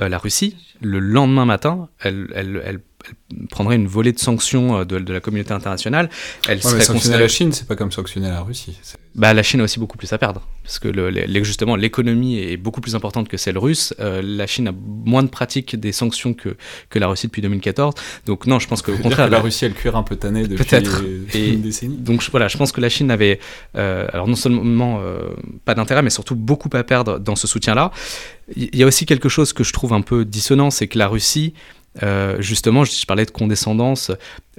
[0.01, 4.79] euh, la Russie, le lendemain matin, elle, elle, elle elle prendrait une volée de sanctions
[4.79, 6.09] euh, de, de la communauté internationale.
[6.47, 8.77] Elle Ouais, serait sanctionner la Chine, c'est pas comme sanctionner la Russie.
[9.15, 12.39] Bah, la Chine a aussi beaucoup plus à perdre, parce que le- le- justement l'économie
[12.39, 13.93] est beaucoup plus importante que celle russe.
[13.99, 14.71] Euh, la Chine a
[15.05, 16.55] moins de pratique des sanctions que,
[16.89, 17.93] que la Russie depuis 2014.
[18.25, 20.03] Donc non, je pense qu'au Dire contraire, que la la- Russie a le cuir un
[20.03, 21.01] peu tanné depuis Peut-être.
[21.33, 21.95] Et- une décennie.
[21.97, 23.39] donc voilà, je pense que la Chine n'avait,
[23.75, 25.19] euh, alors non seulement euh,
[25.65, 27.91] pas d'intérêt, mais surtout beaucoup à perdre dans ce soutien-là.
[28.55, 31.07] Il y a aussi quelque chose que je trouve un peu dissonant, c'est que la
[31.07, 31.53] Russie,
[32.03, 34.11] euh, justement, je, parlais de condescendance,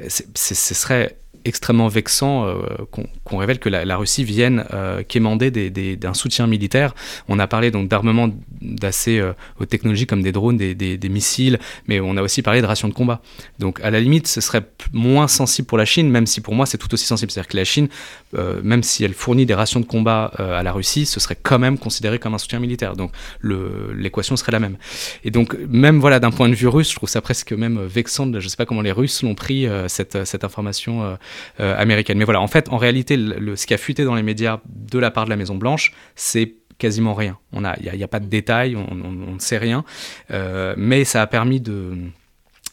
[0.09, 5.51] ce serait extrêmement vexant euh, qu'on qu'on révèle que la, Russie vienne euh, quémander
[5.97, 6.95] d'un soutien militaire.
[7.29, 8.29] On a parlé donc d'armement
[8.61, 12.67] d'assez euh, haute technologie comme des drones, des, missiles, mais on a aussi parlé de
[12.67, 13.23] rations de combat.
[13.59, 14.63] Donc à la limite, ce serait
[14.93, 17.31] moins sensible pour la Chine, même si pour moi c'est tout aussi sensible.
[17.31, 17.89] C'est-à-dire que la Chine,
[18.37, 21.37] euh, même si elle fournit des rations de combat euh, à la Russie, ce serait
[21.41, 22.97] quand même considéré comme un soutien militaire.
[22.97, 23.13] Donc
[23.43, 24.77] l'équation serait la même.
[25.25, 28.31] Et donc même voilà d'un point de vue russe, je trouve ça presque même vexant.
[28.39, 31.17] je sais pas comment les Russes l'ont pris cette, cette information
[31.59, 32.19] américaine.
[32.19, 34.99] Mais voilà, en fait, en réalité, le, ce qui a fuité dans les médias de
[34.99, 37.39] la part de la Maison Blanche, c'est quasiment rien.
[37.53, 39.85] Il y a, a pas de détails, on ne sait rien,
[40.31, 41.95] Euh, mais ça a permis de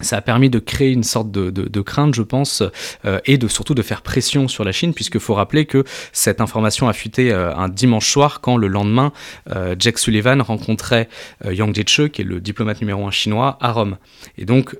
[0.02, 2.64] ça a permis de créer une sorte de, de- crainte, je pense,
[3.06, 6.41] euh, et de surtout de faire pression sur la Chine, puisqu'il faut rappeler que cette
[6.41, 9.14] information a fuité euh, un dimanche soir, quand le lendemain,
[9.56, 11.07] euh, Jack Sullivan rencontrait
[11.45, 13.98] Yang Jiechi, qui est le diplomate numéro un chinois, à Rome.
[14.38, 14.76] Et donc,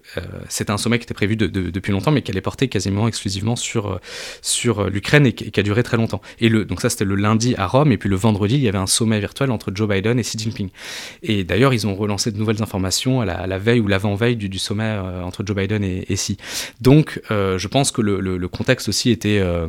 [0.50, 3.08] c'était un sommet qui était prévu de- de- depuis longtemps, mais qui allait porter quasiment
[3.08, 4.00] exclusivement sur,
[4.42, 6.22] sur l'Ukraine et, qui a duré très longtemps.
[6.40, 8.68] Et le, donc ça, c'était le lundi à Rome, et puis le vendredi, il y
[8.68, 10.70] avait un sommet virtuel entre Joe Biden et Xi Jinping.
[11.24, 14.98] Et d'ailleurs, ils ont relancé de nouvelles informations à la, veille ou l'avant-veille du sommet
[15.08, 16.38] euh, entre Joe Biden et, Xi.
[16.82, 19.68] Donc, euh, je pense que le, contexte aussi était euh,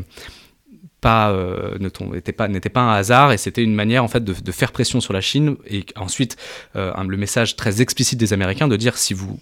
[1.01, 4.09] pas euh, ne tom- était pas n'était pas un hasard et c'était une manière en
[4.09, 6.36] fait de, faire pression sur la Chine et ensuite
[6.74, 9.39] le message très explicite des Américains de dire si vous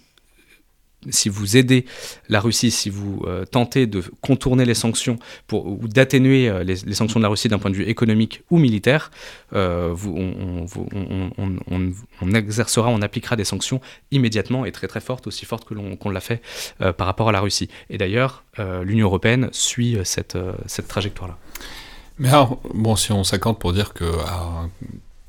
[1.09, 1.85] si vous aidez
[2.29, 5.17] la Russie, si vous euh, tentez de contourner les sanctions
[5.51, 9.11] ou d'atténuer euh, les, sanctions de la Russie d'un point de vue économique ou militaire,
[9.53, 10.65] euh, vous- on,
[12.33, 16.09] exercera, on appliquera des sanctions immédiatement et très très fortes, aussi fortes que l'on qu'on
[16.09, 16.41] l'a fait
[16.79, 17.69] par rapport à la Russie.
[17.89, 18.43] Et d'ailleurs,
[18.83, 20.37] l'Union européenne suit cette,
[20.87, 21.37] trajectoire-là.
[22.19, 24.69] Mais alors, bon, si on s'accorde pour dire que un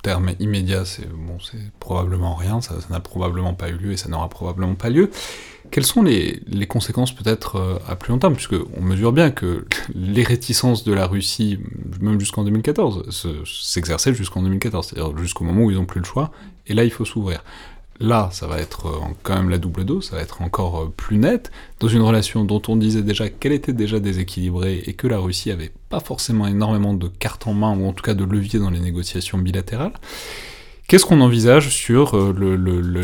[0.03, 1.39] terme immédiat, c'est bon,
[1.81, 5.11] probablement rien, ça n'a probablement pas eu lieu et ça n'aura probablement pas lieu.
[5.71, 8.35] Quelles sont les, les conséquences peut-être euh, à plus long terme?
[8.35, 11.59] Puisque on mesure bien que les réticences de la Russie,
[12.01, 16.07] même jusqu'en 2014, se- s'exerçaient jusqu'en 2014, c'est-à-dire jusqu'au moment où ils n'ont plus le
[16.07, 16.31] choix,
[16.67, 17.45] et là il faut s'ouvrir.
[18.01, 20.93] Là, ça va être euh, quand même la double dose, ça va être encore euh,
[20.97, 21.51] plus net,
[21.81, 25.51] dans une relation dont on disait déjà qu'elle était déjà déséquilibrée et que la Russie
[25.51, 28.71] avait pas forcément énormément de cartes en main, ou en tout cas de levier dans
[28.71, 29.95] les négociations bilatérales.
[30.87, 32.33] Qu'est-ce qu'on envisage sur euh,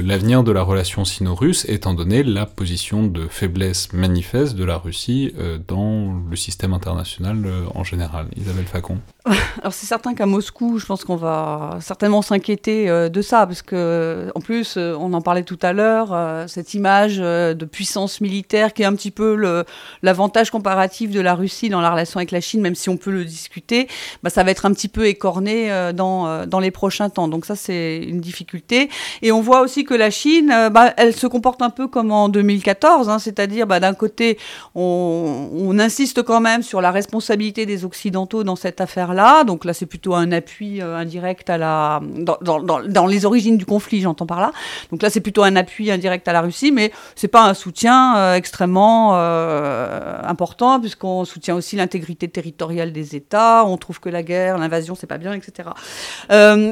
[0.02, 5.34] l'avenir de la relation sino-russe, étant donné la position de faiblesse manifeste de la Russie
[5.66, 7.44] dans le système international
[7.74, 8.28] en général?
[8.36, 9.00] Isabelle Facon
[9.60, 13.62] Alors c'est certain qu'à Moscou, je pense qu'on va certainement s'inquiéter euh, de ça, parce
[13.62, 18.20] que en plus, euh, on en parlait tout à l'heure, euh, cette image de puissance
[18.20, 19.64] militaire qui est un petit peu
[20.02, 23.10] l'avantage comparatif de la Russie dans la relation avec la Chine, même si on peut
[23.10, 23.88] le discuter,
[24.22, 27.28] bah, ça va être un petit peu écorné dans, dans les prochains temps.
[27.28, 28.90] Donc ça, c'est une difficulté.
[29.22, 32.28] Et on voit aussi que la Chine, bah, elle se comporte un peu comme en
[32.28, 34.38] 2014, hein, c'est-à-dire bah, d'un côté,
[34.74, 38.80] on, on insiste quand même sur la responsabilité des Occidentaux dans cette
[39.14, 39.44] affaire-là.
[39.44, 44.00] Donc là, c'est plutôt un appui euh, indirect à la dans, les origines du conflit,
[44.00, 44.52] j'entends par là.
[44.90, 48.16] Donc là, c'est plutôt un appui indirect à la Russie, mais c'est pas un soutien
[48.16, 53.64] euh, extrêmement euh, important puisqu'on soutient aussi l'intégrité territoriale des États.
[53.64, 55.68] On trouve que la guerre, l'invasion, c'est pas bien, etc.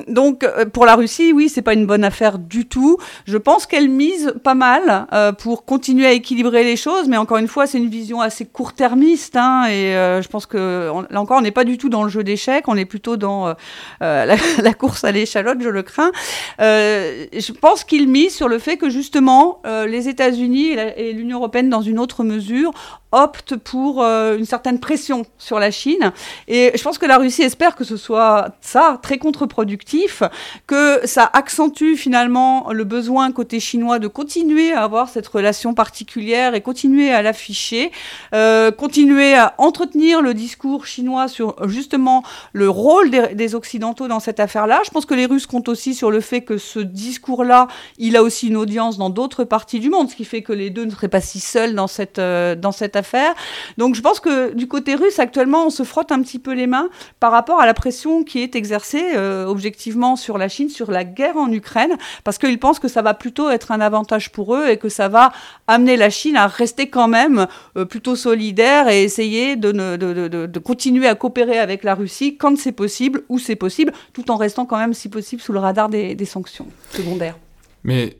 [0.08, 2.98] Donc pour la Russie, oui, c'est pas une bonne affaire du tout.
[3.26, 5.06] Je pense qu'elle mise pas mal
[5.38, 9.36] pour continuer à équilibrer les choses, mais encore une fois, c'est une vision assez court-termiste.
[9.36, 12.24] Hein, et je pense que là encore, on n'est pas du tout dans le jeu
[12.66, 13.54] on est plutôt dans euh,
[14.02, 16.12] euh, la, course à l'échalote, je le crains.
[16.60, 21.68] Euh, je pense qu'il mise sur le fait que justement, les États-Unis et l'Union européenne,
[21.68, 22.72] dans une autre mesure,
[23.12, 26.12] optent pour euh, une certaine pression sur la Chine.
[26.48, 30.22] Et je pense que la Russie espère que ce soit ça, très contre-productif,
[30.66, 36.54] que ça accentue finalement le besoin côté chinois de continuer à avoir cette relation particulière
[36.54, 37.92] et continuer à l'afficher,
[38.34, 42.22] euh, continuer à entretenir le discours chinois sur justement
[42.52, 44.80] le rôle des, des Occidentaux dans cette affaire-là.
[44.84, 47.68] Je pense que les Russes comptent aussi sur le fait que ce discours-là,
[47.98, 50.70] il a aussi une audience dans d'autres parties du monde, ce qui fait que les
[50.70, 53.34] deux ne seraient pas si seuls dans cette, euh, dans cette affaire affaires.
[53.78, 56.68] Donc je pense que du côté russe, actuellement, on se frotte un petit peu les
[56.68, 56.88] mains
[57.20, 61.04] par rapport à la pression qui est exercée euh, objectivement sur la Chine, sur la
[61.04, 64.68] guerre en Ukraine, parce qu'ils pensent que ça va plutôt être un avantage pour eux
[64.68, 65.32] et que ça va
[65.66, 67.46] amener la Chine à rester quand même
[67.76, 73.22] euh, plutôt solidaire et essayer de, continuer à coopérer avec la Russie quand c'est possible,
[73.28, 76.28] où c'est possible, tout en restant quand même, si possible, sous le radar des, des
[76.36, 77.36] sanctions secondaires.
[77.84, 78.16] Mais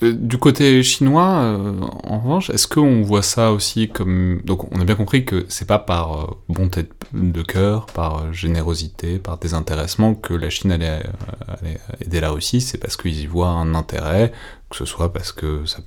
[0.00, 4.40] du côté chinois, euh, en revanche, est-ce qu'on voit ça aussi comme...
[4.44, 8.32] Donc on a bien compris que c'est pas par euh, bonté de- cœur, par euh,
[8.32, 13.20] générosité, par désintéressement que la Chine allait, euh, allait aider la Russie, c'est parce qu'ils
[13.20, 14.32] y voient un intérêt,
[14.70, 15.78] que ce soit parce que ça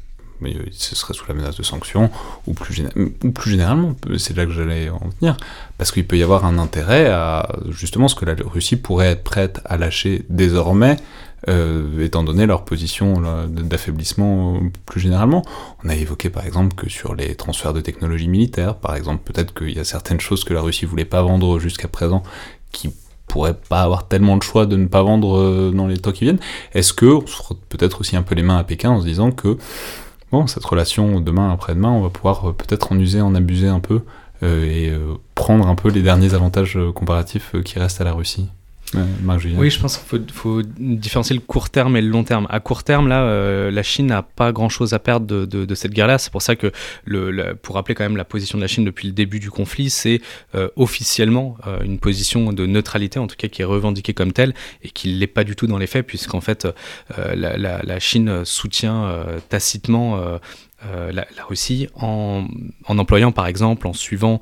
[0.42, 2.10] mais euh, ce serait sous la menace de sanctions,
[2.48, 5.38] ou plus, généralement, c'est là que j'allais en venir,
[5.78, 9.24] parce qu'il peut y avoir un intérêt à justement ce que la Russie pourrait être
[9.24, 10.98] prête à lâcher désormais,
[11.48, 15.44] euh, étant donné leur position d'affaiblissement euh, plus généralement.
[15.84, 19.54] On a évoqué par exemple que sur les transferts de technologies militaires, par exemple, peut-être
[19.54, 22.24] qu'il y a certaines choses que la Russie voulait pas vendre jusqu'à présent,
[22.72, 22.94] qui
[23.28, 26.40] pourraient pas avoir tellement le choix de ne pas vendre dans les temps qui viennent.
[26.74, 29.06] Est-ce que on se frotte peut-être aussi un peu les mains à Pékin en se
[29.06, 29.58] disant que
[30.32, 33.80] bon, cette relation demain après-demain, on va pouvoir euh, peut-être en user, en abuser un
[33.80, 34.02] peu
[34.44, 38.50] euh, et euh, prendre un peu les derniers avantages comparatifs qui restent à la Russie.
[38.96, 39.06] Euh.
[39.56, 42.48] Oui, je pense qu'il faut, différencier le court terme et le long terme.
[42.50, 46.18] À court terme, là, euh, la Chine n'a pas grand-chose à perdre de, cette guerre-là.
[46.18, 46.72] C'est pour ça que,
[47.62, 50.22] pour rappeler quand même la position de la Chine depuis le début du conflit, c'est
[50.56, 54.54] euh, officiellement une position de neutralité, en tout cas qui est revendiquée comme telle,
[54.84, 56.68] et qui ne l'est pas du tout dans les faits, puisqu'en fait,
[57.18, 60.40] la, Chine soutient tacitement...
[60.84, 62.48] la, Russie en,
[62.88, 64.40] employant par exemple, en suivant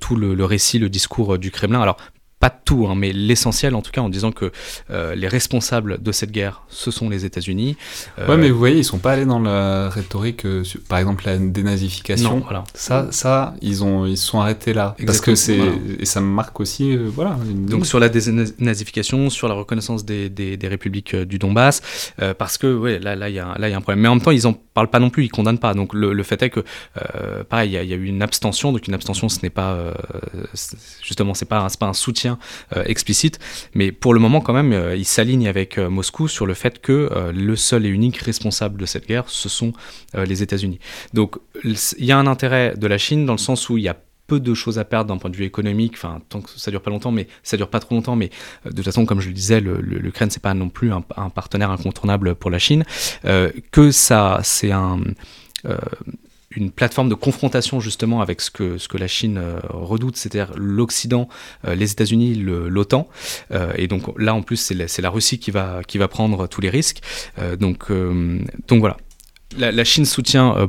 [0.00, 1.80] tout le, récit, le discours du Kremlin.
[1.80, 1.96] Alors
[2.44, 4.46] pas tout, hein, mais l'essentiel en tout cas en disant que
[4.90, 7.76] euh, les responsables de cette guerre, ce sont les États-Unis.
[8.18, 10.98] Euh, Ouais, mais vous voyez, ils sont pas allés dans la rhétorique, euh, sur- par
[10.98, 12.30] exemple la dénazification.
[12.36, 12.64] non, voilà.
[12.74, 14.94] Ça, ça, ils ont, ils se sont arrêtés là.
[15.06, 17.36] Parce que c'est, Exactement, et ça me marque aussi, euh, voilà.
[17.50, 21.80] une- Donc sur la dénazification, sur la reconnaissance des, des- des républiques du Donbass,
[22.38, 24.00] parce que ouais, là, là, il y, a un- là, il y a un problème.
[24.02, 25.72] Mais en même temps, ils en parlent pas non plus, ils condamnent pas.
[25.74, 26.62] Donc le, le fait est que,
[27.48, 28.72] pareil, il y, a- il y a eu une abstention.
[28.72, 29.76] Donc une abstention, ce n'est pas,
[31.02, 32.33] justement, c'est pas, pas un soutien
[32.76, 33.38] euh, explicite.
[33.74, 36.80] Mais pour le moment, quand même, euh, ils s'alignent avec euh, Moscou sur le fait
[36.80, 39.72] que le seul et unique responsable de cette guerre, ce sont
[40.14, 40.78] les États-Unis.
[41.12, 43.88] Donc il y a un intérêt de la Chine dans le sens où il y
[43.88, 43.96] a
[44.26, 46.82] peu de choses à perdre d'un point de vue économique, enfin tant que ça dure
[46.82, 48.30] pas longtemps, mais ça dure pas trop longtemps, mais
[48.64, 52.34] de toute façon, comme je le disais, l'Ukraine c'est pas non plus un, partenaire incontournable
[52.34, 52.84] pour la Chine,
[53.70, 55.00] que ça c'est un
[56.56, 60.54] une plateforme de confrontation justement avec ce que, ce que la Chine euh, redoute, c'est-à-dire
[60.56, 61.28] l'Occident,
[61.66, 63.08] euh, les États-Unis, l'OTAN.
[63.52, 66.46] Euh, et donc là, en plus, c'est la, la Russie qui va, qui va prendre
[66.46, 67.00] tous les risques.
[67.58, 67.90] Donc,
[68.68, 68.96] donc voilà.
[69.56, 70.68] La, Chine soutient,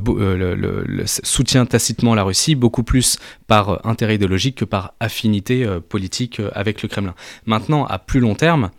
[1.06, 6.88] soutient tacitement la Russie, beaucoup plus par intérêt idéologique que par affinité politique avec le
[6.88, 7.14] Kremlin.
[7.46, 8.70] Maintenant, à plus long terme,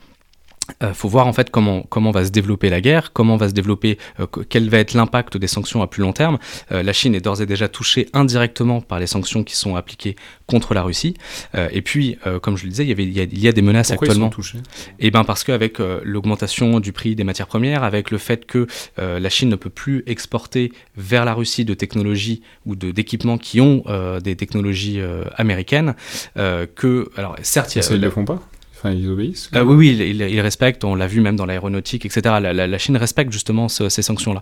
[0.81, 3.53] il faut voir en fait comment, comment va se développer la guerre, comment va se
[3.53, 6.37] développer, euh, que- quel va être l'impact des sanctions à plus long terme.
[6.71, 10.15] Euh, la Chine est d'ores et déjà touchée indirectement par les sanctions qui sont appliquées
[10.45, 11.15] contre la Russie.
[11.55, 13.39] Euh, et puis, euh, comme je le disais, il y, avait, il y a, il
[13.39, 14.29] y a des menaces Pourquoi ils actuellement.
[14.31, 14.57] sont touchés?
[14.99, 18.67] Et ben parce qu'avec euh, l'augmentation du prix des matières premières, avec le fait que
[18.99, 23.37] euh, la Chine ne peut plus exporter vers la Russie de technologies ou de d'équipements
[23.37, 25.95] qui ont euh, des technologies euh, américaines,
[26.37, 28.41] euh, que alors certes, il y a- Ça, ils le font pas?
[28.79, 32.21] Enfin, ils obéissent euh, oui, oui, ils, respectent, on l'a vu même dans l'aéronautique, etc.
[32.39, 34.41] La, la- la Chine respecte justement ce- ces sanctions-là.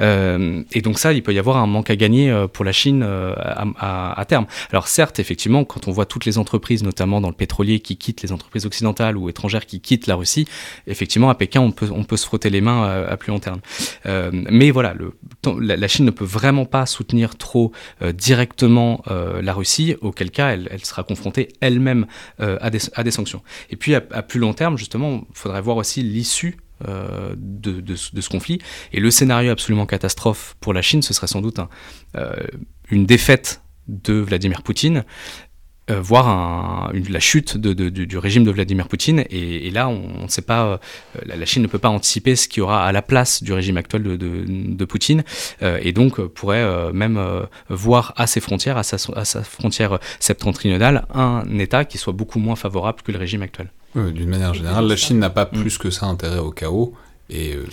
[0.00, 2.72] Euh, et donc ça, il peut y avoir un manque à gagner euh, pour la
[2.72, 4.46] Chine euh, à, à- à terme.
[4.72, 8.22] Alors certes, effectivement, quand on voit toutes les entreprises, notamment dans le pétrolier, qui quittent
[8.22, 10.46] les entreprises occidentales ou étrangères qui quittent la Russie,
[10.88, 13.38] effectivement, à Pékin, on peut, on peut se frotter les mains à, à plus long
[13.38, 13.60] terme.
[14.06, 15.12] Euh, mais voilà, le,
[15.60, 17.70] la, la Chine ne peut vraiment pas soutenir trop
[18.14, 22.06] directement la Russie, auquel cas elle, elle sera confrontée elle-même
[22.38, 23.42] à, des, à des sanctions.
[23.70, 28.28] Et puis à, plus long terme, justement, il faudrait voir aussi l'issue euh, de, ce-
[28.28, 28.58] conflit.
[28.92, 31.58] Et le scénario absolument catastrophe pour la Chine, ce serait sans doute
[32.16, 32.34] euh,
[32.90, 35.04] une défaite de Vladimir Poutine,
[35.90, 39.20] euh, un- une- la chute de- de- du, du régime de Vladimir Poutine.
[39.30, 40.78] Et, et là, on ne sait pas, euh,
[41.24, 43.52] la, la Chine ne peut pas anticiper ce qu'il y aura à la place du
[43.52, 45.22] régime actuel de, de- de Poutine,
[45.62, 49.24] euh, et donc euh, pourrait euh, même euh, voir à ses frontières, à sa, à
[49.24, 53.70] sa frontière septentrionale, un État qui soit beaucoup moins favorable que le régime actuel.
[53.94, 55.60] D'une manière générale, la Chine n'a pas Mm.
[55.60, 56.92] plus que ça intérêt au chaos.
[57.30, 57.64] Et euh,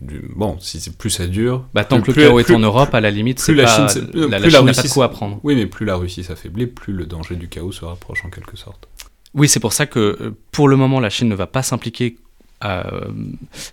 [0.00, 1.66] du- bon, si c'est plus ça dure.
[1.74, 3.64] Bah, tant plus- que le chaos est en Europe, à la limite, plus c'est la
[3.64, 5.40] pas- Chine, la, la plus la Chine n'a pas Russie, de quoi à prendre.
[5.42, 8.56] Oui, mais plus la Russie s'affaiblit, plus le danger du chaos se rapproche en quelque
[8.56, 8.88] sorte.
[9.34, 12.16] Oui, c'est pour ça que euh, pour le moment, la Chine ne va pas s'impliquer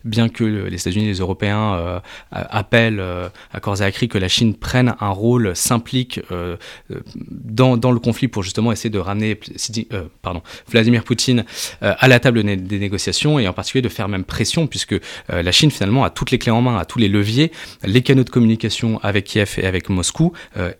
[0.04, 2.02] bien que les États-Unis et les Européens
[2.32, 3.04] appellent
[3.54, 6.22] à corps et à cri que la Chine prenne un rôle, s'implique
[7.30, 9.40] dans, dans, le conflit pour justement essayer de ramener
[10.22, 11.46] pardon, Vladimir Poutine
[11.82, 14.96] à la table des négociations et en particulier de faire même pression, puisque
[15.30, 17.52] la Chine finalement a toutes les clés en main, a tous les leviers,
[17.84, 20.34] les canaux de communication avec Kiev et avec Moscou,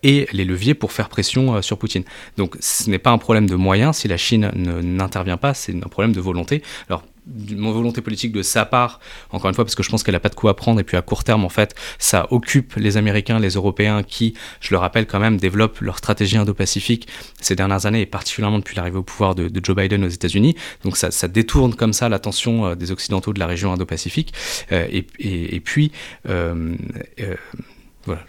[0.04, 2.04] et les leviers pour faire pression sur Poutine.
[2.38, 5.90] Donc ce n'est pas un problème de moyens si la Chine n'intervient pas, c'est un
[5.90, 6.62] problème de volonté.
[6.90, 9.00] Alors d'une volonté politique de sa part,
[9.32, 10.98] encore une fois, parce que je pense qu'elle n'a pas de quoi apprendre, et puis
[10.98, 15.08] à court terme, en fait, ça occupe les Américains, les Européens, qui, je le rappelle
[15.08, 17.08] quand même, développent leur stratégie indo-pacifique
[17.42, 20.56] ces dernières années, et particulièrement depuis l'arrivée au pouvoir de, Joe Biden aux États-Unis.
[20.84, 24.34] Donc ça, détourne comme ça l'attention euh, des Occidentaux de la région indo-pacifique.
[24.72, 25.92] Euh, et, puis,
[26.30, 26.76] euh,
[28.06, 28.22] voilà.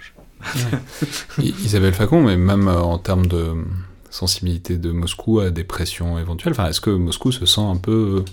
[1.39, 3.55] Isabelle Facon, mais même en termes de
[4.11, 8.25] sensibilité de Moscou à des pressions éventuelles, enfin, est-ce que Moscou se sent un peu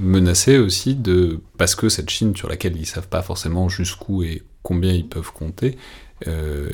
[0.00, 4.42] menacé aussi de parce que cette Chine sur laquelle ils savent pas forcément jusqu'où et
[4.62, 5.76] combien ils peuvent compter
[6.28, 6.68] euh,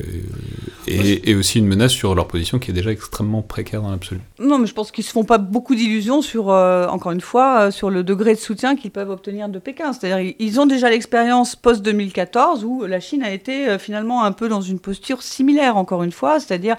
[0.87, 4.19] et, aussi une menace sur leur position qui est déjà extrêmement précaire dans l'absolu.
[4.39, 7.61] Non, mais je pense qu'ils se font pas beaucoup d'illusions sur, euh, encore une fois,
[7.61, 9.93] euh, sur le degré de soutien qu'ils peuvent obtenir de Pékin.
[9.93, 14.49] C'est-à-dire, ils ont déjà l'expérience post 2014 où la Chine a été finalement un peu
[14.49, 16.75] dans une posture similaire, encore une fois, c'est-à-dire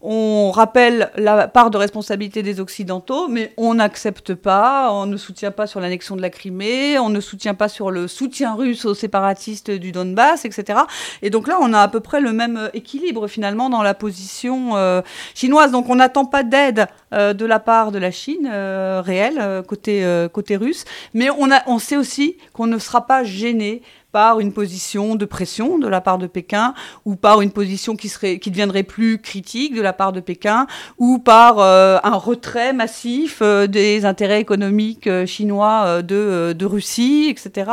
[0.00, 5.50] on rappelle la part de responsabilité des Occidentaux, mais on n'accepte pas, on ne soutient
[5.50, 8.94] pas sur l'annexion de la Crimée, on ne soutient pas sur le soutien russe aux
[8.94, 10.80] séparatistes du Donbass, etc.
[11.22, 14.76] Et donc là, on a à peu près le même équilibre finalement dans la position
[14.76, 15.02] euh,
[15.34, 15.72] chinoise.
[15.72, 20.04] Donc on n'attend pas d'aide euh, de la part de la Chine euh, réelle côté
[20.32, 24.52] côté russe, mais on a on sait aussi qu'on ne sera pas gêné par une
[24.52, 26.72] position de pression de la part de Pékin
[27.04, 30.66] ou par une position qui, serait, qui deviendrait plus critique de la part de Pékin
[30.98, 37.28] ou par euh, un retrait massif euh, des intérêts économiques euh, chinois de, de, Russie,
[37.30, 37.70] etc.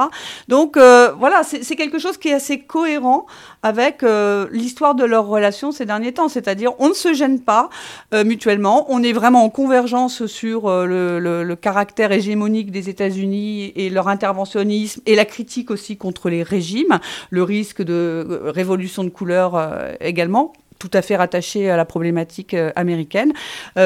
[0.47, 3.25] Donc voilà, c'est quelque chose qui est assez cohérent
[3.61, 4.03] avec
[4.51, 6.29] l'histoire de leurs relations ces derniers temps.
[6.29, 7.69] C'est-à-dire, on ne se gêne pas
[8.13, 13.89] mutuellement, on est vraiment en convergence sur le, le, le caractère hégémonique des États-Unis et
[13.89, 16.99] leur interventionnisme et la critique aussi contre les régimes,
[17.29, 21.85] le risque de euh, révolution de couleur euh, également tout à fait rattaché à la
[21.85, 23.31] problématique euh, américaine.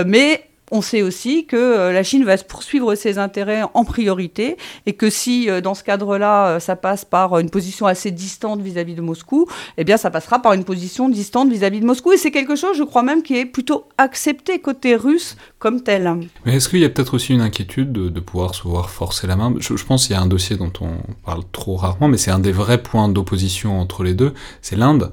[0.08, 4.94] mais on sait aussi que euh, la Chine va poursuivre ses intérêts en priorité et
[4.94, 8.96] que si euh, dans ce cadre-là euh, ça passe par une position assez distante vis-à-vis
[8.96, 9.48] de Moscou,
[9.78, 12.78] eh bien ça passera par une position distante vis-à-vis de Moscou et c'est quelque chose,
[12.78, 16.00] je crois même, qui est plutôt accepté côté russe comme tel.
[16.46, 19.36] Mais est-ce qu'il y a peut-être aussi une inquiétude de, pouvoir se voir forcer la
[19.36, 19.54] main?
[19.60, 20.92] Je, pense qu'il y a un dossier dont on
[21.26, 25.12] parle trop rarement, mais c'est un des vrais points d'opposition entre les deux, c'est l'Inde.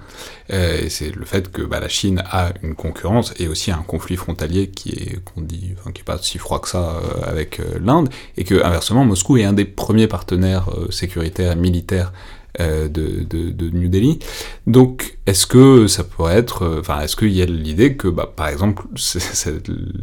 [0.49, 4.17] et c'est le fait que bah, la Chine a une concurrence et aussi un conflit
[4.17, 8.09] frontalier qui est dit, qui est pas si froid que ça euh, avec euh, l'Inde,
[8.37, 12.13] et que inversement Moscou est un des premiers partenaires euh, sécuritaires et militaires
[12.59, 14.19] de, New Delhi.
[14.67, 18.49] Donc, est-ce que ça pourrait être, enfin, est-ce qu'il y a l'idée que, bah, par
[18.49, 18.85] exemple,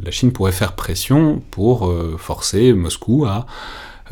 [0.03, 3.47] la Chine pourrait faire pression pour forcer Moscou à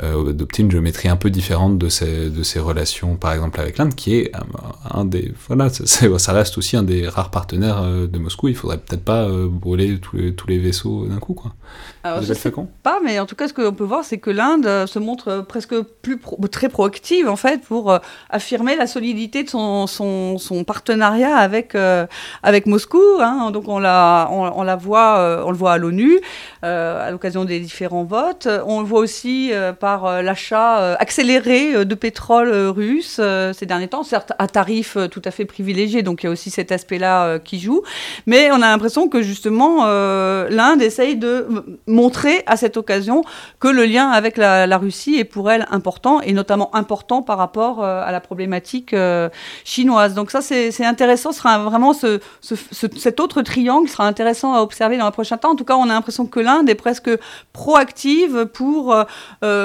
[0.01, 3.95] adopter une géométrie un peu différente de ses, de ses relations, par exemple avec l'Inde,
[3.95, 4.31] qui est
[4.89, 8.47] un, des, voilà, ça reste aussi un des rares partenaires euh, de Moscou.
[8.47, 11.53] Il faudrait peut-être pas euh, brûler tous les, tous les vaisseaux d'un coup, quoi.
[12.03, 12.51] Alors, je sais
[12.83, 15.79] pas, mais en tout cas, ce qu'on peut voir, c'est que l'Inde se montre presque
[16.01, 16.19] plus
[16.51, 17.97] très proactive en fait pour
[18.29, 21.77] affirmer la solidité de son, son, son partenariat avec
[22.43, 23.01] avec Moscou.
[23.19, 23.51] Hein.
[23.51, 26.19] Donc on la on, la voit, on le voit à l'ONU
[26.63, 28.49] à l'occasion des différents votes.
[28.65, 33.19] On le voit aussi par euh, l'achat euh, accéléré euh, de pétrole russe
[33.53, 36.49] ces derniers temps, certes à tarif tout à fait privilégié, donc il y a aussi
[36.49, 37.81] cet aspect-là qui joue,
[38.25, 41.47] mais on a l'impression que justement l'Inde essaye de
[41.87, 43.23] montrer à cette occasion
[43.59, 47.83] que le lien avec la, Russie est pour elle important, et notamment important par rapport
[47.83, 48.95] à la problématique
[49.63, 50.13] chinoise.
[50.13, 54.97] Donc ça c'est intéressant, ce sera vraiment ce, cet autre triangle sera intéressant à observer
[54.97, 55.51] dans le prochain temps.
[55.51, 57.09] En tout cas, on a l'impression que l'Inde est presque
[57.53, 58.95] proactive pour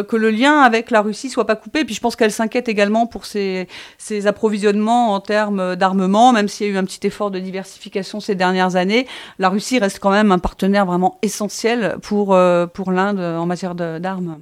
[0.06, 1.84] que le lien avec la Russie soit pas coupé.
[1.84, 3.68] Puis je pense qu'elle s'inquiète également pour ses,
[4.26, 8.34] approvisionnements en termes d'armement, même s'il y a eu un petit effort de diversification ces
[8.34, 9.06] dernières années.
[9.38, 13.74] La Russie reste quand même un partenaire vraiment essentiel pour, euh, pour l'Inde en matière
[13.74, 14.38] d'armes.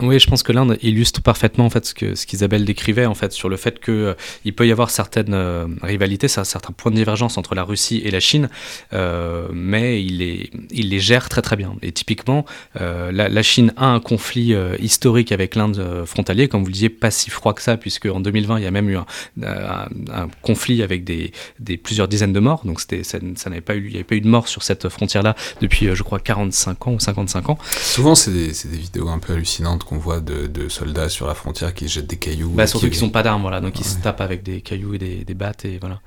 [0.00, 3.14] Oui, je pense que l'Inde illustre parfaitement en fait ce que ce qu'Isabelle décrivait en
[3.14, 4.14] fait sur le fait que euh,
[4.44, 8.10] il peut y avoir certaines euh, rivalités, certains points de divergence entre la Russie et
[8.12, 8.48] la Chine,
[8.92, 11.74] euh, mais il les il les gère très très bien.
[11.82, 12.44] Et typiquement,
[12.78, 17.28] la, Chine a un conflit historique avec l'Inde frontalier, comme vous le disiez, pas si
[17.28, 19.06] froid que ça, puisque en 2020 il y a même eu un,
[19.42, 22.62] un, conflit avec des, des, plusieurs dizaines de morts.
[22.64, 24.88] Donc c'était ça, n'avait pas eu il n'y avait pas eu de mort sur cette
[24.88, 27.58] frontière là depuis je crois 45 ans ou 55 ans.
[27.80, 31.26] Souvent c'est des, des vidéos un peu peu hallucinantes qu'on voit de, de soldats sur
[31.26, 32.50] la frontière qui jettent des cailloux.
[32.50, 33.88] Bah, surtout qui- qu'ils n'ont pas d'armes, voilà, donc ils Ouais.
[33.88, 36.00] se tapent avec des cailloux et des, des battes, et voilà.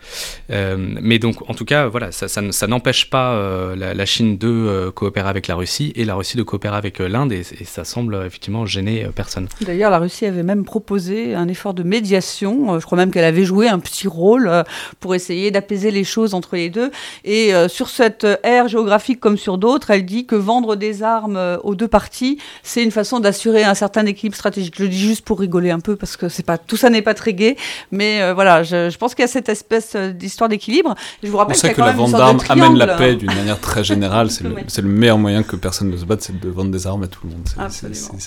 [0.51, 3.93] Euh, mais donc, en tout cas, voilà, ça, ça, ne- ça n'empêche pas euh, la,
[3.93, 7.07] la Chine de euh, coopérer avec la Russie et la Russie de coopérer avec euh,
[7.07, 9.47] l'Inde, et, et ça semble effectivement gêner euh, personne.
[9.61, 12.75] D'ailleurs, la Russie avait même proposé un effort de médiation.
[12.75, 14.63] Euh, Je crois même qu'elle avait joué un petit rôle euh,
[14.99, 16.91] pour essayer d'apaiser les choses entre les deux.
[17.23, 21.39] Et euh, sur cette ère géographique comme sur d'autres, elle dit que vendre des armes
[21.63, 24.75] aux deux parties, c'est une façon d'assurer un certain équilibre stratégique.
[24.77, 27.01] Je le dis juste pour rigoler un peu parce que c'est pas tout ça n'est
[27.01, 27.57] pas très gai,
[27.91, 30.95] mais euh, voilà, je, je pense qu'il y a cette espèce euh, d'histoire d'équilibre.
[31.23, 34.29] Je vous rappelle a que la vente d'armes amène la paix d'une manière très générale.
[34.67, 37.07] C'est le, meilleur moyen que personne ne se batte, c'est de vendre des armes à
[37.07, 37.47] tout le monde.
[37.57, 38.17] Absolument.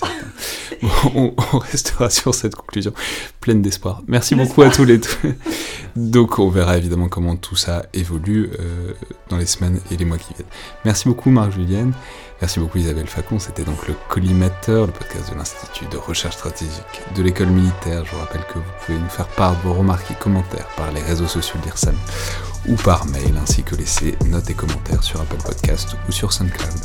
[1.13, 2.93] Bon, on restera sur cette conclusion
[3.39, 4.01] pleine d'espoir.
[4.07, 5.35] Merci beaucoup à tous les deux.
[5.95, 8.93] Donc on verra évidemment comment tout ça évolue euh,
[9.29, 10.47] dans les semaines et les mois qui viennent.
[10.85, 11.93] Merci beaucoup Marc-Julienne.
[12.41, 13.37] Merci beaucoup Isabelle Facon.
[13.37, 18.05] C'était donc le Collimateur, le podcast de l'Institut de recherche stratégique de l'école militaire.
[18.05, 20.91] Je vous rappelle que vous pouvez nous faire part de vos remarques et commentaires par
[20.91, 21.95] les réseaux sociaux de l'IRSAM
[22.67, 26.79] ou par mail, ainsi que laisser notes et commentaires sur Apple Podcast ou sur SoundCloud,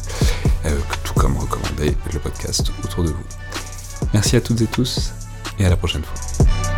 [0.66, 3.24] euh, tout comme recommander le podcast autour de vous.
[4.12, 5.12] Merci à toutes et tous
[5.58, 6.73] et à la prochaine fois.